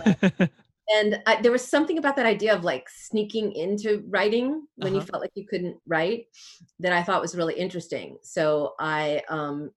and 0.89 1.21
I, 1.27 1.41
there 1.43 1.51
was 1.51 1.67
something 1.67 1.99
about 1.99 2.15
that 2.17 2.27
idea 2.27 2.55
of 2.55 2.63
like 2.63 2.89
sneaking 2.89 3.53
into 3.53 4.05
writing 4.09 4.67
when 4.77 4.95
you 4.95 5.01
Uh-huh. 5.01 5.07
felt 5.11 5.23
like 5.23 5.33
you 5.35 5.47
couldn't 5.47 5.77
write 5.87 6.27
that 6.79 6.93
I 6.93 7.03
thought 7.03 7.21
was 7.21 7.35
really 7.37 7.55
interesting. 7.55 8.19
So 8.23 8.75
I 8.79 9.23
um 9.29 9.71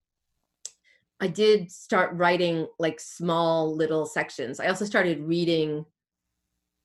I 1.21 1.27
did 1.27 1.71
start 1.71 2.13
writing 2.13 2.67
like 2.79 2.99
small 2.99 3.75
little 3.75 4.05
sections. 4.05 4.59
I 4.59 4.67
also 4.67 4.85
started 4.85 5.21
reading 5.21 5.85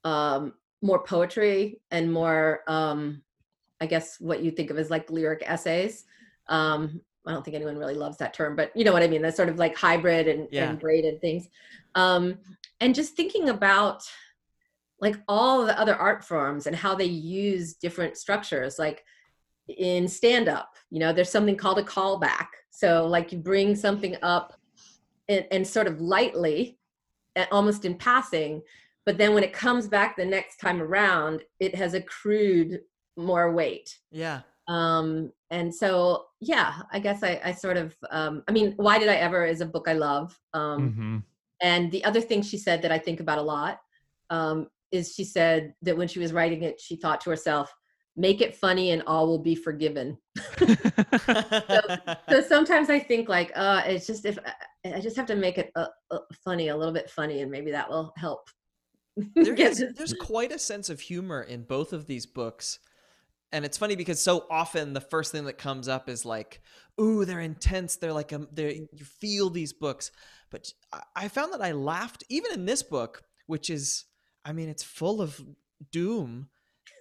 um 0.04 0.54
more 0.82 1.02
poetry 1.02 1.80
and 1.90 2.12
more 2.12 2.60
um 2.68 3.22
I 3.80 3.86
guess 3.86 4.20
what 4.20 4.42
you 4.42 4.50
think 4.50 4.70
of 4.70 4.78
as 4.78 4.90
like 4.90 5.10
lyric 5.10 5.42
essays. 5.46 6.04
Um 6.48 7.00
I 7.26 7.32
don't 7.32 7.42
think 7.42 7.54
anyone 7.54 7.78
really 7.78 7.94
loves 7.94 8.18
that 8.18 8.34
term, 8.34 8.54
but 8.54 8.70
you 8.76 8.84
know 8.84 8.92
what 8.92 9.02
I 9.02 9.06
mean. 9.08 9.22
That's 9.22 9.36
sort 9.36 9.48
of 9.48 9.58
like 9.58 9.74
hybrid 9.74 10.28
and, 10.28 10.46
Yeah. 10.50 10.68
and 10.68 10.78
braided 10.78 11.22
things. 11.22 11.48
Um, 11.94 12.36
and 12.80 12.94
just 12.94 13.16
thinking 13.16 13.48
about 13.48 14.02
like 15.00 15.16
all 15.26 15.64
the 15.64 15.78
other 15.80 15.96
art 15.96 16.22
forms 16.22 16.66
and 16.66 16.76
how 16.76 16.94
they 16.94 17.06
use 17.06 17.74
different 17.74 18.16
structures 18.16 18.78
like 18.78 19.04
in 19.68 20.06
stand 20.06 20.48
up 20.48 20.74
you 20.90 20.98
know 20.98 21.12
there's 21.12 21.30
something 21.30 21.56
called 21.56 21.78
a 21.78 21.82
callback 21.82 22.48
so 22.76 23.06
like 23.06 23.30
you 23.32 23.38
bring 23.38 23.76
something 23.76 24.16
up 24.22 24.58
and, 25.28 25.46
and 25.50 25.66
sort 25.66 25.86
of 25.86 26.00
lightly 26.00 26.78
almost 27.50 27.84
in 27.84 27.94
passing 27.96 28.62
but 29.06 29.18
then 29.18 29.34
when 29.34 29.44
it 29.44 29.52
comes 29.52 29.86
back 29.88 30.16
the 30.16 30.24
next 30.24 30.56
time 30.58 30.80
around 30.80 31.42
it 31.60 31.74
has 31.74 31.94
accrued 31.94 32.80
more 33.16 33.52
weight 33.52 33.98
yeah 34.10 34.40
um 34.68 35.30
and 35.50 35.74
so 35.74 36.26
yeah 36.40 36.82
i 36.92 36.98
guess 36.98 37.22
i, 37.22 37.40
I 37.44 37.52
sort 37.52 37.76
of 37.76 37.94
um 38.10 38.42
i 38.48 38.52
mean 38.52 38.72
why 38.76 38.98
did 38.98 39.08
i 39.08 39.16
ever 39.16 39.44
is 39.44 39.60
a 39.60 39.66
book 39.66 39.86
i 39.88 39.92
love 39.92 40.38
um 40.54 40.80
Mhm. 40.90 41.22
and 41.60 41.92
the 41.92 42.04
other 42.04 42.20
thing 42.20 42.42
she 42.42 42.58
said 42.58 42.82
that 42.82 42.92
I 42.92 42.98
think 42.98 43.20
about 43.20 43.38
a 43.38 43.42
lot 43.42 43.80
um, 44.30 44.68
is 44.90 45.14
she 45.14 45.24
said 45.24 45.74
that 45.82 45.96
when 45.96 46.08
she 46.08 46.18
was 46.18 46.32
writing 46.32 46.62
it, 46.62 46.80
she 46.80 46.96
thought 46.96 47.20
to 47.22 47.30
herself, 47.30 47.72
make 48.16 48.40
it 48.40 48.56
funny 48.56 48.90
and 48.90 49.02
all 49.06 49.26
will 49.26 49.38
be 49.38 49.54
forgiven. 49.54 50.18
So 52.30 52.40
sometimes 52.40 52.90
I 52.90 52.98
think 52.98 53.28
like, 53.28 53.52
uh, 53.54 53.82
it's 53.86 54.06
just 54.06 54.24
if 54.24 54.38
I 54.84 55.00
just 55.00 55.16
have 55.16 55.26
to 55.26 55.36
make 55.36 55.58
it 55.58 55.70
uh, 55.76 55.86
uh, 56.10 56.18
funny, 56.44 56.68
a 56.68 56.76
little 56.76 56.92
bit 56.92 57.10
funny, 57.10 57.42
and 57.42 57.50
maybe 57.50 57.70
that 57.70 57.88
will 57.88 58.12
help. 58.16 58.48
there 59.36 59.54
is, 59.54 59.84
there's 59.96 60.14
quite 60.14 60.50
a 60.50 60.58
sense 60.58 60.90
of 60.90 61.00
humor 61.00 61.42
in 61.42 61.62
both 61.62 61.92
of 61.92 62.06
these 62.06 62.26
books 62.26 62.80
and 63.54 63.64
it's 63.64 63.78
funny 63.78 63.94
because 63.94 64.20
so 64.20 64.46
often 64.50 64.92
the 64.92 65.00
first 65.00 65.30
thing 65.30 65.44
that 65.44 65.58
comes 65.58 65.86
up 65.86 66.08
is 66.08 66.24
like 66.24 66.60
ooh 67.00 67.24
they're 67.24 67.40
intense 67.40 67.96
they're 67.96 68.12
like 68.12 68.32
um 68.32 68.48
they 68.52 68.88
you 68.92 69.04
feel 69.04 69.48
these 69.48 69.72
books 69.72 70.10
but 70.50 70.68
I- 70.92 71.02
i 71.14 71.28
found 71.28 71.52
that 71.52 71.62
i 71.62 71.70
laughed 71.70 72.24
even 72.28 72.52
in 72.52 72.66
this 72.66 72.82
book 72.82 73.22
which 73.46 73.70
is 73.70 74.06
i 74.44 74.52
mean 74.52 74.68
it's 74.68 74.82
full 74.82 75.22
of 75.22 75.40
doom 75.92 76.48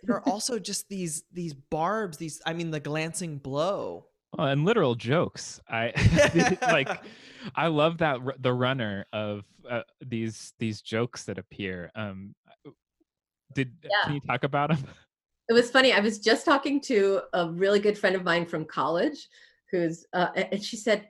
there 0.03 0.15
are 0.17 0.29
also 0.29 0.59
just 0.59 0.87
these 0.89 1.23
these 1.31 1.53
barbs 1.53 2.17
these 2.17 2.41
i 2.45 2.53
mean 2.53 2.71
the 2.71 2.79
glancing 2.79 3.37
blow 3.37 4.05
Well, 4.37 4.47
and 4.47 4.65
literal 4.65 4.95
jokes. 4.95 5.61
I 5.69 5.93
like. 6.71 6.89
I 7.55 7.67
love 7.67 7.97
that 7.97 8.19
the 8.39 8.53
runner 8.53 9.05
of 9.11 9.43
uh, 9.69 9.81
these 10.05 10.53
these 10.59 10.81
jokes 10.81 11.25
that 11.25 11.37
appear. 11.37 11.91
Um, 11.93 12.33
did 13.53 13.73
Yeah. 13.83 13.89
can 14.05 14.13
you 14.15 14.21
talk 14.21 14.43
about 14.43 14.69
them? 14.69 14.79
it 15.49 15.53
was 15.53 15.69
funny. 15.69 15.91
I 15.93 15.99
was 15.99 16.19
just 16.19 16.45
talking 16.45 16.81
to 16.81 17.21
a 17.33 17.51
really 17.51 17.79
good 17.79 17.97
friend 17.97 18.15
of 18.15 18.23
mine 18.23 18.45
from 18.45 18.65
college, 18.65 19.27
who's 19.71 20.05
uh, 20.13 20.29
and 20.35 20.63
she 20.63 20.77
said, 20.77 21.09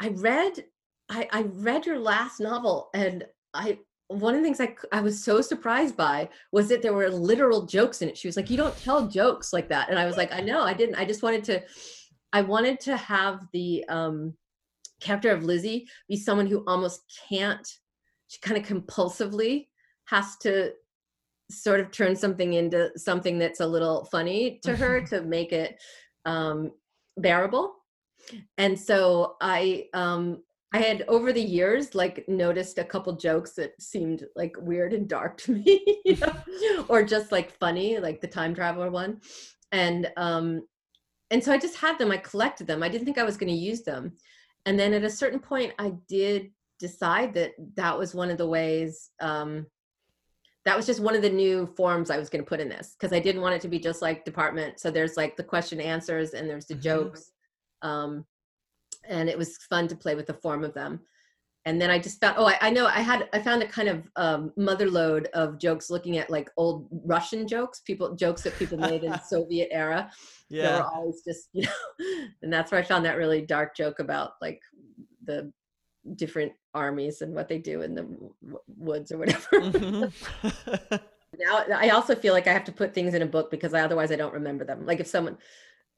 "I 0.00 0.08
read, 0.08 0.64
I, 1.10 1.28
I 1.30 1.42
read 1.42 1.86
your 1.86 1.98
last 1.98 2.40
novel, 2.40 2.88
and 2.94 3.24
I 3.52 3.78
one 4.08 4.34
of 4.34 4.40
the 4.40 4.44
things 4.44 4.60
I, 4.60 4.74
I 4.92 5.00
was 5.00 5.22
so 5.22 5.40
surprised 5.40 5.96
by 5.96 6.28
was 6.52 6.68
that 6.68 6.82
there 6.82 6.92
were 6.92 7.08
literal 7.08 7.66
jokes 7.66 8.02
in 8.02 8.08
it. 8.08 8.18
She 8.18 8.28
was 8.28 8.36
like, 8.36 8.50
"You 8.50 8.56
don't 8.56 8.76
tell 8.78 9.08
jokes 9.08 9.52
like 9.52 9.68
that," 9.70 9.88
and 9.90 9.98
I 9.98 10.06
was 10.06 10.16
like, 10.16 10.32
"I 10.32 10.40
know, 10.40 10.62
I 10.62 10.74
didn't. 10.74 10.96
I 10.96 11.04
just 11.04 11.22
wanted 11.22 11.44
to, 11.44 11.62
I 12.32 12.42
wanted 12.42 12.80
to 12.80 12.96
have 12.96 13.46
the 13.52 13.84
um, 13.88 14.34
character 15.00 15.30
of 15.30 15.44
Lizzie 15.44 15.88
be 16.08 16.16
someone 16.16 16.46
who 16.46 16.64
almost 16.66 17.20
can't. 17.28 17.66
She 18.28 18.40
kind 18.40 18.56
of 18.56 18.66
compulsively 18.66 19.68
has 20.06 20.36
to." 20.38 20.72
sort 21.50 21.78
of 21.78 21.90
turn 21.90 22.16
something 22.16 22.54
into 22.54 22.90
something 22.96 23.38
that's 23.38 23.60
a 23.60 23.66
little 23.66 24.06
funny 24.06 24.58
to 24.62 24.74
her 24.74 25.02
to 25.02 25.20
make 25.20 25.52
it 25.52 25.78
um 26.24 26.70
bearable. 27.18 27.74
And 28.56 28.78
so 28.78 29.36
I 29.40 29.88
um 29.92 30.42
I 30.74 30.78
had 30.78 31.04
over 31.06 31.32
the 31.32 31.40
years 31.40 31.94
like 31.94 32.28
noticed 32.28 32.78
a 32.78 32.84
couple 32.84 33.12
jokes 33.12 33.52
that 33.52 33.80
seemed 33.80 34.24
like 34.34 34.56
weird 34.58 34.92
and 34.92 35.08
dark 35.08 35.38
to 35.42 35.52
me, 35.64 36.02
you 36.04 36.16
know, 36.16 36.84
or 36.88 37.04
just 37.04 37.30
like 37.30 37.56
funny, 37.58 37.98
like 37.98 38.20
the 38.20 38.26
time 38.26 38.56
traveler 38.56 38.90
one. 38.90 39.20
And 39.70 40.10
um 40.16 40.66
and 41.30 41.42
so 41.42 41.52
I 41.52 41.58
just 41.58 41.76
had 41.76 41.96
them, 41.98 42.10
I 42.10 42.16
collected 42.16 42.66
them. 42.66 42.82
I 42.82 42.88
didn't 42.88 43.04
think 43.04 43.18
I 43.18 43.24
was 43.24 43.36
going 43.36 43.52
to 43.52 43.58
use 43.58 43.82
them. 43.82 44.12
And 44.66 44.78
then 44.78 44.92
at 44.92 45.04
a 45.04 45.10
certain 45.10 45.38
point 45.38 45.72
I 45.78 45.94
did 46.08 46.50
decide 46.80 47.34
that 47.34 47.52
that 47.76 47.96
was 47.96 48.12
one 48.12 48.30
of 48.30 48.38
the 48.38 48.48
ways 48.48 49.10
um 49.20 49.66
that 50.64 50.76
was 50.76 50.86
just 50.86 50.98
one 51.00 51.14
of 51.14 51.22
the 51.22 51.30
new 51.30 51.66
forms 51.76 52.10
I 52.10 52.18
was 52.18 52.28
going 52.28 52.42
to 52.42 52.48
put 52.48 52.58
in 52.58 52.68
this 52.68 52.96
because 52.98 53.12
I 53.12 53.20
didn't 53.20 53.42
want 53.42 53.54
it 53.54 53.60
to 53.60 53.68
be 53.68 53.78
just 53.78 54.02
like 54.02 54.24
department. 54.24 54.80
So 54.80 54.90
there's 54.90 55.16
like 55.16 55.36
the 55.36 55.44
question 55.44 55.80
answers 55.80 56.34
and 56.34 56.48
there's 56.48 56.66
the 56.66 56.74
Mhm. 56.74 56.82
jokes. 56.82 57.30
Um, 57.82 58.24
and 59.08 59.28
it 59.28 59.38
was 59.38 59.56
fun 59.58 59.88
to 59.88 59.96
play 59.96 60.14
with 60.14 60.26
the 60.26 60.34
form 60.34 60.64
of 60.64 60.74
them. 60.74 61.00
And 61.66 61.80
then 61.80 61.90
I 61.90 61.98
just 61.98 62.20
found, 62.20 62.36
oh, 62.38 62.46
I, 62.46 62.58
I 62.60 62.70
know 62.70 62.86
I 62.86 63.00
had, 63.00 63.28
I 63.32 63.40
found 63.40 63.62
a 63.62 63.66
kind 63.66 63.88
of 63.88 64.10
um, 64.16 64.52
mother 64.56 64.90
load 64.90 65.28
of 65.32 65.58
jokes 65.58 65.88
looking 65.88 66.18
at 66.18 66.28
like 66.28 66.50
old 66.58 66.88
Russian 67.06 67.48
jokes, 67.48 67.80
people, 67.80 68.14
jokes 68.14 68.42
that 68.42 68.58
people 68.58 68.76
made 68.76 69.02
in 69.02 69.12
the 69.12 69.18
Soviet 69.26 69.68
era 69.70 70.10
that 70.50 70.62
Yeah. 70.62 70.76
were 70.76 70.84
always 70.84 71.22
just, 71.26 71.48
you 71.54 71.62
know, 71.62 72.26
and 72.42 72.52
that's 72.52 72.70
where 72.70 72.80
I 72.80 72.84
found 72.84 73.04
that 73.06 73.16
really 73.16 73.40
dark 73.40 73.74
joke 73.74 73.98
about 73.98 74.32
like 74.42 74.60
the 75.24 75.50
different 76.16 76.52
armies 76.74 77.22
and 77.22 77.34
what 77.34 77.48
they 77.48 77.56
do 77.58 77.80
in 77.80 77.94
the 77.94 78.02
w- 78.02 78.34
woods 78.76 79.10
or 79.10 79.16
whatever. 79.18 79.60
Mhm. 79.60 80.12
now 81.38 81.64
i 81.76 81.88
also 81.88 82.14
feel 82.14 82.32
like 82.32 82.46
i 82.46 82.52
have 82.52 82.64
to 82.64 82.70
put 82.70 82.94
things 82.94 83.14
in 83.14 83.22
a 83.22 83.26
book 83.26 83.50
because 83.50 83.74
I, 83.74 83.80
otherwise 83.80 84.12
i 84.12 84.16
don't 84.16 84.34
remember 84.34 84.64
them 84.64 84.86
like 84.86 85.00
if 85.00 85.06
someone 85.06 85.36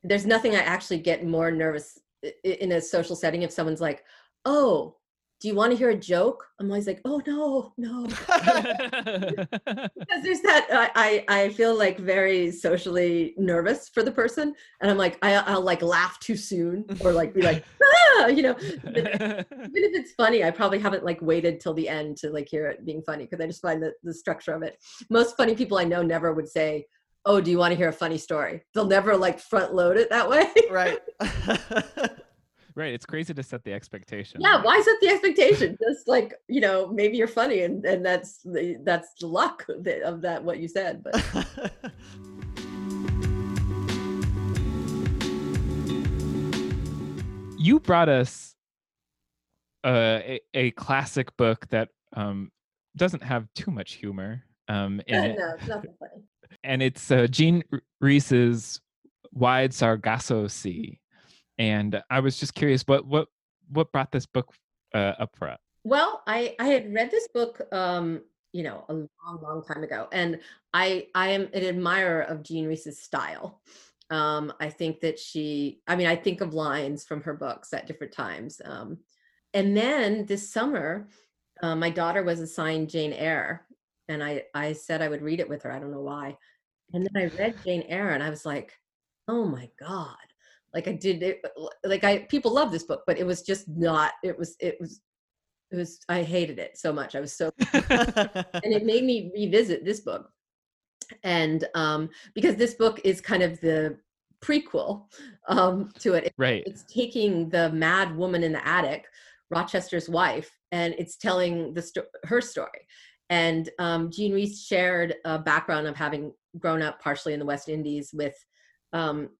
there's 0.02 0.24
nothing 0.24 0.54
i 0.56 0.60
actually 0.60 0.98
get 0.98 1.26
more 1.26 1.50
nervous 1.50 1.98
in 2.44 2.72
a 2.72 2.80
social 2.80 3.16
setting 3.16 3.42
if 3.42 3.52
someone's 3.52 3.80
like 3.80 4.04
oh 4.44 4.96
do 5.38 5.48
you 5.48 5.54
want 5.54 5.70
to 5.70 5.76
hear 5.76 5.90
a 5.90 5.94
joke? 5.94 6.46
I'm 6.58 6.70
always 6.70 6.86
like 6.86 7.02
oh 7.04 7.20
no 7.26 7.74
no 7.76 8.04
because 8.06 8.30
there's 10.22 10.40
that 10.40 10.66
I, 10.70 11.22
I 11.28 11.42
i 11.42 11.48
feel 11.50 11.76
like 11.76 11.98
very 11.98 12.50
socially 12.50 13.34
nervous 13.36 13.90
for 13.90 14.02
the 14.02 14.10
person 14.10 14.54
and 14.80 14.90
i'm 14.90 14.96
like 14.96 15.18
I, 15.20 15.34
i'll 15.34 15.60
like 15.60 15.82
laugh 15.82 16.18
too 16.20 16.36
soon 16.36 16.86
or 17.04 17.12
like 17.12 17.34
be 17.34 17.42
like 17.42 17.66
ah, 18.18 18.26
you 18.26 18.42
know? 18.42 18.54
But 18.54 18.96
even 18.96 19.44
if 19.74 19.94
it's 19.94 20.12
funny, 20.12 20.44
I 20.44 20.50
probably 20.50 20.78
haven't 20.78 21.04
like 21.04 21.20
waited 21.20 21.60
till 21.60 21.74
the 21.74 21.88
end 21.88 22.16
to 22.18 22.30
like 22.30 22.48
hear 22.48 22.68
it 22.68 22.84
being 22.84 23.02
funny 23.02 23.24
because 23.24 23.40
I 23.40 23.46
just 23.46 23.62
find 23.62 23.82
that 23.82 23.94
the 24.02 24.14
structure 24.14 24.52
of 24.52 24.62
it. 24.62 24.78
Most 25.10 25.36
funny 25.36 25.54
people 25.54 25.78
I 25.78 25.84
know 25.84 26.02
never 26.02 26.32
would 26.32 26.48
say, 26.48 26.86
"Oh, 27.26 27.40
do 27.40 27.50
you 27.50 27.58
want 27.58 27.72
to 27.72 27.76
hear 27.76 27.88
a 27.88 27.92
funny 27.92 28.16
story?" 28.18 28.62
They'll 28.72 28.86
never 28.86 29.16
like 29.16 29.38
front 29.38 29.74
load 29.74 29.96
it 29.98 30.08
that 30.10 30.28
way. 30.30 30.46
right. 30.70 30.98
right. 32.74 32.94
It's 32.94 33.04
crazy 33.04 33.34
to 33.34 33.42
set 33.42 33.64
the 33.64 33.72
expectation. 33.74 34.40
yeah, 34.40 34.62
why 34.62 34.80
set 34.80 34.96
the 35.02 35.08
expectation? 35.08 35.76
Just 35.86 36.08
like 36.08 36.32
you 36.48 36.60
know, 36.60 36.86
maybe 36.88 37.16
you're 37.18 37.28
funny, 37.28 37.62
and 37.62 37.84
and 37.84 38.04
that's 38.06 38.38
the 38.42 38.78
that's 38.84 39.08
the 39.20 39.26
luck 39.26 39.66
of 39.68 39.84
that- 39.84 40.02
of 40.02 40.22
that 40.22 40.42
what 40.42 40.58
you 40.60 40.68
said. 40.68 41.02
But 41.02 41.82
You 47.58 47.80
brought 47.80 48.08
us 48.08 48.54
uh, 49.84 50.20
a, 50.24 50.40
a 50.54 50.70
classic 50.72 51.36
book 51.36 51.66
that 51.70 51.88
um, 52.14 52.52
doesn't 52.96 53.24
have 53.24 53.48
too 53.54 53.72
much 53.72 53.94
humor 53.94 54.44
um, 54.68 55.00
it. 55.06 55.36
no, 55.38 55.54
it's 55.58 55.68
nothing 55.68 55.94
funny. 55.98 56.22
and 56.64 56.82
it's 56.82 57.10
uh, 57.10 57.26
Jean 57.28 57.62
Rhys's 58.00 58.80
Wide 59.32 59.72
Sargasso 59.72 60.46
Sea. 60.48 61.00
And 61.58 62.02
I 62.10 62.20
was 62.20 62.38
just 62.38 62.54
curious, 62.54 62.82
what 62.86 63.06
what 63.06 63.28
what 63.70 63.92
brought 63.92 64.12
this 64.12 64.26
book 64.26 64.52
uh, 64.94 65.14
up 65.18 65.36
for 65.36 65.48
us? 65.48 65.58
Well, 65.84 66.22
I 66.26 66.54
I 66.58 66.66
had 66.66 66.92
read 66.92 67.10
this 67.10 67.28
book, 67.28 67.62
um, 67.72 68.22
you 68.52 68.62
know, 68.62 68.84
a 68.88 68.92
long, 68.92 69.08
long 69.42 69.64
time 69.64 69.82
ago, 69.82 70.08
and 70.12 70.40
I 70.74 71.06
I 71.14 71.28
am 71.28 71.48
an 71.54 71.64
admirer 71.64 72.22
of 72.22 72.42
Jean 72.42 72.66
Rhys's 72.66 72.98
style. 73.00 73.60
Um, 74.10 74.52
I 74.60 74.68
think 74.68 75.00
that 75.00 75.18
she, 75.18 75.80
I 75.88 75.96
mean, 75.96 76.06
I 76.06 76.14
think 76.14 76.40
of 76.40 76.54
lines 76.54 77.04
from 77.04 77.22
her 77.22 77.34
books 77.34 77.72
at 77.72 77.86
different 77.86 78.12
times. 78.12 78.60
Um, 78.64 78.98
and 79.52 79.76
then 79.76 80.26
this 80.26 80.48
summer, 80.48 81.08
uh, 81.60 81.74
my 81.74 81.90
daughter 81.90 82.22
was 82.22 82.38
assigned 82.38 82.90
Jane 82.90 83.12
Eyre, 83.12 83.66
and 84.08 84.22
I 84.22 84.42
I 84.54 84.72
said 84.72 85.02
I 85.02 85.08
would 85.08 85.22
read 85.22 85.40
it 85.40 85.48
with 85.48 85.62
her. 85.62 85.72
I 85.72 85.78
don't 85.78 85.92
know 85.92 86.00
why. 86.00 86.36
And 86.92 87.04
then 87.04 87.22
I 87.22 87.36
read 87.36 87.56
Jane 87.64 87.84
Eyre, 87.88 88.10
and 88.10 88.22
I 88.22 88.30
was 88.30 88.44
like, 88.44 88.72
oh 89.28 89.46
my 89.46 89.68
god! 89.80 90.16
Like 90.74 90.88
I 90.88 90.92
did 90.92 91.22
it, 91.22 91.42
like 91.84 92.04
I 92.04 92.18
people 92.28 92.52
love 92.52 92.70
this 92.70 92.84
book, 92.84 93.02
but 93.06 93.18
it 93.18 93.26
was 93.26 93.42
just 93.42 93.68
not. 93.68 94.12
It 94.22 94.38
was 94.38 94.56
it 94.60 94.76
was 94.80 95.00
it 95.70 95.76
was 95.76 95.98
I 96.08 96.22
hated 96.22 96.58
it 96.58 96.78
so 96.78 96.92
much. 96.92 97.14
I 97.14 97.20
was 97.20 97.32
so 97.32 97.50
and 97.72 98.72
it 98.72 98.84
made 98.84 99.04
me 99.04 99.30
revisit 99.34 99.84
this 99.84 100.00
book. 100.00 100.30
And 101.22 101.66
um 101.74 102.10
because 102.34 102.56
this 102.56 102.74
book 102.74 103.00
is 103.04 103.20
kind 103.20 103.42
of 103.42 103.60
the 103.60 103.98
prequel 104.44 105.06
um 105.48 105.90
to 106.00 106.14
it. 106.14 106.32
Right. 106.36 106.62
It's 106.66 106.84
taking 106.84 107.48
the 107.48 107.70
mad 107.70 108.16
woman 108.16 108.42
in 108.42 108.52
the 108.52 108.66
attic, 108.66 109.06
Rochester's 109.50 110.08
wife, 110.08 110.50
and 110.72 110.94
it's 110.98 111.16
telling 111.16 111.74
the 111.74 111.82
sto- 111.82 112.12
her 112.24 112.40
story. 112.40 112.86
And 113.30 113.68
um, 113.78 114.10
Jean 114.10 114.32
Rhys 114.32 114.64
shared 114.64 115.14
a 115.24 115.38
background 115.38 115.86
of 115.86 115.96
having 115.96 116.32
grown 116.58 116.82
up 116.82 117.00
partially 117.00 117.32
in 117.32 117.40
the 117.40 117.46
West 117.46 117.68
Indies 117.68 118.10
with 118.12 118.34
um, 118.92 119.30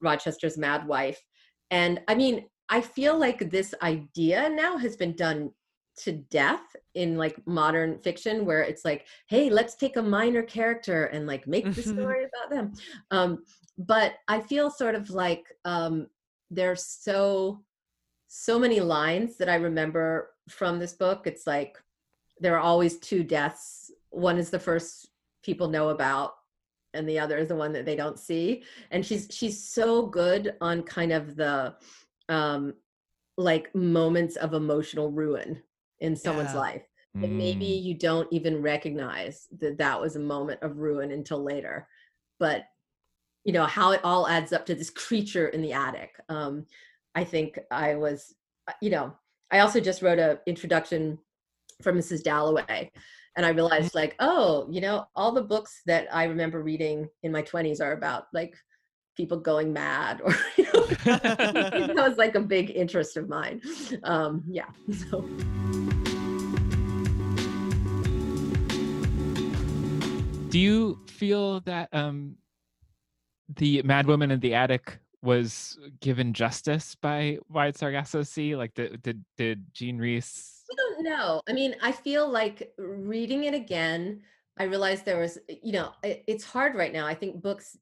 Rochester's 0.00 0.58
mad 0.58 0.86
wife. 0.86 1.20
And 1.70 2.00
I 2.08 2.14
mean, 2.14 2.46
I 2.68 2.80
feel 2.80 3.18
like 3.18 3.50
this 3.50 3.74
idea 3.82 4.48
now 4.48 4.76
has 4.76 4.96
been 4.96 5.14
done 5.14 5.50
to 5.98 6.12
death 6.12 6.76
in 6.94 7.16
like 7.16 7.36
modern 7.46 7.98
fiction 7.98 8.44
where 8.44 8.60
it's 8.62 8.84
like 8.84 9.06
hey 9.28 9.48
let's 9.48 9.74
take 9.74 9.96
a 9.96 10.02
minor 10.02 10.42
character 10.42 11.06
and 11.06 11.26
like 11.26 11.46
make 11.46 11.64
the 11.74 11.80
Mhm. 11.80 11.94
story 11.94 12.24
about 12.24 12.50
them 12.50 12.72
um 13.10 13.44
but 13.78 14.14
i 14.28 14.38
feel 14.40 14.70
sort 14.70 14.94
of 14.94 15.08
like 15.10 15.46
um 15.64 16.06
there's 16.50 16.84
so 16.84 17.64
so 18.28 18.58
many 18.58 18.78
lines 18.80 19.38
that 19.38 19.48
i 19.48 19.54
remember 19.54 20.34
from 20.50 20.78
this 20.78 20.92
book 20.92 21.26
it's 21.26 21.46
like 21.46 21.78
there 22.40 22.54
are 22.56 22.60
always 22.60 22.98
two 22.98 23.22
deaths 23.22 23.90
one 24.10 24.38
is 24.38 24.50
the 24.50 24.58
first 24.58 25.08
people 25.42 25.68
know 25.68 25.90
about 25.90 26.34
and 26.94 27.08
the 27.08 27.18
other 27.18 27.36
is 27.36 27.48
the 27.48 27.56
one 27.56 27.72
that 27.72 27.84
they 27.84 27.96
don't 27.96 28.18
see 28.18 28.62
and 28.90 29.04
she's 29.04 29.28
she's 29.30 29.62
so 29.68 30.06
good 30.06 30.54
on 30.60 30.82
kind 30.82 31.12
of 31.12 31.36
the 31.36 31.74
um 32.28 32.74
like 33.36 33.74
moments 33.74 34.36
of 34.36 34.54
emotional 34.54 35.10
ruin 35.10 35.62
in 36.00 36.16
someone's 36.16 36.52
Yeah. 36.54 36.60
life 36.60 36.82
that 37.14 37.30
maybe 37.30 37.66
Mm. 37.66 37.82
you 37.82 37.94
don't 37.94 38.28
even 38.32 38.60
recognize 38.62 39.48
that 39.60 39.78
that 39.78 40.00
was 40.00 40.16
a 40.16 40.20
moment 40.20 40.60
of 40.62 40.78
ruin 40.78 41.12
until 41.12 41.42
later 41.42 41.88
but 42.38 42.64
you 43.44 43.52
know 43.52 43.64
how 43.64 43.92
it 43.92 44.00
all 44.04 44.26
adds 44.28 44.52
up 44.52 44.66
to 44.66 44.74
this 44.74 44.90
creature 44.90 45.48
in 45.48 45.62
the 45.62 45.72
attic 45.72 46.18
um 46.28 46.66
i 47.14 47.22
think 47.24 47.58
i 47.70 47.94
was 47.94 48.34
uh, 48.68 48.72
you 48.82 48.90
know 48.90 49.14
i 49.50 49.60
also 49.60 49.80
just 49.80 50.02
wrote 50.02 50.18
a 50.18 50.40
introduction 50.46 51.18
for 51.82 51.92
mrs 51.92 52.22
dalloway 52.22 52.90
and 53.36 53.44
i 53.44 53.50
realized 53.50 53.94
like 53.94 54.14
oh 54.18 54.66
you 54.70 54.80
know 54.80 55.04
all 55.14 55.32
the 55.32 55.42
books 55.42 55.82
that 55.86 56.06
i 56.12 56.24
remember 56.24 56.62
reading 56.62 57.08
in 57.22 57.32
my 57.32 57.42
20s 57.42 57.80
are 57.80 57.92
about 57.92 58.24
like 58.32 58.54
people 59.16 59.38
going 59.38 59.72
mad 59.72 60.20
or 60.24 60.34
you 60.56 60.64
know 60.64 60.82
that 61.04 61.94
was 61.96 62.18
like 62.18 62.34
a 62.34 62.40
big 62.40 62.70
interest 62.70 63.16
of 63.16 63.28
mine 63.28 63.60
um 64.04 64.42
yeah 64.48 64.66
so 65.10 65.26
Do 70.56 70.60
you 70.60 70.98
feel 71.06 71.60
that 71.60 71.90
um, 71.92 72.36
the 73.56 73.82
Mad 73.82 74.06
Woman 74.06 74.30
in 74.30 74.40
the 74.40 74.54
Attic 74.54 75.00
was 75.20 75.78
given 76.00 76.32
justice 76.32 76.94
by 76.94 77.36
Wide 77.50 77.76
Sargasso 77.76 78.22
Sea? 78.22 78.56
Like, 78.56 78.72
did 78.72 79.02
did, 79.02 79.22
did 79.36 79.66
Jean 79.74 79.98
Rhys? 79.98 80.55
I 80.70 80.74
don't 80.76 81.04
know. 81.04 81.40
I 81.48 81.52
mean, 81.52 81.76
I 81.82 81.92
feel 81.92 82.28
like 82.28 82.72
reading 82.78 83.44
it 83.44 83.54
again, 83.54 84.22
I 84.58 84.64
realized 84.64 85.04
there 85.04 85.20
was, 85.20 85.38
you 85.62 85.72
know, 85.72 85.92
it, 86.02 86.24
it's 86.26 86.44
hard 86.44 86.74
right 86.74 86.92
now. 86.92 87.06
I 87.06 87.14
think 87.14 87.42
books 87.42 87.76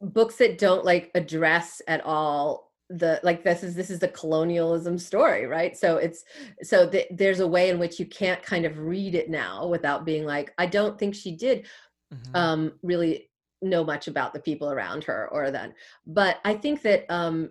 books 0.00 0.36
that 0.36 0.58
don't 0.58 0.84
like 0.84 1.10
address 1.14 1.80
at 1.88 2.04
all 2.04 2.70
the 2.90 3.18
like 3.22 3.42
this 3.42 3.62
is 3.64 3.74
this 3.74 3.90
is 3.90 3.98
the 3.98 4.06
colonialism 4.08 4.98
story 4.98 5.46
right 5.46 5.76
so 5.76 5.96
it's 5.96 6.22
so 6.62 6.88
th- 6.88 7.08
there's 7.10 7.40
a 7.40 7.46
way 7.48 7.70
in 7.70 7.78
which 7.78 7.98
you 7.98 8.04
can't 8.04 8.42
kind 8.42 8.66
of 8.66 8.78
read 8.78 9.14
it 9.14 9.30
now 9.30 9.66
without 9.66 10.04
being 10.04 10.26
like 10.26 10.52
i 10.58 10.66
don't 10.66 10.98
think 10.98 11.14
she 11.14 11.32
did 11.34 11.66
Mhm. 12.12 12.36
um, 12.36 12.72
really 12.82 13.30
know 13.62 13.82
much 13.84 14.06
about 14.06 14.32
the 14.32 14.40
people 14.40 14.70
around 14.70 15.04
her 15.04 15.28
or 15.32 15.50
then. 15.50 15.74
But 16.06 16.38
I 16.44 16.54
think 16.54 16.82
that 16.82 17.04
um, 17.10 17.50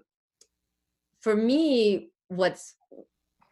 for 1.19 1.35
me, 1.35 2.11
what's 2.29 2.75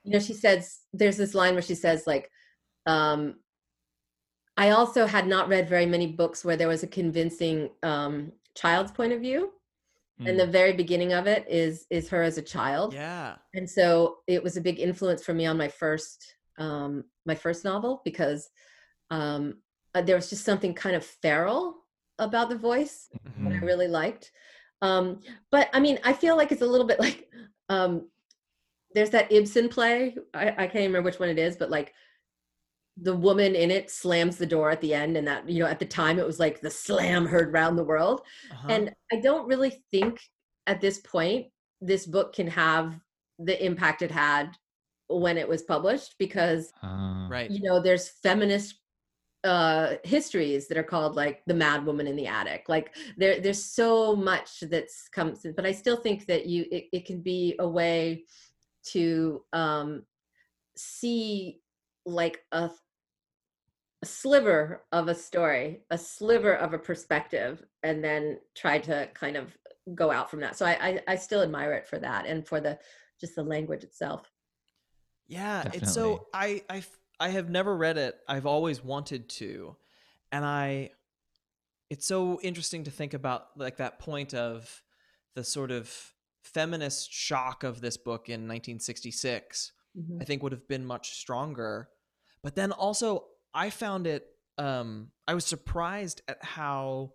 you 0.03 0.11
know, 0.11 0.19
she 0.19 0.33
says 0.33 0.79
there's 0.93 1.17
this 1.17 1.33
line 1.33 1.53
where 1.53 1.61
she 1.61 1.75
says 1.75 2.05
like, 2.07 2.29
um, 2.85 3.35
I 4.57 4.69
also 4.71 5.05
had 5.07 5.27
not 5.27 5.49
read 5.49 5.67
very 5.67 5.85
many 5.85 6.07
books 6.07 6.45
where 6.45 6.57
there 6.57 6.67
was 6.67 6.83
a 6.83 6.87
convincing 6.87 7.69
um, 7.81 8.31
child's 8.55 8.91
point 8.91 9.13
of 9.13 9.21
view. 9.21 9.51
and 10.25 10.39
the 10.39 10.45
Mm. 10.45 10.51
very 10.51 10.73
beginning 10.73 11.11
of 11.13 11.27
it 11.27 11.43
is 11.49 11.85
is 11.89 12.09
her 12.09 12.21
as 12.23 12.37
a 12.37 12.41
child 12.55 12.93
Yeah. 12.93 13.35
and 13.55 13.67
so 13.69 13.89
it 14.27 14.41
was 14.45 14.55
a 14.57 14.61
big 14.61 14.79
influence 14.79 15.21
for 15.23 15.33
me 15.33 15.45
on 15.51 15.57
my 15.57 15.67
first 15.67 16.19
um 16.65 17.03
my 17.25 17.35
first 17.35 17.65
novel 17.65 18.01
because 18.05 18.41
um 19.11 19.43
uh, 19.95 20.01
there 20.05 20.15
was 20.15 20.29
just 20.29 20.45
something 20.45 20.73
kind 20.73 20.95
of 20.95 21.03
feral 21.23 21.61
about 22.19 22.47
the 22.49 22.55
voice 22.69 23.09
that 23.43 23.53
I 23.53 23.57
Mhm. 23.57 23.65
really 23.65 23.87
liked. 24.01 24.31
Um, 24.81 25.05
but 25.51 25.65
I 25.73 25.79
mean, 25.79 25.97
I 26.03 26.13
feel 26.13 26.35
like 26.37 26.51
it's 26.51 26.61
a 26.67 26.71
little 26.73 26.87
bit 26.87 26.99
like 27.07 27.19
um, 27.69 28.09
there's 28.95 29.09
that 29.11 29.31
Ibsen 29.31 29.69
play. 29.69 30.15
I, 30.33 30.49
I 30.49 30.67
can't 30.67 30.75
remember 30.75 31.03
which 31.03 31.19
one 31.19 31.29
it 31.29 31.39
is, 31.39 31.55
but 31.55 31.69
like 31.69 31.93
the 32.97 33.15
woman 33.15 33.55
in 33.55 33.71
it 33.71 33.89
slams 33.89 34.37
the 34.37 34.45
door 34.45 34.69
at 34.69 34.81
the 34.81 34.93
end, 34.93 35.17
and 35.17 35.27
that 35.27 35.49
you 35.49 35.59
know 35.59 35.69
at 35.69 35.79
the 35.79 35.85
time 35.85 36.19
it 36.19 36.25
was 36.25 36.39
like 36.39 36.61
the 36.61 36.69
slam 36.69 37.25
heard 37.25 37.51
round 37.53 37.77
the 37.77 37.83
world. 37.83 38.21
Uh-huh. 38.51 38.67
And 38.69 38.91
I 39.11 39.17
don't 39.17 39.47
really 39.47 39.83
think 39.91 40.19
at 40.67 40.81
this 40.81 40.99
point 40.99 41.47
this 41.81 42.05
book 42.05 42.33
can 42.33 42.47
have 42.47 42.99
the 43.39 43.63
impact 43.63 44.01
it 44.01 44.11
had 44.11 44.51
when 45.07 45.37
it 45.37 45.47
was 45.47 45.63
published 45.63 46.15
because 46.17 46.71
Ah. 46.81 47.27
right. 47.29 47.51
you 47.51 47.61
know 47.61 47.81
there's 47.81 48.09
feminist 48.23 48.79
uh 49.43 49.95
histories 50.05 50.69
that 50.69 50.77
are 50.77 50.83
called 50.83 51.15
like 51.15 51.41
the 51.47 51.53
mad 51.53 51.85
woman 51.85 52.07
in 52.07 52.15
the 52.15 52.25
attic 52.25 52.63
like 52.69 52.95
there 53.17 53.41
there's 53.41 53.63
so 53.63 54.15
much 54.15 54.61
that's 54.71 55.09
comes 55.09 55.45
but 55.57 55.65
i 55.65 55.71
still 55.71 55.97
think 55.97 56.25
that 56.27 56.45
you 56.45 56.65
it, 56.71 56.85
it 56.93 57.05
can 57.05 57.19
be 57.21 57.53
a 57.59 57.67
way 57.67 58.23
to 58.83 59.43
um 59.53 60.03
see 60.75 61.61
like 62.05 62.43
a, 62.51 62.69
a 64.01 64.05
sliver 64.05 64.83
of 64.91 65.07
a 65.07 65.15
story 65.15 65.81
a 65.89 65.97
sliver 65.97 66.53
of 66.53 66.73
a 66.73 66.79
perspective 66.79 67.63
and 67.83 68.03
then 68.03 68.39
try 68.55 68.77
to 68.77 69.07
kind 69.13 69.37
of 69.37 69.57
go 69.95 70.11
out 70.11 70.29
from 70.29 70.39
that 70.41 70.55
so 70.57 70.65
i 70.65 70.71
i, 70.89 70.99
I 71.09 71.15
still 71.15 71.41
admire 71.41 71.73
it 71.73 71.87
for 71.87 71.99
that 71.99 72.25
and 72.25 72.45
for 72.47 72.59
the 72.59 72.79
just 73.19 73.35
the 73.35 73.43
language 73.43 73.83
itself 73.83 74.29
Yeah, 75.27 75.63
Definitely. 75.63 75.77
it's 75.79 75.93
so 75.93 76.27
I 76.33 76.63
I 76.69 76.83
I 77.19 77.29
have 77.29 77.49
never 77.49 77.75
read 77.75 77.97
it. 77.97 78.19
I've 78.27 78.45
always 78.45 78.83
wanted 78.83 79.29
to, 79.29 79.75
and 80.31 80.45
I. 80.45 80.91
It's 81.89 82.07
so 82.07 82.39
interesting 82.41 82.85
to 82.85 82.91
think 82.91 83.13
about 83.13 83.57
like 83.57 83.77
that 83.77 83.99
point 83.99 84.33
of 84.33 84.81
the 85.35 85.43
sort 85.43 85.71
of 85.71 86.12
feminist 86.43 87.11
shock 87.11 87.63
of 87.63 87.81
this 87.81 87.97
book 87.97 88.29
in 88.29 88.47
1966. 88.47 89.71
Mhm. 89.97 90.21
I 90.21 90.25
think 90.25 90.43
would 90.43 90.51
have 90.51 90.67
been 90.67 90.85
much 90.85 91.11
stronger. 91.13 91.89
But 92.41 92.55
then 92.55 92.71
also 92.71 93.27
I 93.53 93.69
found 93.69 94.07
it 94.07 94.27
um 94.57 95.11
I 95.27 95.33
was 95.33 95.45
surprised 95.45 96.21
at 96.27 96.43
how 96.43 97.13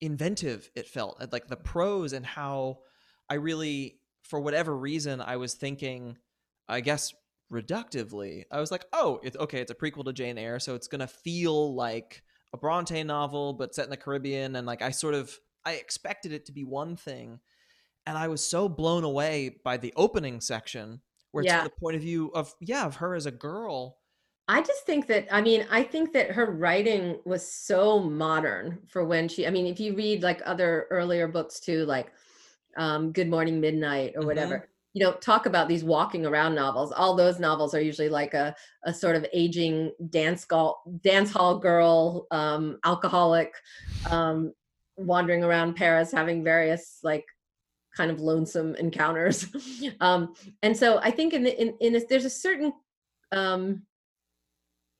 inventive 0.00 0.70
it 0.74 0.88
felt. 0.88 1.20
At 1.20 1.32
like 1.32 1.48
the 1.48 1.56
prose 1.56 2.12
and 2.12 2.24
how 2.26 2.80
I 3.28 3.34
really 3.34 4.00
for 4.22 4.40
whatever 4.40 4.76
reason 4.76 5.20
I 5.20 5.36
was 5.36 5.54
thinking 5.54 6.18
I 6.68 6.80
guess 6.80 7.14
reductively. 7.52 8.44
I 8.50 8.58
was 8.60 8.72
like, 8.72 8.84
"Oh, 8.92 9.20
it's 9.22 9.36
okay, 9.36 9.60
it's 9.60 9.70
a 9.70 9.74
prequel 9.74 10.04
to 10.04 10.12
Jane 10.12 10.36
Eyre, 10.36 10.58
so 10.58 10.74
it's 10.74 10.88
going 10.88 11.00
to 11.00 11.06
feel 11.06 11.74
like 11.74 12.22
a 12.52 12.56
Bronte 12.56 13.02
novel 13.04 13.52
but 13.52 13.74
set 13.74 13.84
in 13.84 13.90
the 13.90 13.96
Caribbean 13.96 14.56
and 14.56 14.66
like 14.66 14.82
I 14.82 14.90
sort 14.90 15.14
of 15.14 15.38
I 15.64 15.74
expected 15.74 16.32
it 16.32 16.46
to 16.46 16.52
be 16.52 16.64
one 16.64 16.96
thing 16.96 17.40
and 18.06 18.16
I 18.16 18.28
was 18.28 18.46
so 18.46 18.68
blown 18.68 19.04
away 19.04 19.60
by 19.64 19.76
the 19.76 19.92
opening 19.96 20.40
section 20.40 21.00
where 21.32 21.42
it's 21.42 21.52
Yeah. 21.52 21.58
from 21.60 21.64
the 21.64 21.80
point 21.80 21.96
of 21.96 22.02
view 22.02 22.30
of 22.34 22.54
yeah 22.60 22.86
of 22.86 22.96
her 22.96 23.14
as 23.14 23.26
a 23.26 23.30
girl 23.30 23.98
I 24.48 24.62
just 24.62 24.86
think 24.86 25.08
that 25.08 25.26
I 25.32 25.40
mean 25.42 25.66
I 25.70 25.82
think 25.82 26.12
that 26.12 26.30
her 26.30 26.46
writing 26.52 27.20
was 27.24 27.46
so 27.50 27.98
modern 27.98 28.78
for 28.86 29.04
when 29.04 29.28
she 29.28 29.46
I 29.46 29.50
mean 29.50 29.66
if 29.66 29.80
you 29.80 29.94
read 29.94 30.22
like 30.22 30.40
other 30.44 30.86
earlier 30.90 31.26
books 31.28 31.60
too 31.60 31.84
like 31.84 32.12
um 32.76 33.12
Good 33.12 33.28
Morning 33.28 33.60
Midnight 33.60 34.14
or 34.16 34.22
Mhm. 34.22 34.26
whatever 34.26 34.68
you 34.92 35.04
know 35.04 35.12
talk 35.14 35.46
about 35.46 35.68
these 35.68 35.84
walking 35.84 36.24
around 36.24 36.54
novels 36.54 36.92
all 36.92 37.14
those 37.16 37.38
novels 37.40 37.74
are 37.74 37.80
usually 37.80 38.08
like 38.08 38.34
a 38.34 38.54
a 38.84 38.94
sort 38.94 39.16
of 39.16 39.26
aging 39.32 39.92
dance 40.10 40.46
hall 40.48 40.82
dance 41.02 41.30
hall 41.32 41.58
girl 41.58 42.26
um 42.30 42.78
alcoholic 42.84 43.52
um 44.10 44.52
wandering 44.96 45.44
around 45.44 45.74
Paris 45.76 46.10
having 46.12 46.42
various 46.44 47.00
like 47.02 47.24
kind 47.96 48.10
of 48.10 48.20
lonesome 48.20 48.74
encounters 48.76 49.46
um 50.00 50.34
and 50.62 50.76
so 50.76 50.98
I 50.98 51.10
think 51.10 51.32
in 51.32 51.42
the, 51.42 51.60
in 51.60 51.74
in 51.80 51.92
this, 51.92 52.04
there's 52.08 52.24
a 52.24 52.30
certain 52.30 52.72
um 53.32 53.82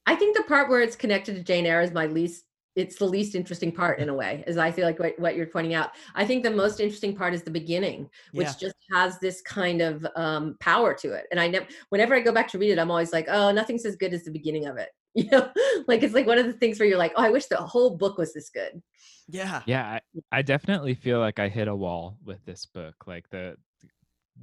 I 0.07 0.14
think 0.14 0.36
the 0.36 0.44
part 0.44 0.68
where 0.68 0.80
it's 0.80 0.97
connected 0.97 1.34
to 1.34 1.42
Jane 1.42 1.66
Eyre 1.66 1.82
is 1.82 1.90
my 1.90 2.07
least. 2.07 2.45
It's 2.76 2.96
the 2.96 3.06
least 3.06 3.34
interesting 3.34 3.72
part 3.72 3.98
in 3.98 4.08
a 4.10 4.14
way, 4.14 4.44
as 4.46 4.58
I 4.58 4.70
feel 4.70 4.84
like 4.84 4.98
what, 4.98 5.18
what 5.18 5.34
you're 5.34 5.46
pointing 5.46 5.74
out. 5.74 5.90
I 6.14 6.24
think 6.26 6.42
the 6.42 6.50
most 6.50 6.78
interesting 6.78 7.16
part 7.16 7.32
is 7.34 7.42
the 7.42 7.50
beginning, 7.50 8.08
which 8.32 8.46
Yeah. 8.46 8.52
just 8.60 8.76
has 8.92 9.18
this 9.18 9.40
kind 9.42 9.80
of 9.80 10.06
um, 10.14 10.56
power 10.60 10.92
to 10.94 11.12
it. 11.12 11.24
And 11.30 11.40
I 11.40 11.48
never, 11.48 11.66
whenever 11.88 12.14
I 12.14 12.20
go 12.20 12.32
back 12.32 12.48
to 12.48 12.58
read 12.58 12.70
it, 12.70 12.78
I'm 12.78 12.90
always 12.90 13.12
like, 13.12 13.26
oh, 13.28 13.50
nothing's 13.50 13.86
as 13.86 13.96
good 13.96 14.12
as 14.14 14.24
the 14.24 14.30
beginning 14.30 14.66
of 14.66 14.76
it. 14.76 14.90
You 15.16 15.24
know, 15.30 15.50
like 15.88 16.02
it's 16.02 16.12
like 16.12 16.26
one 16.26 16.36
of 16.36 16.44
the 16.44 16.52
things 16.52 16.78
where 16.78 16.86
you're 16.86 16.98
like, 16.98 17.14
oh, 17.16 17.22
I 17.24 17.30
wish 17.30 17.46
the 17.46 17.56
whole 17.56 17.96
book 17.96 18.18
was 18.18 18.34
this 18.34 18.50
good. 18.50 18.82
yeah 19.28 19.62
Yeah, 19.64 19.82
I, 19.86 20.00
I 20.30 20.42
definitely 20.42 20.94
feel 20.94 21.20
like 21.20 21.38
I 21.38 21.48
hit 21.48 21.68
a 21.68 21.74
wall 21.74 22.18
with 22.22 22.44
this 22.44 22.66
book. 22.66 22.94
Like 23.06 23.24
the 23.30 23.56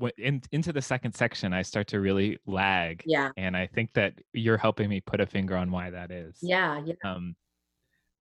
wh- 0.01 0.17
in, 0.17 0.41
into 0.51 0.73
the 0.73 0.81
second 0.81 1.13
section, 1.13 1.53
I 1.53 1.61
start 1.61 1.86
to 1.89 1.99
really 1.99 2.39
lag, 2.47 3.03
Yeah, 3.05 3.29
and 3.38 3.55
I 3.55 3.67
think 3.67 3.93
that 3.93 4.15
you're 4.34 4.57
helping 4.57 4.89
me 4.89 4.99
put 4.99 5.21
a 5.21 5.27
finger 5.27 5.55
on 5.55 5.69
why 5.69 5.91
that 5.91 6.09
is. 6.09 6.39
yeah, 6.41 6.81
yeah. 6.84 6.95
Um, 7.03 7.36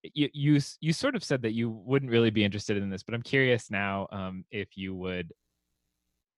you 0.02 0.28
you 0.32 0.60
you 0.80 0.92
sort 0.92 1.14
of 1.14 1.24
said 1.24 1.42
that 1.42 1.52
you 1.52 1.70
wouldn't 1.70 2.10
really 2.10 2.30
be 2.30 2.44
interested 2.44 2.76
in 2.76 2.90
this, 2.90 3.02
but 3.02 3.14
I'm 3.14 3.22
curious 3.22 3.70
now 3.70 4.08
um, 4.10 4.44
if 4.50 4.76
you 4.76 4.94
would 4.94 5.32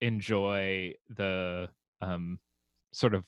enjoy 0.01 0.95
the 1.17 1.69
um, 2.01 2.39
sort 2.93 3.15
of 3.15 3.25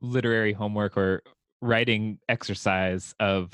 literary 0.00 0.52
homework 0.52 0.96
or 0.96 1.22
writing 1.60 2.18
exercise 2.28 3.14
of 3.18 3.50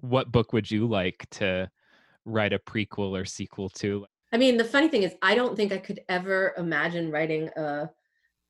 what 0.00 0.30
book 0.30 0.52
would 0.52 0.70
you 0.70 0.86
like 0.86 1.26
to 1.30 1.70
write 2.24 2.52
a 2.52 2.58
prequel 2.58 3.18
or 3.18 3.24
sequel 3.24 3.68
to? 3.70 4.06
I 4.32 4.36
mean, 4.36 4.56
the 4.56 4.64
funny 4.64 4.88
thing 4.88 5.04
is, 5.04 5.14
I 5.22 5.34
don't 5.34 5.56
think 5.56 5.72
I 5.72 5.78
could 5.78 6.00
ever 6.08 6.54
imagine 6.58 7.10
writing 7.10 7.48
a 7.56 7.88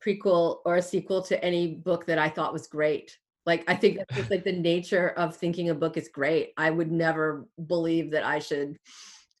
prequel 0.05 0.57
or 0.65 0.75
a 0.75 0.81
sequel 0.81 1.21
to 1.23 1.43
any 1.43 1.75
book 1.75 2.05
that 2.05 2.19
I 2.19 2.29
thought 2.29 2.53
was 2.53 2.67
great. 2.67 3.17
Like, 3.49 3.63
I 3.67 3.73
think 3.73 3.97
that's 3.97 4.15
just 4.15 4.29
like 4.29 4.43
the 4.43 4.51
nature 4.51 5.09
of 5.17 5.35
thinking 5.35 5.71
a 5.71 5.73
book 5.73 5.97
is 5.97 6.07
great. 6.07 6.53
I 6.55 6.69
would 6.69 6.91
never 6.91 7.47
believe 7.65 8.11
that 8.11 8.23
I 8.23 8.37
should, 8.37 8.77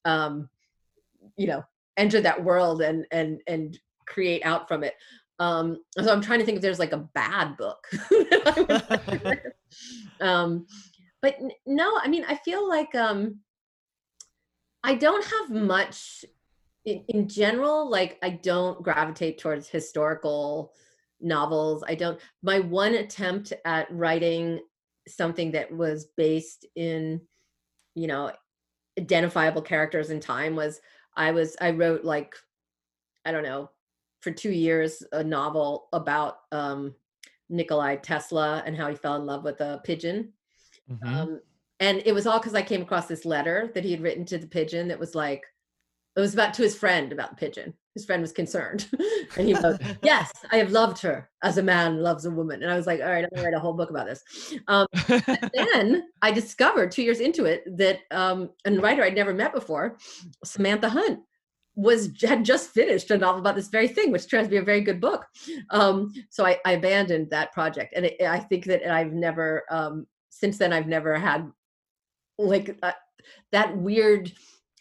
um, 0.03 0.49
you 1.37 1.45
know, 1.45 1.63
enter 1.95 2.19
that 2.19 2.43
world 2.43 2.81
and 2.81 3.05
and 3.11 3.39
and 3.45 3.77
create 4.07 4.43
out 4.43 4.67
from 4.67 4.83
it. 4.83 4.95
Um, 5.37 5.83
so 5.95 6.11
I'm 6.11 6.21
trying 6.21 6.39
to 6.39 6.45
think 6.45 6.55
if 6.55 6.63
there's 6.63 6.79
like 6.79 6.91
a 6.91 7.07
bad 7.13 7.55
book. 7.55 7.85
that 7.91 8.51
I 8.57 8.61
would 8.61 9.25
like 9.29 9.43
to- 9.43 9.53
um, 10.27 10.65
but 11.21 11.35
no, 11.67 11.99
I 12.01 12.07
mean, 12.07 12.25
I 12.27 12.33
feel 12.33 12.67
like 12.67 12.95
um, 12.95 13.41
I 14.83 14.95
don't 14.95 15.23
have 15.23 15.51
much 15.51 16.25
in, 16.83 17.03
in 17.09 17.27
general. 17.27 17.87
Like, 17.87 18.17
I 18.23 18.31
don't 18.31 18.81
gravitate 18.81 19.37
towards 19.37 19.69
historical 19.69 20.73
novels. 21.21 21.83
I 21.87 21.95
don't. 21.95 22.19
My 22.41 22.59
one 22.59 22.95
attempt 22.95 23.53
at 23.65 23.87
writing 23.91 24.59
something 25.07 25.51
that 25.51 25.71
was 25.71 26.07
based 26.17 26.65
in, 26.75 27.21
you 27.95 28.07
know, 28.07 28.31
identifiable 28.97 29.61
characters 29.61 30.09
in 30.09 30.19
time 30.19 30.55
was 30.55 30.79
I 31.15 31.31
was 31.31 31.55
I 31.59 31.71
wrote 31.71 32.03
like 32.03 32.35
I 33.25 33.31
don't 33.31 33.43
know 33.43 33.69
for 34.21 34.31
two 34.31 34.51
years 34.51 35.03
a 35.11 35.23
novel 35.23 35.87
about 35.93 36.39
um, 36.51 36.93
Nikolai 37.49 37.97
Tesla 37.97 38.63
and 38.65 38.75
how 38.75 38.89
he 38.89 38.95
fell 38.95 39.15
in 39.15 39.25
love 39.25 39.43
with 39.43 39.61
a 39.61 39.81
pigeon. 39.83 40.33
Mhm. 40.89 41.05
Um, 41.05 41.41
and 41.79 42.01
it 42.05 42.13
was 42.13 42.27
all 42.27 42.39
because 42.39 42.55
I 42.55 42.61
came 42.61 42.81
across 42.81 43.07
this 43.07 43.25
letter 43.25 43.71
that 43.73 43.85
he 43.85 43.91
had 43.91 44.01
written 44.01 44.25
to 44.25 44.37
the 44.37 44.47
pigeon 44.47 44.89
that 44.89 44.99
was 44.99 45.15
like, 45.15 45.45
it 46.15 46.19
was 46.19 46.33
about 46.33 46.53
to 46.55 46.63
his 46.63 46.75
friend 46.75 47.13
about 47.13 47.31
the 47.31 47.35
pigeon. 47.37 47.73
His 47.95 48.05
friend 48.05 48.21
was 48.21 48.31
concerned. 48.31 48.87
and 49.37 49.47
he 49.47 49.53
wrote, 49.55 49.81
Yes, 50.03 50.31
I 50.51 50.57
have 50.57 50.71
loved 50.71 51.01
her 51.01 51.29
as 51.43 51.57
a 51.57 51.63
man 51.63 52.01
loves 52.01 52.25
a 52.25 52.31
woman. 52.31 52.61
And 52.61 52.71
I 52.71 52.75
was 52.75 52.87
like, 52.87 53.01
All 53.01 53.07
right, 53.07 53.23
I'm 53.23 53.29
going 53.33 53.43
to 53.43 53.43
write 53.43 53.57
a 53.57 53.59
whole 53.59 53.73
book 53.73 53.89
about 53.89 54.07
this. 54.07 54.23
Um, 54.67 54.87
then 55.53 56.09
I 56.21 56.31
discovered 56.31 56.91
two 56.91 57.03
years 57.03 57.19
into 57.19 57.45
it 57.45 57.63
that 57.77 57.99
um, 58.11 58.51
a 58.65 58.71
writer 58.79 59.03
I'd 59.03 59.15
never 59.15 59.33
met 59.33 59.53
before, 59.53 59.97
Samantha 60.43 60.89
Hunt, 60.89 61.19
was 61.75 62.11
had 62.21 62.43
just 62.43 62.71
finished 62.71 63.09
a 63.09 63.17
novel 63.17 63.39
about 63.39 63.55
this 63.55 63.69
very 63.69 63.87
thing, 63.87 64.11
which 64.11 64.29
turns 64.29 64.41
out 64.41 64.45
to 64.45 64.49
be 64.49 64.57
a 64.57 64.61
very 64.61 64.81
good 64.81 64.99
book. 64.99 65.25
Um, 65.69 66.11
so 66.29 66.45
I, 66.45 66.57
I 66.65 66.73
abandoned 66.73 67.29
that 67.29 67.53
project, 67.53 67.93
and 67.95 68.05
it, 68.05 68.21
I 68.21 68.39
think 68.39 68.65
that 68.65 68.85
I've 68.91 69.13
never 69.13 69.63
um, 69.69 70.05
since 70.29 70.57
then 70.57 70.73
I've 70.73 70.87
never 70.87 71.17
had 71.17 71.49
like 72.37 72.77
uh, 72.83 72.91
that 73.51 73.77
weird. 73.77 74.31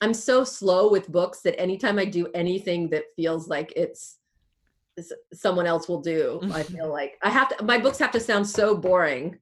I'm 0.00 0.14
so 0.14 0.44
slow 0.44 0.90
with 0.90 1.10
books 1.10 1.40
that 1.42 1.60
anytime 1.60 1.98
I 1.98 2.04
do 2.04 2.28
anything 2.34 2.88
that 2.90 3.04
feels 3.16 3.48
like 3.48 3.72
it's 3.76 4.18
someone 5.32 5.66
else 5.66 5.88
will 5.88 6.00
do, 6.00 6.40
I 6.52 6.62
feel 6.62 6.90
like 6.90 7.18
I 7.22 7.30
have 7.30 7.56
to. 7.56 7.64
My 7.64 7.78
books 7.78 7.98
have 7.98 8.12
to 8.12 8.20
sound 8.20 8.48
so 8.48 8.76
boring 8.76 9.38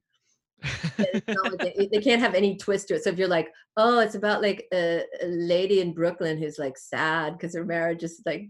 like 0.97 1.27
they, 1.59 1.89
they 1.91 2.01
can't 2.01 2.21
have 2.21 2.33
any 2.33 2.57
twist 2.57 2.87
to 2.87 2.95
it. 2.95 3.03
So 3.03 3.09
if 3.09 3.17
you're 3.17 3.27
like, 3.27 3.49
oh, 3.75 3.99
it's 3.99 4.15
about 4.15 4.41
like 4.41 4.65
a, 4.73 5.03
a 5.21 5.27
lady 5.27 5.81
in 5.81 5.93
Brooklyn 5.93 6.37
who's 6.37 6.57
like 6.57 6.77
sad 6.77 7.33
because 7.33 7.55
her 7.55 7.65
marriage 7.65 8.03
is 8.03 8.21
like 8.25 8.49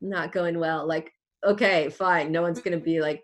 not 0.00 0.32
going 0.32 0.58
well, 0.58 0.86
like, 0.86 1.12
okay, 1.44 1.88
fine. 1.88 2.30
No 2.32 2.42
one's 2.42 2.60
gonna 2.60 2.78
be 2.78 3.00
like 3.00 3.22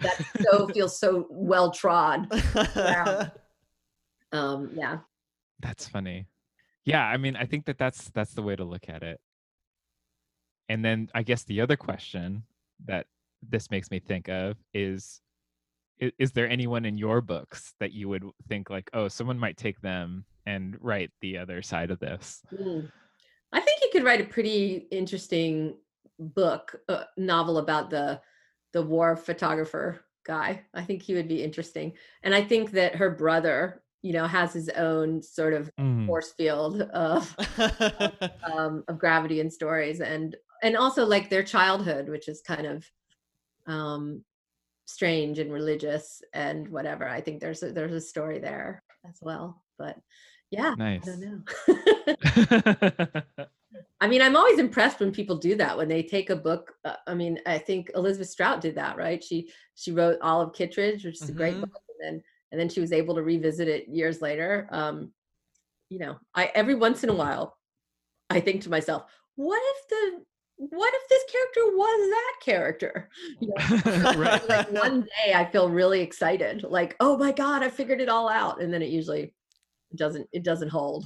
that 0.00 0.24
so 0.42 0.68
feels 0.68 0.98
so 0.98 1.26
well 1.30 1.70
trod. 1.70 2.30
Um, 4.32 4.70
yeah. 4.74 4.98
That's 5.60 5.88
funny. 5.88 6.26
Yeah, 6.86 7.04
I 7.04 7.16
mean, 7.16 7.36
I 7.36 7.44
think 7.44 7.66
that 7.66 7.78
that's 7.78 8.10
that's 8.10 8.32
the 8.32 8.42
way 8.42 8.56
to 8.56 8.64
look 8.64 8.88
at 8.88 9.02
it. 9.02 9.20
And 10.68 10.84
then 10.84 11.10
I 11.14 11.22
guess 11.22 11.44
the 11.44 11.60
other 11.60 11.76
question 11.76 12.44
that 12.86 13.06
this 13.46 13.70
makes 13.70 13.90
me 13.90 13.98
think 13.98 14.28
of 14.28 14.56
is 14.72 15.20
is 15.98 16.32
there 16.32 16.48
anyone 16.48 16.84
in 16.84 16.98
your 16.98 17.20
books 17.20 17.74
that 17.80 17.92
you 17.92 18.08
would 18.08 18.24
think 18.48 18.68
like, 18.70 18.90
oh, 18.92 19.08
someone 19.08 19.38
might 19.38 19.56
take 19.56 19.80
them 19.80 20.24
and 20.44 20.76
write 20.80 21.10
the 21.22 21.38
other 21.38 21.62
side 21.62 21.90
of 21.90 21.98
this? 21.98 22.42
Mm. 22.54 22.90
I 23.52 23.60
think 23.60 23.80
you 23.82 23.88
could 23.92 24.04
write 24.04 24.20
a 24.20 24.24
pretty 24.24 24.86
interesting 24.90 25.76
book, 26.18 26.76
uh, 26.88 27.04
novel 27.16 27.58
about 27.58 27.90
the 27.90 28.20
the 28.72 28.82
war 28.82 29.16
photographer 29.16 30.04
guy. 30.24 30.62
I 30.74 30.82
think 30.82 31.02
he 31.02 31.14
would 31.14 31.28
be 31.28 31.42
interesting, 31.42 31.94
and 32.22 32.34
I 32.34 32.42
think 32.42 32.72
that 32.72 32.96
her 32.96 33.10
brother, 33.10 33.82
you 34.02 34.12
know, 34.12 34.26
has 34.26 34.52
his 34.52 34.68
own 34.70 35.22
sort 35.22 35.52
of 35.52 35.70
Mm, 35.78 36.06
force 36.06 36.32
field 36.32 36.82
of 36.82 37.34
um, 38.52 38.84
of 38.88 38.98
gravity 38.98 39.40
and 39.40 39.52
stories, 39.52 40.00
and 40.00 40.36
and 40.62 40.76
also 40.76 41.04
like 41.04 41.28
their 41.28 41.42
childhood, 41.42 42.08
which 42.08 42.28
is 42.28 42.40
kind 42.40 42.66
of 42.66 42.88
um, 43.66 44.24
strange 44.86 45.38
and 45.38 45.52
religious 45.52 46.22
and 46.32 46.68
whatever. 46.68 47.08
I 47.08 47.20
think 47.20 47.40
there's 47.40 47.62
a, 47.62 47.72
there's 47.72 47.92
a 47.92 48.00
story 48.00 48.38
there 48.38 48.82
as 49.08 49.18
well, 49.20 49.62
but 49.78 49.96
yeah, 50.50 50.72
I 50.72 50.76
nice. 50.76 51.04
don't 51.04 51.20
know. 51.20 52.14
I 54.00 54.08
mean, 54.08 54.22
I'm 54.22 54.36
always 54.36 54.58
impressed 54.58 55.00
when 55.00 55.10
people 55.10 55.36
do 55.36 55.56
that 55.56 55.76
when 55.76 55.88
they 55.88 56.02
take 56.02 56.30
a 56.30 56.36
book. 56.36 56.72
Uh, 56.84 56.96
I 57.06 57.14
mean, 57.14 57.40
I 57.46 57.58
think 57.58 57.90
Elizabeth 57.94 58.28
Strout 58.28 58.60
did 58.60 58.76
that, 58.76 58.96
right? 58.96 59.22
She 59.22 59.50
she 59.74 59.92
wrote 59.92 60.18
Olive 60.22 60.52
Kitteridge, 60.52 61.04
which 61.04 61.20
is 61.20 61.28
a 61.28 61.32
great 61.32 61.60
book, 61.60 61.82
and 62.00 62.14
then 62.14 62.22
and 62.56 62.60
then 62.62 62.70
she 62.70 62.80
was 62.80 62.90
able 62.90 63.14
to 63.16 63.22
revisit 63.22 63.68
it 63.68 63.86
years 63.86 64.22
later. 64.22 64.66
Um, 64.70 65.12
you 65.90 65.98
know, 65.98 66.16
I 66.34 66.50
every 66.54 66.74
once 66.74 67.04
in 67.04 67.10
a 67.10 67.14
while, 67.14 67.58
I 68.30 68.40
think 68.40 68.62
to 68.62 68.70
myself, 68.70 69.04
what 69.34 69.60
if 69.62 69.88
the 69.88 70.24
what 70.56 70.90
if 70.94 71.08
this 71.10 71.22
character 71.30 71.76
was 71.76 72.10
that 72.10 72.34
character? 72.42 73.10
You 73.42 73.48
know, 73.48 74.12
right. 74.16 74.48
like 74.48 74.72
one 74.72 75.02
day 75.02 75.34
I 75.34 75.44
feel 75.44 75.68
really 75.68 76.00
excited, 76.00 76.62
like, 76.62 76.96
oh 76.98 77.18
my 77.18 77.30
god, 77.30 77.62
I 77.62 77.68
figured 77.68 78.00
it 78.00 78.08
all 78.08 78.30
out, 78.30 78.62
and 78.62 78.72
then 78.72 78.80
it 78.80 78.88
usually 78.88 79.34
doesn't 79.94 80.26
it 80.32 80.42
doesn't 80.44 80.70
hold. 80.70 81.04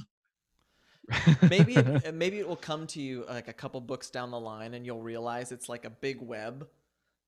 maybe 1.49 1.75
it, 1.75 2.05
uh, 2.07 2.11
maybe 2.13 2.39
it 2.39 2.47
will 2.47 2.55
come 2.55 2.87
to 2.87 3.01
you 3.01 3.25
like 3.27 3.49
a 3.49 3.53
couple 3.53 3.81
books 3.81 4.09
down 4.09 4.31
the 4.31 4.39
line 4.39 4.73
and 4.73 4.85
you'll 4.85 5.01
realize 5.01 5.51
it's 5.51 5.67
like 5.67 5.83
a 5.83 5.89
big 5.89 6.21
web 6.21 6.65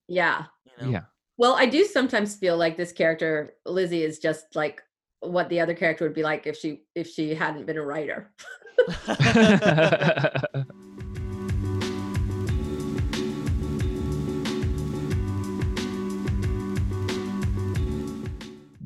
Yeah. 0.08 0.46
you 0.64 0.86
know? 0.86 0.92
yeah. 0.94 1.02
Well, 1.38 1.56
I 1.56 1.66
do 1.66 1.84
sometimes 1.86 2.36
feel 2.36 2.58
like 2.58 2.78
this 2.78 2.92
character 2.92 3.56
Lizzie 3.66 4.04
is 4.04 4.20
just 4.20 4.56
like 4.56 4.84
what 5.20 5.50
the 5.50 5.60
other 5.60 5.74
character 5.74 6.06
would 6.06 6.14
be 6.14 6.22
like 6.22 6.46
if 6.46 6.56
she 6.58 6.84
if 6.94 7.08
she 7.08 7.34
hadn't 7.34 7.66
been 7.66 7.78
a 7.78 7.82
writer. 7.82 8.32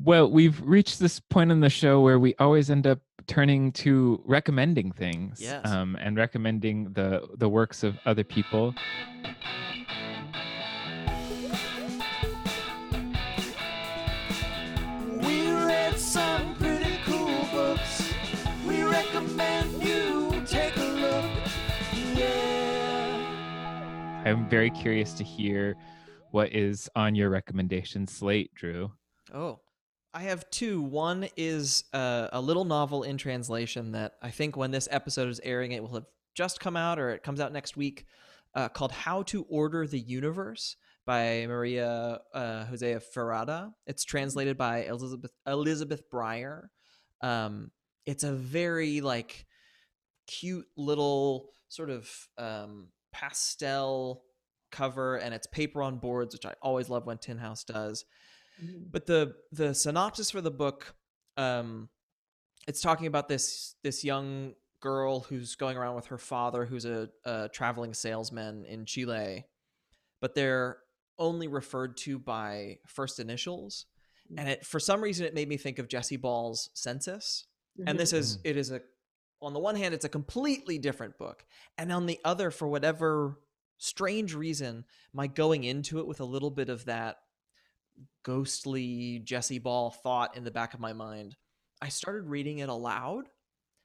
well, 0.04 0.30
we've 0.30 0.58
reached 0.62 0.98
this 1.00 1.20
point 1.20 1.50
in 1.50 1.60
the 1.60 1.68
show 1.68 2.00
where 2.00 2.18
we 2.18 2.34
always 2.38 2.70
end 2.70 2.86
up 2.86 3.00
turning 3.26 3.70
to 3.72 4.22
recommending 4.24 4.90
things 4.90 5.38
Yes. 5.38 5.66
um, 5.66 5.98
and 6.00 6.16
recommending 6.16 6.94
the 6.94 7.28
the 7.36 7.48
works 7.48 7.82
of 7.82 7.98
other 8.06 8.24
people. 8.24 8.74
I'm 24.28 24.46
very 24.46 24.68
curious 24.68 25.14
to 25.14 25.24
hear 25.24 25.74
what 26.32 26.54
is 26.54 26.86
on 26.94 27.14
your 27.14 27.30
recommendation 27.30 28.06
slate, 28.06 28.54
Drew. 28.54 28.92
Oh, 29.32 29.60
I 30.12 30.20
have 30.24 30.50
two. 30.50 30.82
One 30.82 31.28
is 31.38 31.84
uh, 31.94 32.28
a 32.30 32.38
little 32.38 32.66
novel 32.66 33.04
in 33.04 33.16
translation 33.16 33.92
that 33.92 34.16
I 34.20 34.30
think 34.30 34.54
when 34.54 34.70
this 34.70 34.86
episode 34.90 35.30
is 35.30 35.40
airing, 35.42 35.72
it 35.72 35.80
will 35.80 35.94
have 35.94 36.04
just 36.34 36.60
come 36.60 36.76
out 36.76 36.98
or 36.98 37.08
it 37.08 37.22
comes 37.22 37.40
out 37.40 37.54
next 37.54 37.78
week, 37.78 38.04
uh, 38.54 38.68
called 38.68 38.92
"How 38.92 39.22
to 39.24 39.46
Order 39.48 39.86
the 39.86 39.98
Universe" 39.98 40.76
by 41.06 41.46
Maria 41.46 42.20
uh, 42.34 42.66
José 42.70 43.02
Ferrada. 43.16 43.72
It's 43.86 44.04
translated 44.04 44.58
by 44.58 44.84
Elizabeth 44.84 45.32
Elizabeth 45.46 46.02
Bryer. 46.10 46.70
Um, 47.22 47.70
it's 48.04 48.24
a 48.24 48.32
very 48.32 49.00
like 49.00 49.46
cute 50.26 50.66
little 50.76 51.48
sort 51.70 51.88
of 51.88 52.10
um, 52.36 52.88
pastel 53.12 54.24
cover, 54.70 55.16
and 55.16 55.34
it's 55.34 55.46
paper 55.46 55.82
on 55.82 55.98
boards, 55.98 56.34
which 56.34 56.46
I 56.46 56.54
always 56.62 56.88
love 56.88 57.06
when 57.06 57.18
Tin 57.18 57.38
House 57.38 57.64
does 57.64 58.04
mm-hmm. 58.62 58.84
but 58.90 59.06
the 59.06 59.34
the 59.52 59.74
synopsis 59.74 60.30
for 60.30 60.40
the 60.40 60.50
book 60.50 60.94
um 61.36 61.88
it's 62.66 62.80
talking 62.80 63.06
about 63.06 63.28
this 63.28 63.76
this 63.82 64.04
young 64.04 64.52
girl 64.80 65.20
who's 65.20 65.54
going 65.54 65.76
around 65.76 65.96
with 65.96 66.06
her 66.06 66.18
father 66.18 66.64
who's 66.64 66.84
a, 66.84 67.08
a 67.24 67.48
traveling 67.48 67.94
salesman 67.94 68.64
in 68.64 68.84
chile 68.84 69.44
but 70.20 70.34
they're 70.34 70.78
only 71.18 71.48
referred 71.48 71.96
to 71.96 72.18
by 72.18 72.78
first 72.86 73.18
initials. 73.18 73.86
And 74.30 74.40
mm-hmm. 74.40 74.48
it 74.48 74.66
for 74.66 74.78
some 74.78 75.00
reason 75.00 75.26
it 75.26 75.34
made 75.34 75.48
me 75.48 75.56
think 75.56 75.78
of 75.78 75.88
jesse 75.88 76.16
ball's 76.16 76.70
census. 76.74 77.46
And 77.78 77.88
mm-hmm. 77.88 77.98
this 77.98 78.12
is 78.12 78.38
mm. 78.38 78.40
it 78.44 78.56
is 78.56 78.70
a 78.70 78.80
on 79.40 79.52
the 79.52 79.60
one 79.60 79.76
hand 79.76 79.94
it's 79.94 80.04
a 80.04 80.08
completely 80.08 80.78
different 80.78 81.16
book 81.18 81.44
and 81.76 81.92
on 81.92 82.06
the 82.06 82.18
other 82.24 82.50
for 82.50 82.68
whatever 82.68 83.38
strange 83.78 84.34
reason 84.34 84.84
my 85.12 85.26
going 85.26 85.64
into 85.64 85.98
it 86.00 86.06
with 86.06 86.20
a 86.20 86.24
little 86.24 86.50
bit 86.50 86.68
of 86.68 86.84
that 86.86 87.18
ghostly 88.22 89.20
Jesse 89.20 89.58
Ball 89.58 89.90
thought 89.90 90.36
in 90.36 90.44
the 90.44 90.50
back 90.50 90.74
of 90.74 90.80
my 90.80 90.92
mind, 90.92 91.36
I 91.80 91.88
started 91.88 92.24
reading 92.26 92.58
it 92.58 92.68
aloud 92.68 93.28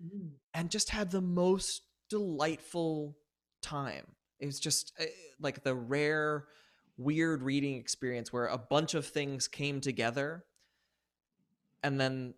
Mhm. 0.03 0.39
and 0.53 0.69
just 0.71 0.89
had 0.89 1.11
the 1.11 1.21
most 1.21 1.83
delightful 2.09 3.17
time. 3.61 4.15
It 4.39 4.45
was 4.45 4.59
just 4.59 4.93
uh, 4.99 5.05
like 5.39 5.63
the 5.63 5.75
rare, 5.75 6.47
weird 6.97 7.41
reading 7.41 7.75
experience 7.75 8.33
where 8.33 8.47
a 8.47 8.57
bunch 8.57 8.93
of 8.93 9.05
things 9.07 9.47
came 9.47 9.79
together. 9.81 10.45
And 11.81 11.99
then 11.99 12.33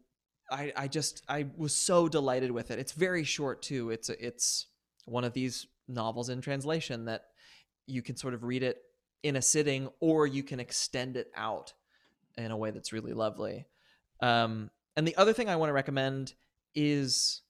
I, 0.52 0.72
I 0.76 0.88
just, 0.88 1.24
I 1.28 1.48
was 1.58 1.76
so 1.76 2.08
delighted 2.08 2.52
with 2.52 2.72
it. 2.72 2.80
It's 2.80 2.91
very 2.91 3.24
short 3.24 3.62
too. 3.62 3.89
It's, 3.89 4.10
it's 4.10 4.68
one 5.06 5.24
of 5.24 5.34
these 5.34 5.68
novels 5.88 6.30
in 6.30 6.41
translation 6.41 7.06
that 7.06 7.26
you 7.88 8.02
can 8.02 8.16
sort 8.16 8.34
of 8.34 8.43
read 8.43 8.64
it 8.64 8.82
in 9.24 9.36
a 9.36 9.41
sitting 9.41 9.89
or 10.00 10.28
you 10.28 10.43
can 10.43 10.60
extend 10.60 11.18
it 11.18 11.32
out 11.36 11.74
in 12.38 12.52
a 12.52 12.58
way 12.58 12.72
that's 12.72 12.93
really 12.93 13.14
lovely. 13.14 13.66
Um, 14.22 14.70
and 14.96 15.08
the 15.08 15.16
other 15.18 15.34
thing 15.34 15.50
I 15.50 15.56
want 15.56 15.70
to 15.70 15.74
recommend 15.74 16.34
is 16.74 17.41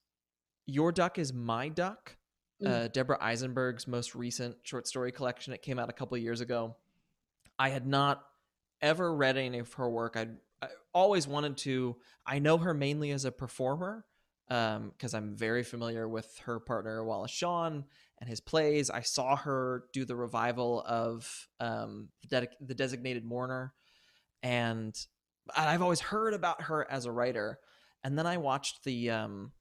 Your 0.66 0.92
Duck 0.92 1.18
is 1.18 1.32
My 1.32 1.68
Duck, 1.68 2.16
Mm. 2.62 2.68
uh, 2.68 2.88
Deborah 2.88 3.18
Eisenberg's 3.20 3.86
most 3.86 4.14
recent 4.14 4.56
short 4.62 4.86
story 4.88 5.12
collection. 5.12 5.52
It 5.52 5.60
came 5.60 5.78
out 5.78 5.90
a 5.90 5.92
couple 5.92 6.16
years 6.16 6.40
ago. 6.40 6.74
I 7.58 7.68
had 7.68 7.86
not 7.86 8.24
ever 8.80 9.14
read 9.14 9.36
any 9.36 9.58
of 9.58 9.70
her 9.74 9.90
work. 9.90 10.16
I'd, 10.16 10.36
I 10.62 10.68
always 10.94 11.26
wanted 11.28 11.56
to. 11.58 11.96
I 12.26 12.38
know 12.38 12.58
her 12.58 12.74
mainly 12.74 13.10
as 13.10 13.24
a 13.24 13.32
performer 13.32 14.04
because 14.48 15.12
I'm 15.14 15.34
very 15.36 15.62
familiar 15.62 16.08
with 16.08 16.38
her 16.44 16.60
partner 16.60 17.04
Wallace 17.04 17.30
Shawn 17.32 17.84
and 18.20 18.30
his 18.30 18.40
plays. 18.40 18.90
I 18.90 19.00
saw 19.00 19.36
her 19.36 19.84
do 19.92 20.04
the 20.04 20.16
revival 20.16 20.82
of 20.86 21.48
um, 21.60 22.08
the, 22.22 22.36
Dedic- 22.36 22.56
the 22.60 22.74
Designated 22.74 23.24
Mourner, 23.24 23.74
and 24.42 24.96
I've 25.56 25.82
always 25.82 26.00
heard 26.00 26.32
about 26.34 26.62
her 26.62 26.90
as 26.90 27.06
a 27.06 27.12
writer. 27.12 27.58
And 28.04 28.16
then 28.16 28.26
I 28.26 28.36
watched 28.36 28.84
the 28.84 29.10
um, 29.10 29.52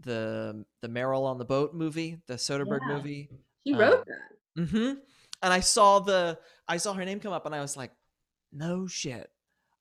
the 0.00 0.64
the 0.80 0.88
Meryl 0.88 1.26
on 1.26 1.38
the 1.38 1.44
Boat 1.44 1.74
movie, 1.74 2.18
the 2.26 2.34
Soderbergh 2.34 2.80
Yeah. 2.88 2.94
movie. 2.96 3.28
She 3.66 3.74
uh, 3.74 3.78
wrote 3.78 4.06
that. 4.06 4.62
Mm-hmm. 4.62 4.98
And 5.42 5.52
I 5.52 5.60
saw 5.60 5.98
the 6.00 6.38
I 6.66 6.78
saw 6.78 6.94
her 6.94 7.04
name 7.04 7.20
come 7.20 7.32
up, 7.32 7.44
and 7.46 7.54
I 7.54 7.60
was 7.60 7.76
like, 7.76 7.92
"No 8.52 8.86
shit, 8.86 9.28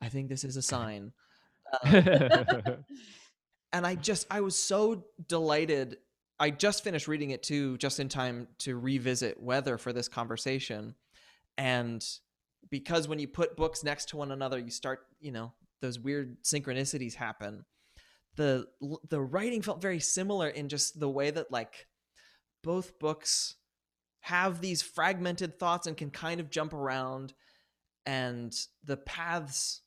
I 0.04 0.10
think 0.10 0.30
this 0.30 0.43
is 0.43 0.58
a 0.58 0.62
sign." 0.62 1.14
Um, 1.84 2.86
and 3.74 3.88
I 3.88 3.95
just 3.95 4.28
I 4.30 4.41
was 4.41 4.56
so 4.56 5.06
delighted. 5.28 5.97
I 6.39 6.51
just 6.51 6.84
finished 6.84 7.08
reading 7.08 7.32
it 7.32 7.41
too, 7.41 7.78
just 7.80 7.99
in 7.99 8.08
time 8.08 8.47
to 8.60 8.78
revisit 8.78 9.41
Weather 9.41 9.78
for 9.78 9.91
this 9.91 10.08
conversation. 10.08 10.93
And 11.58 12.06
because 12.70 13.08
when 13.08 13.20
you 13.20 13.28
put 13.28 13.58
books 13.58 13.84
next 13.84 14.10
to 14.10 14.18
one 14.18 14.32
another, 14.32 14.60
you 14.60 14.70
start, 14.70 15.01
you 15.20 15.32
know, 15.32 15.54
those 15.82 15.99
weird 15.99 16.43
synchronicities 16.43 17.16
happen. 17.16 17.66
The 18.36 18.68
the 19.10 19.22
writing 19.22 19.62
felt 19.62 19.82
very 19.82 19.99
similar 19.99 20.47
in 20.47 20.70
just 20.70 20.99
the 20.99 21.10
way 21.10 21.32
that 21.32 21.51
like 21.51 21.88
both 22.64 22.97
books 22.99 23.56
have 24.22 24.62
these 24.62 24.82
fragmented 24.82 25.60
thoughts 25.60 25.86
and 25.86 25.97
can 25.97 26.10
kind 26.10 26.39
of 26.39 26.49
jump 26.49 26.74
around 26.74 27.34
and 28.06 28.56
the 28.86 28.97
paths 28.97 29.82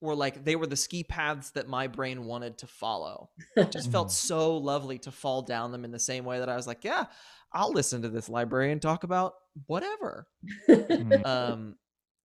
were 0.00 0.14
like 0.14 0.44
they 0.44 0.56
were 0.56 0.66
the 0.66 0.76
ski 0.76 1.04
paths 1.04 1.50
that 1.50 1.68
my 1.68 1.86
brain 1.86 2.24
wanted 2.24 2.56
to 2.58 2.66
follow 2.66 3.30
it 3.56 3.70
just 3.70 3.90
felt 3.92 4.08
Mhm. 4.08 4.12
so 4.12 4.56
lovely 4.56 4.98
to 4.98 5.10
fall 5.10 5.42
down 5.42 5.72
them 5.72 5.84
in 5.84 5.90
the 5.90 5.98
same 5.98 6.24
way 6.24 6.38
that 6.38 6.48
i 6.48 6.56
was 6.56 6.66
like 6.66 6.84
yeah 6.84 7.04
i'll 7.52 7.72
listen 7.72 8.02
to 8.02 8.08
this 8.08 8.28
librarian 8.28 8.80
talk 8.80 9.04
about 9.04 9.34
whatever 9.66 10.26
Mhm. 10.68 11.26
um 11.26 11.76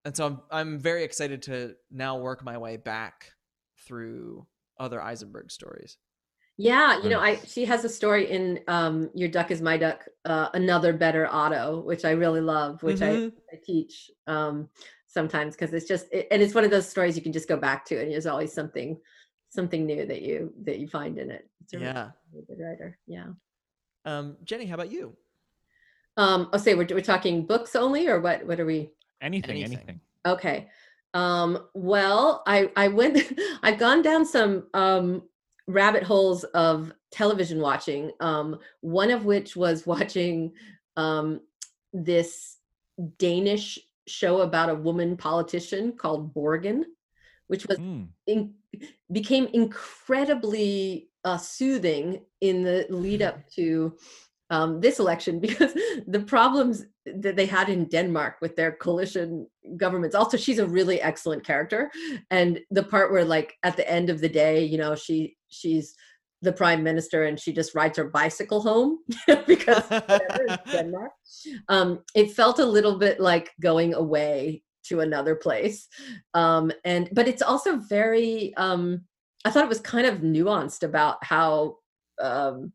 and 0.05 0.15
so 0.15 0.25
i'm 0.25 0.41
i'm 0.51 0.79
very 0.79 1.03
excited 1.03 1.41
to 1.41 1.75
now 1.91 2.17
work 2.17 2.43
my 2.43 2.57
way 2.57 2.77
back 2.77 3.31
through 3.85 4.45
other 4.79 5.01
eisenberg 5.01 5.51
stories 5.51 5.97
Yeah, 6.57 7.01
you 7.03 7.09
know, 7.09 7.19
I 7.19 7.35
she 7.45 7.65
has 7.65 7.83
a 7.83 7.89
story 7.89 8.31
in 8.31 8.61
um 8.69 9.09
Your 9.13 9.27
Duck 9.27 9.51
is 9.51 9.61
My 9.61 9.77
Duck, 9.77 10.05
uh, 10.23 10.47
Another 10.53 10.93
Better 10.93 11.27
Otto, 11.29 11.81
which 11.81 12.05
I 12.05 12.11
really 12.11 12.39
love, 12.39 12.81
which 12.81 13.01
Mhm. 13.01 13.33
I, 13.33 13.55
I 13.55 13.59
teach 13.61 14.09
um 14.27 14.69
sometimes 15.15 15.55
because 15.55 15.73
it's 15.73 15.87
just 15.87 16.05
it, 16.11 16.27
and 16.29 16.41
it's 16.43 16.53
one 16.53 16.65
of 16.65 16.69
those 16.69 16.87
stories 16.87 17.15
you 17.15 17.23
can 17.23 17.33
just 17.33 17.47
go 17.47 17.57
back 17.57 17.85
to 17.85 17.99
and 17.99 18.11
there's 18.11 18.27
always 18.27 18.53
something 18.53 18.99
something 19.49 19.85
new 19.87 20.05
that 20.05 20.21
you 20.21 20.53
that 20.65 20.77
you 20.77 20.87
find 20.87 21.17
in 21.17 21.31
it. 21.31 21.49
It's 21.63 21.73
a 21.73 21.79
yeah 21.79 22.09
really 22.31 22.45
good 22.45 22.59
writer. 22.63 22.99
Yeah. 23.07 23.29
um 24.05 24.37
jenny 24.43 24.65
how 24.67 24.75
about 24.75 24.91
you 24.91 25.15
Um 26.17 26.49
oh 26.53 26.57
say 26.57 26.75
we're 26.75 26.87
we're 26.91 27.01
talking 27.01 27.45
books 27.47 27.75
only 27.75 28.07
or 28.07 28.19
what 28.19 28.45
what 28.45 28.59
are 28.59 28.65
we 28.65 28.91
anything, 29.21 29.57
anything. 29.57 29.77
anything. 29.77 29.99
Okay. 30.27 30.69
Um, 31.13 31.67
well, 31.73 32.43
I 32.45 32.69
I 32.75 32.89
went 32.89 33.17
I've 33.63 33.79
gone 33.79 34.01
down 34.01 34.25
some 34.25 34.67
um 34.73 35.23
rabbit 35.67 36.03
holes 36.03 36.43
of 36.43 36.93
television 37.11 37.59
watching. 37.59 38.11
Um, 38.19 38.59
one 38.81 39.11
of 39.11 39.25
which 39.25 39.55
was 39.55 39.87
watching 39.93 40.51
um 40.97 41.39
this 41.93 42.57
Danish 43.17 43.79
show 44.07 44.41
about 44.41 44.69
a 44.69 44.75
woman 44.75 45.17
politician 45.17 45.93
called 45.93 46.33
Borgen, 46.33 46.83
which 47.47 47.65
was 47.67 47.77
Mm. 47.77 48.07
in, 48.27 48.53
became 49.11 49.47
incredibly 49.53 51.09
uh, 51.23 51.37
soothing 51.37 52.21
in 52.41 52.63
the 52.63 52.85
lead 52.89 53.21
up 53.21 53.47
to 53.55 53.95
um, 54.51 54.79
this 54.79 54.99
election 54.99 55.39
because 55.47 55.73
the 56.07 56.19
problems 56.19 56.85
that 57.05 57.35
they 57.35 57.45
had 57.45 57.69
in 57.69 57.85
Denmark 57.85 58.37
with 58.41 58.55
their 58.55 58.71
coalition 58.71 59.47
governments. 59.77 60.15
Also, 60.15 60.37
she's 60.37 60.59
a 60.59 60.67
really 60.67 61.01
excellent 61.01 61.43
character, 61.43 61.91
and 62.29 62.59
the 62.71 62.83
part 62.83 63.11
where, 63.11 63.25
like, 63.25 63.53
at 63.63 63.75
the 63.77 63.89
end 63.89 64.09
of 64.09 64.21
the 64.21 64.29
day, 64.29 64.63
you 64.63 64.77
know, 64.77 64.95
she 64.95 65.35
she's 65.49 65.95
the 66.45 66.53
prime 66.53 66.83
minister 66.83 67.25
and 67.25 67.39
she 67.39 67.51
just 67.51 67.75
rides 67.75 67.97
her 67.97 68.09
bicycle 68.09 68.61
home 68.61 68.99
because 69.47 69.83
whatever, 69.89 70.57
Denmark. 70.71 71.11
Um, 71.67 72.03
it 72.15 72.31
felt 72.31 72.59
a 72.59 72.65
little 72.65 72.97
bit 72.97 73.19
like 73.19 73.51
going 73.61 73.93
away 73.93 74.63
to 74.85 75.01
another 75.01 75.35
place, 75.35 75.87
um, 76.33 76.71
and 76.83 77.09
but 77.11 77.27
it's 77.27 77.41
also 77.41 77.77
very. 77.77 78.55
Um, 78.55 79.01
I 79.43 79.51
thought 79.51 79.63
it 79.63 79.69
was 79.69 79.81
kind 79.81 80.07
of 80.07 80.19
nuanced 80.19 80.83
about 80.83 81.23
how 81.23 81.77
um, 82.19 82.71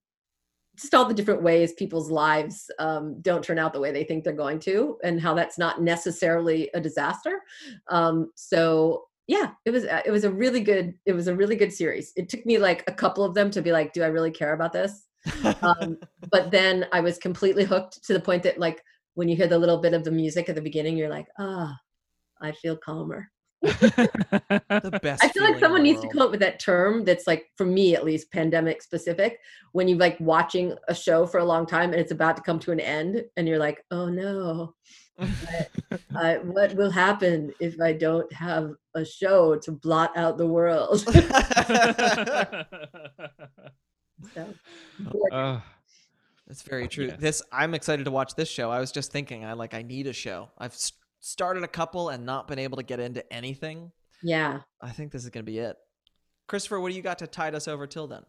just 0.77 0.95
all 0.95 1.05
the 1.05 1.15
different 1.15 1.43
ways 1.43 1.73
people's 1.73 2.11
lives 2.11 2.71
um, 2.79 3.21
don't 3.23 3.43
turn 3.45 3.59
out 3.59 3.73
the 3.73 3.81
way 3.81 3.93
they 3.93 4.05
think 4.05 4.25
they're 4.25 4.33
going 4.33 4.59
to, 4.61 4.99
and 5.05 5.21
how 5.21 5.35
that's 5.35 5.59
not 5.59 5.83
necessarily 5.83 6.71
a 6.75 6.81
disaster. 6.81 7.41
Um, 7.89 8.31
so 8.35 9.05
yeah, 9.31 9.53
it 9.65 9.71
was 9.71 9.85
uh, 9.85 10.01
it 10.05 10.11
was 10.11 10.25
a 10.25 10.31
really 10.33 10.59
good 10.59 10.95
it 11.07 11.13
was 11.13 11.29
a 11.29 11.37
really 11.37 11.55
good 11.55 11.73
series. 11.73 12.13
It 12.17 12.29
took 12.29 12.45
me 12.45 12.59
like 12.59 12.83
a 12.89 12.93
couple 12.93 13.23
of 13.23 13.33
them 13.33 13.49
to 13.53 13.63
be 13.63 13.71
like, 13.71 13.93
do 13.93 14.03
I 14.03 14.09
really 14.09 14.33
care 14.33 14.55
about 14.55 14.73
this? 14.73 15.07
Um, 15.63 15.99
but 16.33 16.51
then 16.51 16.87
I 16.91 16.99
was 17.01 17.17
completely 17.17 17.63
hooked 17.63 18.05
to 18.07 18.13
the 18.13 18.19
point 18.19 18.43
that 18.43 18.59
like 18.59 18.83
when 19.15 19.29
you 19.29 19.37
hear 19.37 19.47
the 19.47 19.57
little 19.57 19.79
bit 19.79 19.95
of 19.95 20.03
the 20.03 20.11
music 20.11 20.49
at 20.49 20.57
the 20.57 20.61
beginning, 20.61 20.97
you're 20.97 21.09
like, 21.09 21.29
ah, 21.39 21.73
I 22.43 22.51
feel 22.51 22.77
calmer. 22.77 23.31
the 23.63 24.99
best 25.01 25.23
I 25.23 25.29
feel 25.29 25.45
like 25.45 25.61
someone 25.61 25.85
needs 25.85 26.01
to 26.01 26.09
come 26.09 26.23
up 26.23 26.33
with 26.33 26.41
that 26.41 26.59
term 26.59 27.05
that's 27.05 27.29
like 27.29 27.51
for 27.57 27.67
me 27.67 27.95
at 27.95 28.05
least 28.05 28.33
pandemic 28.33 28.83
specific 28.83 29.39
when 29.73 29.87
you 29.87 29.97
like 29.97 30.19
watching 30.19 30.75
a 30.89 30.95
show 30.95 31.27
for 31.27 31.39
a 31.39 31.45
long 31.45 31.67
time 31.67 31.93
and 31.93 32.01
it's 32.01 32.11
about 32.11 32.37
to 32.37 32.43
come 32.43 32.59
to 32.61 32.73
an 32.73 32.81
end 32.81 33.23
and 33.37 33.47
you're 33.47 33.59
like 33.59 33.85
oh 33.91 34.09
no 34.09 34.75
I, 35.19 36.39
what 36.43 36.75
will 36.75 36.91
happen 36.91 37.53
if 37.61 37.81
I 37.81 37.93
don't 37.93 38.31
have 38.33 38.73
a 38.95 39.05
show 39.05 39.57
to 39.57 39.73
blot 39.73 40.17
out 40.17 40.39
the 40.39 40.47
world 40.47 41.01
so, 44.35 44.55
Ugh. 45.33 45.63
That's 46.47 46.63
very 46.63 46.89
true. 46.89 47.07
Yeah. 47.07 47.17
This 47.17 47.43
I'm 47.53 47.75
excited 47.75 48.05
to 48.05 48.11
watch 48.11 48.35
this 48.35 48.49
show. 48.49 48.71
I 48.71 48.81
was 48.81 48.91
just 48.91 49.13
thinking, 49.13 49.45
I 49.45 49.53
like 49.53 49.73
I 49.73 49.83
need 49.83 50.09
a 50.09 50.13
show. 50.13 50.51
I've 50.59 50.73
s- 50.73 50.93
started 51.21 51.63
a 51.63 51.69
couple 51.69 52.09
and 52.09 52.27
not 52.27 52.49
been 52.49 52.59
able 52.59 52.77
to 52.79 52.83
get 52.83 52.99
into 52.99 53.31
anything. 53.33 53.93
yeah 54.23 54.61
I 54.83 54.91
think 54.91 55.13
this 55.13 55.23
is 55.23 55.31
gonna 55.31 55.45
be 55.45 55.59
it. 55.59 55.77
Christopher, 56.49 56.81
what 56.81 56.91
do 56.91 56.97
you 56.97 57.03
got 57.03 57.21
to 57.21 57.29
tide 57.29 57.55
us 57.55 57.69
over 57.69 57.87
till 57.87 58.09
then? 58.09 58.23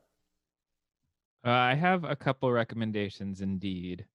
Uh, 1.43 1.49
I 1.49 1.73
have 1.73 2.03
a 2.03 2.15
couple 2.15 2.51
recommendations 2.51 3.41
indeed. 3.41 4.05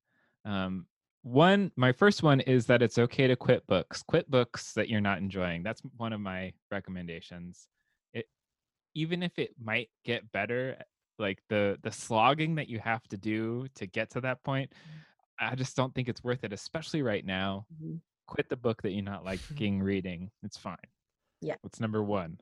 Um, 0.45 0.87
one, 1.27 1.73
my 1.75 1.91
first 1.91 2.23
one 2.23 2.39
is 2.41 2.67
that 2.67 2.83
it's 2.83 2.99
okay 2.99 3.27
to 3.27 3.35
quit 3.35 3.67
books. 3.67 4.03
Quit 4.05 4.31
books 4.31 4.73
that 4.75 4.89
you're 4.89 5.01
not 5.01 5.19
enjoying. 5.19 5.65
That's 5.65 5.83
one 5.97 6.13
of 6.13 6.21
my 6.21 6.53
recommendations. 6.71 7.67
It, 8.13 8.27
even 8.95 9.25
if 9.25 9.37
it 9.37 9.51
might 9.61 9.89
get 10.05 10.31
better, 10.31 10.77
like 11.19 11.41
the 11.49 11.79
the 11.83 11.91
slogging 11.91 12.55
that 12.57 12.69
you 12.69 12.79
have 12.79 13.03
to 13.09 13.17
do 13.17 13.67
to 13.75 13.87
get 13.87 14.11
to 14.11 14.21
that 14.21 14.45
point, 14.45 14.71
I 15.41 15.57
just 15.57 15.77
don't 15.77 15.93
think 15.97 16.09
it's 16.09 16.23
worth 16.23 16.45
it. 16.45 16.53
Especially 16.53 17.03
right 17.03 17.25
now. 17.27 17.67
Mhm. 17.83 18.01
Quit 18.29 18.49
the 18.49 18.57
book 18.57 18.83
that 18.83 18.93
you're 18.93 19.03
not 19.03 19.25
liking 19.25 19.83
reading. 19.83 20.31
It's 20.45 20.57
fine. 20.57 20.77
Yeah. 21.41 21.57
What's 21.63 21.81
number 21.81 22.05
one? 22.05 22.39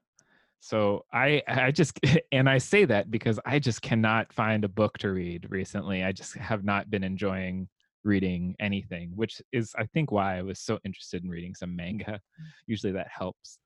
So 0.61 1.07
I 1.11 1.43
I 1.49 1.71
just 1.71 1.99
and 2.33 2.51
I 2.51 2.59
say 2.59 2.85
that 2.85 3.11
because 3.11 3.41
I 3.47 3.61
just 3.61 3.81
cannot 3.81 4.31
find 4.31 4.63
a 4.63 4.69
book 4.69 4.99
to 4.99 5.11
read 5.11 5.47
recently. 5.51 6.05
I 6.05 6.13
just 6.13 6.35
have 6.35 6.65
not 6.65 6.91
been 6.91 7.03
enjoying 7.03 7.69
reading 8.05 8.55
anything, 8.61 9.13
which 9.15 9.41
is 9.53 9.75
I 9.77 9.87
think 9.87 10.13
why 10.13 10.39
I 10.39 10.43
was 10.43 10.61
so 10.61 10.79
interested 10.85 11.25
in 11.25 11.31
reading 11.31 11.55
some 11.55 11.75
manga. 11.75 12.21
Usually 12.67 12.93
that 12.93 13.09
helps. 13.09 13.59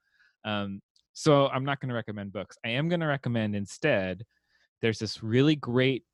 Um, 0.45 0.81
so 1.13 1.49
I'm 1.49 1.65
not 1.65 1.81
going 1.81 1.89
to 1.89 1.95
recommend 1.95 2.33
books. 2.33 2.57
I 2.65 2.71
am 2.71 2.89
going 2.89 3.01
to 3.01 3.07
recommend 3.07 3.57
instead. 3.57 4.25
There's 4.81 5.01
this 5.01 5.23
really 5.23 5.57
great, 5.57 6.05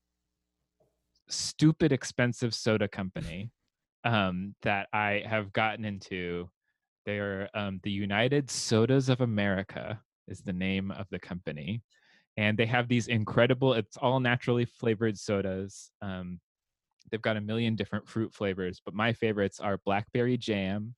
stupid 1.29 1.93
expensive 1.93 2.55
soda 2.55 2.89
company 2.89 3.51
um, 4.05 4.55
that 4.62 4.89
I 4.93 5.22
have 5.27 5.53
gotten 5.53 5.85
into. 5.85 6.49
They 7.05 7.18
are 7.18 7.51
um, 7.53 7.81
the 7.83 7.91
United 7.91 8.51
Sodas 8.51 9.11
of 9.11 9.20
America 9.20 10.01
is 10.27 10.41
the 10.41 10.55
name 10.55 10.91
of 10.91 11.07
the 11.11 11.18
company, 11.18 11.83
and 12.39 12.57
they 12.57 12.64
have 12.64 12.89
these 12.89 13.09
incredible. 13.09 13.75
It's 13.75 13.99
all 13.99 14.20
naturally 14.20 14.64
flavored 14.64 15.18
sodas. 15.18 15.91
Um, 17.05 17.09
they've 17.11 17.22
got 17.22 17.36
a 17.36 17.40
million 17.40 17.76
different 17.76 18.09
fruit 18.09 18.32
flavors, 18.34 18.80
but 18.84 18.94
my 18.94 19.12
favorites 19.12 19.61
are 19.61 19.78
blackberry 19.84 20.36
jam, 20.36 20.94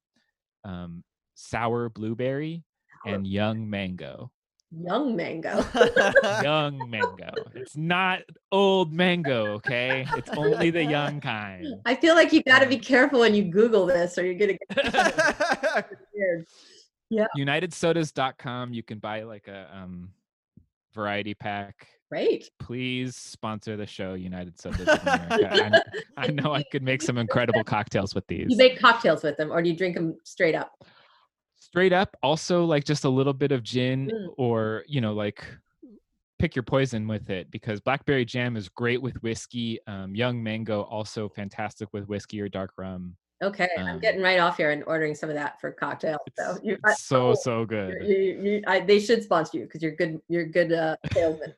um, 0.64 1.02
sour 1.34 1.88
blueberry, 1.88 2.64
and 3.04 3.26
young 3.26 3.68
mango. 3.68 4.30
young 4.72 5.14
mango 5.14 5.64
Young 6.42 6.90
mango. 6.90 7.30
It's 7.54 7.76
not 7.76 8.20
old 8.50 8.92
mango, 8.92 9.52
okay? 9.54 10.07
It's 10.16 10.30
only 10.30 10.70
the 10.70 10.84
young 10.84 11.20
kind. 11.20 11.66
I 11.84 11.94
feel 11.94 12.14
like 12.14 12.32
you 12.32 12.42
got 12.42 12.61
to 12.61 12.66
be 12.66 12.78
careful 12.78 13.20
when 13.20 13.34
you 13.34 13.44
Google 13.44 13.86
this, 13.86 14.18
or 14.18 14.24
you're 14.24 14.34
gonna 14.34 14.57
get 14.74 15.86
weird. 16.14 16.46
UnitedSodas.com. 17.38 18.74
You 18.74 18.82
can 18.82 18.98
buy 18.98 19.22
like 19.22 19.46
a 19.48 19.70
um, 19.72 20.11
variety 20.94 21.34
pack. 21.34 21.86
Great. 22.11 22.50
Please 22.61 23.16
sponsor 23.16 23.76
the 23.76 23.86
show, 23.86 24.14
United 24.14 24.54
of 24.64 24.78
America. 24.80 25.82
I, 26.16 26.24
I 26.24 26.28
know 26.28 26.54
I 26.54 26.62
could 26.72 26.82
make 26.82 27.02
some 27.02 27.18
incredible 27.18 27.64
cocktails 27.64 28.14
with 28.14 28.26
these. 28.28 28.46
You 28.48 28.57
make 28.57 28.78
cocktails 28.78 29.22
with 29.24 29.36
them, 29.36 29.50
or 29.50 29.61
do 29.62 29.68
you 29.68 29.76
drink 29.76 29.96
them 29.96 30.16
straight 30.24 30.54
up? 30.54 30.72
Straight 31.59 31.92
up, 31.92 32.16
also 32.22 32.64
like 32.64 32.84
just 32.84 33.04
a 33.04 33.09
little 33.09 33.32
bit 33.32 33.50
of 33.50 33.62
gin 33.62 34.07
Mm. 34.09 34.28
or, 34.38 34.84
you 34.86 35.00
know, 35.00 35.14
like 35.14 35.44
pick 36.38 36.54
your 36.54 36.62
poison 36.62 37.09
with 37.09 37.28
it 37.30 37.50
because 37.50 37.80
blackberry 37.80 38.24
jam 38.24 38.57
is 38.57 38.68
great 38.68 39.02
with 39.02 39.20
whiskey. 39.22 39.80
Um, 39.86 40.14
young 40.14 40.40
mango 40.42 40.82
also 40.82 41.28
fantastic 41.28 41.88
with 41.92 42.07
whiskey 42.09 42.40
or 42.40 42.48
dark 42.48 42.70
rum. 42.78 43.16
Okay, 43.43 43.68
I'm 43.78 43.87
Um, 43.87 43.99
getting 44.01 44.22
right 44.22 44.39
off 44.39 44.57
here 44.57 44.70
and 44.70 44.82
ordering 44.87 45.14
some 45.14 45.28
of 45.28 45.34
that 45.34 45.61
for 45.61 45.70
cocktails. 45.70 46.20
So 46.39 46.59
you, 46.62 46.78
I, 46.84 46.95
so 46.95 47.28
oh, 47.28 47.34
so 47.34 47.66
good. 47.66 48.03
you, 48.03 48.16
you, 48.43 48.62
I, 48.66 48.80
they 48.80 48.99
should 48.99 49.22
sponsor 49.22 49.59
you 49.59 49.64
because 49.64 49.82
you're 49.82 49.95
good. 49.95 50.20
You're 50.28 50.47
good 50.47 50.72
uh, 50.72 50.97
salesman. 51.12 51.53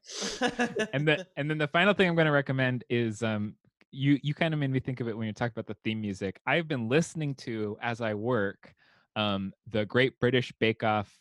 and 0.92 1.06
the 1.06 1.24
and 1.36 1.48
then 1.48 1.58
the 1.58 1.68
final 1.68 1.94
thing 1.94 2.08
I'm 2.08 2.16
going 2.16 2.26
to 2.26 2.32
recommend 2.32 2.82
is 2.88 3.22
um 3.22 3.54
you 3.92 4.18
you 4.22 4.34
kind 4.34 4.52
of 4.52 4.60
made 4.60 4.70
me 4.70 4.80
think 4.80 5.00
of 5.00 5.08
it 5.08 5.16
when 5.16 5.26
you 5.28 5.32
talked 5.32 5.54
about 5.56 5.66
the 5.66 5.76
theme 5.84 6.00
music. 6.00 6.40
I've 6.46 6.66
been 6.66 6.88
listening 6.88 7.34
to 7.36 7.78
as 7.80 8.00
I 8.00 8.14
work 8.14 8.74
um 9.14 9.52
the 9.70 9.84
Great 9.86 10.18
British 10.18 10.52
Bake 10.58 10.82
Off 10.82 11.12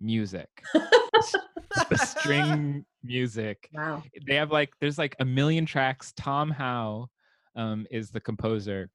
music. 0.00 0.48
the 0.72 1.98
string 1.98 2.84
music. 3.04 3.68
Wow. 3.72 4.02
They 4.26 4.36
have 4.36 4.50
like 4.50 4.72
there's 4.80 4.98
like 4.98 5.14
a 5.20 5.24
million 5.26 5.66
tracks. 5.66 6.12
Tom 6.16 6.50
Howe 6.50 7.08
um, 7.54 7.86
is 7.90 8.10
the 8.10 8.20
composer. 8.20 8.90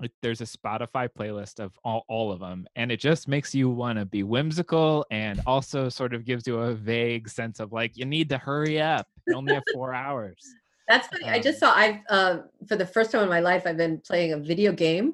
Like, 0.00 0.12
there's 0.22 0.40
a 0.40 0.44
Spotify 0.44 1.08
playlist 1.08 1.60
of 1.60 1.78
all, 1.84 2.04
all 2.08 2.32
of 2.32 2.40
them, 2.40 2.66
and 2.74 2.90
it 2.90 2.98
just 3.00 3.28
makes 3.28 3.54
you 3.54 3.68
want 3.68 3.98
to 3.98 4.06
be 4.06 4.22
whimsical 4.22 5.04
and 5.10 5.40
also 5.46 5.88
sort 5.90 6.14
of 6.14 6.24
gives 6.24 6.46
you 6.46 6.58
a 6.58 6.74
vague 6.74 7.28
sense 7.28 7.60
of 7.60 7.72
like 7.72 7.96
you 7.96 8.06
need 8.06 8.28
to 8.30 8.38
hurry 8.38 8.80
up. 8.80 9.06
You 9.26 9.34
only 9.36 9.52
have 9.54 9.62
four 9.72 9.92
hours. 9.94 10.42
That's 10.88 11.06
funny. 11.08 11.26
I 11.26 11.38
just 11.38 11.62
Um, 11.62 11.68
saw 11.68 11.76
I've 11.76 11.96
uh, 12.08 12.38
for 12.66 12.76
the 12.76 12.86
first 12.86 13.12
time 13.12 13.22
in 13.22 13.28
my 13.28 13.40
life 13.40 13.62
I've 13.66 13.76
been 13.76 14.00
playing 14.00 14.32
a 14.32 14.38
video 14.38 14.72
game, 14.72 15.12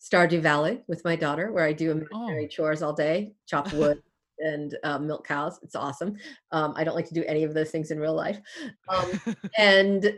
Stardew 0.00 0.40
Valley, 0.40 0.82
with 0.86 1.04
my 1.04 1.16
daughter, 1.16 1.52
where 1.52 1.64
I 1.64 1.72
do 1.72 1.90
imaginary 1.90 2.44
Oh. 2.44 2.48
chores 2.48 2.80
all 2.82 2.92
day, 2.94 3.32
chop 3.46 3.70
wood 3.74 4.00
and 4.38 4.78
uh, 4.84 4.98
milk 5.00 5.26
cows. 5.26 5.58
It's 5.62 5.74
awesome. 5.74 6.16
Um, 6.52 6.72
I 6.76 6.84
don't 6.84 6.94
like 6.94 7.08
to 7.08 7.14
do 7.14 7.24
any 7.24 7.42
of 7.42 7.52
those 7.54 7.70
things 7.70 7.90
in 7.90 7.98
real 7.98 8.14
life. 8.14 8.38
Um, 8.88 9.20
and 9.58 10.14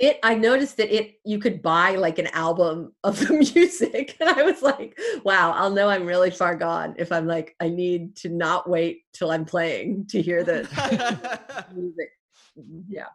it 0.00 0.18
I 0.22 0.34
noticed 0.34 0.78
that 0.78 0.92
it 0.94 1.20
you 1.24 1.38
could 1.38 1.60
buy 1.60 1.96
like 1.96 2.18
an 2.18 2.28
album 2.28 2.94
of 3.04 3.20
the 3.20 3.34
music. 3.54 4.16
And 4.18 4.28
I 4.28 4.42
was 4.42 4.62
like, 4.62 4.98
wow, 5.24 5.52
I'll 5.52 5.70
know 5.70 5.88
I'm 5.88 6.06
really 6.06 6.30
far 6.30 6.56
gone 6.56 6.94
if 6.98 7.12
I'm 7.12 7.26
like, 7.26 7.54
I 7.60 7.68
need 7.68 8.16
to 8.16 8.30
not 8.30 8.68
wait 8.68 9.02
till 9.12 9.30
I'm 9.30 9.44
playing 9.44 10.06
to 10.08 10.22
hear 10.22 10.42
the 10.42 10.66
music. 11.74 12.10
Yeah. 12.88 13.06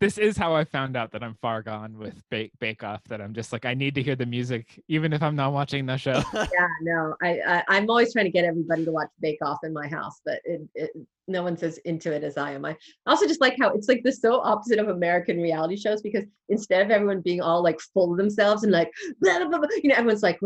this 0.00 0.18
is 0.18 0.36
how 0.36 0.54
I 0.54 0.64
found 0.64 0.96
out 0.96 1.12
that 1.12 1.22
I'm 1.22 1.34
far 1.40 1.62
gone 1.62 1.96
with 1.96 2.22
Bake 2.28 2.52
Bake 2.58 2.82
Off. 2.84 3.02
That 3.04 3.20
I'm 3.20 3.32
just 3.32 3.52
like 3.52 3.64
I 3.64 3.74
need 3.74 3.94
to 3.94 4.02
hear 4.02 4.16
the 4.16 4.26
music 4.26 4.82
even 4.88 5.12
if 5.12 5.22
I'm 5.22 5.36
not 5.36 5.52
watching 5.52 5.86
the 5.86 5.96
show. 5.96 6.22
yeah 6.34 6.68
no 6.82 7.14
I, 7.22 7.40
I 7.46 7.64
i'm 7.68 7.88
always 7.88 8.12
trying 8.12 8.26
to 8.26 8.30
get 8.30 8.44
everybody 8.44 8.84
to 8.84 8.92
watch 8.92 9.08
bake 9.20 9.38
off 9.42 9.58
in 9.62 9.72
my 9.72 9.86
house 9.88 10.20
but 10.24 10.40
it, 10.44 10.60
it 10.74 10.90
no 11.30 11.42
one's 11.42 11.62
as 11.62 11.78
into 11.78 12.12
it 12.12 12.22
as 12.24 12.36
i 12.36 12.52
am 12.52 12.64
i 12.64 12.76
also 13.06 13.26
just 13.26 13.40
like 13.40 13.56
how 13.60 13.70
it's 13.70 13.88
like 13.88 14.02
the 14.04 14.12
so 14.12 14.40
opposite 14.40 14.78
of 14.78 14.88
american 14.88 15.40
reality 15.40 15.76
shows 15.76 16.02
because 16.02 16.24
instead 16.48 16.82
of 16.82 16.90
everyone 16.90 17.20
being 17.20 17.40
all 17.40 17.62
like 17.62 17.80
full 17.94 18.12
of 18.12 18.18
themselves 18.18 18.64
and 18.64 18.72
like 18.72 18.90
blah, 19.20 19.38
blah, 19.38 19.58
blah, 19.58 19.68
you 19.82 19.88
know 19.88 19.94
everyone's 19.94 20.22
like 20.22 20.38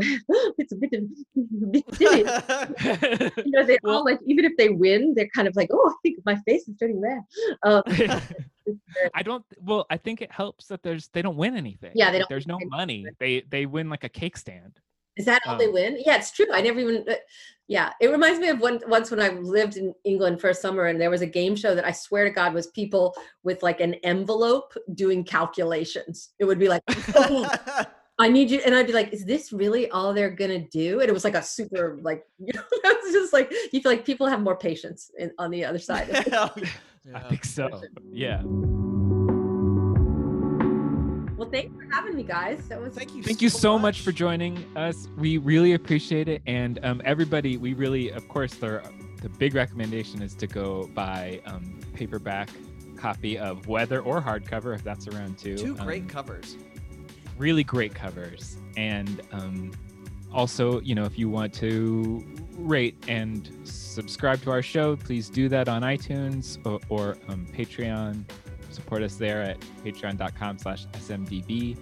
it's 0.59 0.72
a 0.72 0.76
bit 0.76 0.93
of 0.93 1.05
a 1.62 1.66
bit 1.66 1.95
silly. 1.95 2.18
you 3.45 3.51
know 3.53 3.64
they 3.64 3.78
all 3.85 4.05
like 4.05 4.18
even 4.26 4.45
if 4.45 4.53
they 4.57 4.68
win 4.68 5.12
they're 5.14 5.28
kind 5.35 5.49
of 5.49 5.57
like 5.57 5.68
oh 5.72 5.91
i 5.91 5.95
think 6.03 6.18
my 6.24 6.37
face 6.47 6.68
is 6.68 6.76
turning 6.78 7.01
red 7.01 7.20
um, 7.64 7.82
I 9.14 9.22
don't. 9.22 9.45
Well, 9.61 9.87
I 9.91 9.97
think 9.97 10.22
it 10.22 10.32
helps 10.32 10.66
that 10.68 10.82
there's 10.82 11.09
they 11.09 11.22
don't 11.22 11.37
win 11.37 11.57
anything. 11.57 11.93
Yeah, 11.95 12.11
they 12.11 12.18
don't 12.18 12.28
There's 12.28 12.47
no 12.47 12.59
money. 12.68 13.07
They 13.18 13.43
they 13.51 13.66
win 13.66 13.89
like 13.91 14.05
a 14.05 14.09
cake 14.09 14.37
stand. 14.37 14.80
Is 15.16 15.26
that 15.26 15.43
all 15.47 15.57
they 15.57 15.66
Um, 15.66 15.72
win? 15.74 15.99
Yeah, 16.05 16.16
it's 16.16 16.32
true. 16.32 16.47
I 16.53 16.61
never 16.61 16.80
even. 16.80 17.05
Yeah, 17.67 17.93
it 18.01 18.09
reminds 18.09 18.41
me 18.41 18.49
of 18.49 18.61
one 18.61 18.81
once 18.89 19.11
when 19.11 19.21
I 19.21 19.31
lived 19.31 19.77
in 19.79 19.95
England 20.05 20.41
for 20.41 20.51
a 20.51 20.55
summer, 20.55 20.85
and 20.87 21.01
there 21.01 21.11
was 21.11 21.23
a 21.23 21.27
game 21.27 21.57
show 21.57 21.75
that 21.75 21.87
I 21.87 21.93
swear 21.93 22.25
to 22.25 22.31
God 22.31 22.53
was 22.53 22.67
people 22.69 23.15
with 23.43 23.62
like 23.62 23.81
an 23.81 23.95
envelope 24.05 24.75
doing 24.95 25.25
calculations. 25.25 26.35
It 26.39 26.45
would 26.45 26.59
be 26.59 26.69
like, 26.69 26.83
"Oh, 27.15 27.51
I 28.19 28.29
need 28.29 28.51
you, 28.51 28.61
and 28.65 28.75
I'd 28.75 28.87
be 28.87 28.93
like, 28.93 29.12
is 29.12 29.25
this 29.25 29.53
really 29.53 29.91
all 29.91 30.12
they're 30.12 30.31
gonna 30.31 30.69
do? 30.69 31.01
And 31.01 31.09
it 31.09 31.12
was 31.12 31.25
like 31.25 31.35
a 31.35 31.43
super 31.43 31.99
like, 32.03 32.25
you 32.39 32.53
know, 32.55 32.62
it's 32.85 33.12
just 33.12 33.33
like 33.33 33.51
you 33.73 33.81
feel 33.81 33.91
like 33.93 34.05
people 34.05 34.27
have 34.27 34.43
more 34.43 34.57
patience 34.57 35.11
in, 35.19 35.33
on 35.39 35.51
the 35.51 35.65
other 35.65 35.79
side. 35.79 36.11
of 36.11 36.27
it. 36.27 36.35
I 36.35 36.51
Yeah. 37.07 37.29
think 37.29 37.45
so. 37.45 37.83
Yeah. 38.12 38.43
Well, 41.45 41.51
thanks 41.53 41.76
for 41.76 41.95
having 41.95 42.16
me, 42.16 42.22
guys. 42.22 42.66
That 42.68 42.80
was 42.80 42.95
Thank 42.95 43.14
you. 43.14 43.22
Thank 43.22 43.42
you 43.42 43.49
so 43.49 43.78
much 43.78 44.01
for 44.01 44.12
joining 44.12 44.64
us. 44.76 45.09
We 45.16 45.38
really 45.38 45.74
appreciate 45.74 46.28
it. 46.28 46.42
And 46.47 46.78
um, 46.82 47.03
everybody, 47.05 47.57
we 47.57 47.74
really, 47.74 48.11
of 48.11 48.28
course, 48.28 48.55
the, 48.55 48.82
the 49.22 49.28
big 49.28 49.55
recommendation 49.55 50.22
is 50.22 50.34
to 50.36 50.47
go 50.47 50.88
buy 50.95 51.40
um, 51.47 51.78
paperback 51.95 52.49
copy 52.97 53.36
of 53.36 53.66
Weather 53.68 54.01
or 54.01 54.20
hardcover 54.22 54.74
if 54.74 54.82
that's 54.82 55.07
around 55.09 55.38
too. 55.38 55.57
Two 55.59 55.74
great 55.76 56.03
Um, 56.05 56.09
covers. 56.09 56.57
really 57.36 57.64
great 57.64 57.95
covers 57.95 58.57
and 58.76 59.20
um, 59.32 59.72
also 60.32 60.80
you 60.80 60.95
know 60.95 61.05
if 61.05 61.18
you 61.18 61.28
want 61.28 61.53
to 61.53 62.24
rate 62.57 62.97
and 63.09 63.51
subscribe 63.64 64.40
to 64.42 64.51
our 64.51 64.62
show 64.62 64.95
please 64.97 65.28
do 65.28 65.49
that 65.49 65.68
on 65.68 65.82
itunes 65.82 66.59
or, 66.64 66.80
or 66.88 67.16
um, 67.28 67.45
patreon 67.53 68.24
support 68.75 69.03
us 69.03 69.16
there 69.16 69.43
at 69.43 69.61
patreon.com 69.85 70.59
slash 70.59 70.87
smdb 70.87 71.77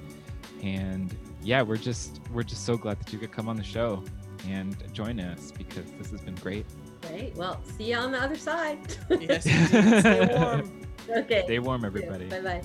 and 0.62 1.16
yeah 1.42 1.62
we're 1.62 1.76
just 1.76 2.20
we're 2.32 2.42
just 2.42 2.64
so 2.64 2.76
glad 2.76 2.98
that 3.00 3.12
you 3.12 3.18
could 3.18 3.32
come 3.32 3.48
on 3.48 3.56
the 3.56 3.64
show 3.64 4.02
and 4.48 4.76
join 4.92 5.18
us 5.20 5.52
because 5.52 5.90
this 5.98 6.10
has 6.10 6.20
been 6.20 6.34
great 6.36 6.66
great. 7.12 7.36
Well, 7.36 7.60
see 7.76 7.90
you 7.90 7.96
on 7.96 8.12
the 8.12 8.22
other 8.22 8.36
side. 8.36 8.78
Yes. 9.10 9.42
Stay 9.68 10.36
warm. 10.36 10.80
okay. 11.10 11.42
stay 11.44 11.58
warm 11.58 11.84
everybody 11.84 12.26
Bye 12.26 12.40
bye. 12.40 12.62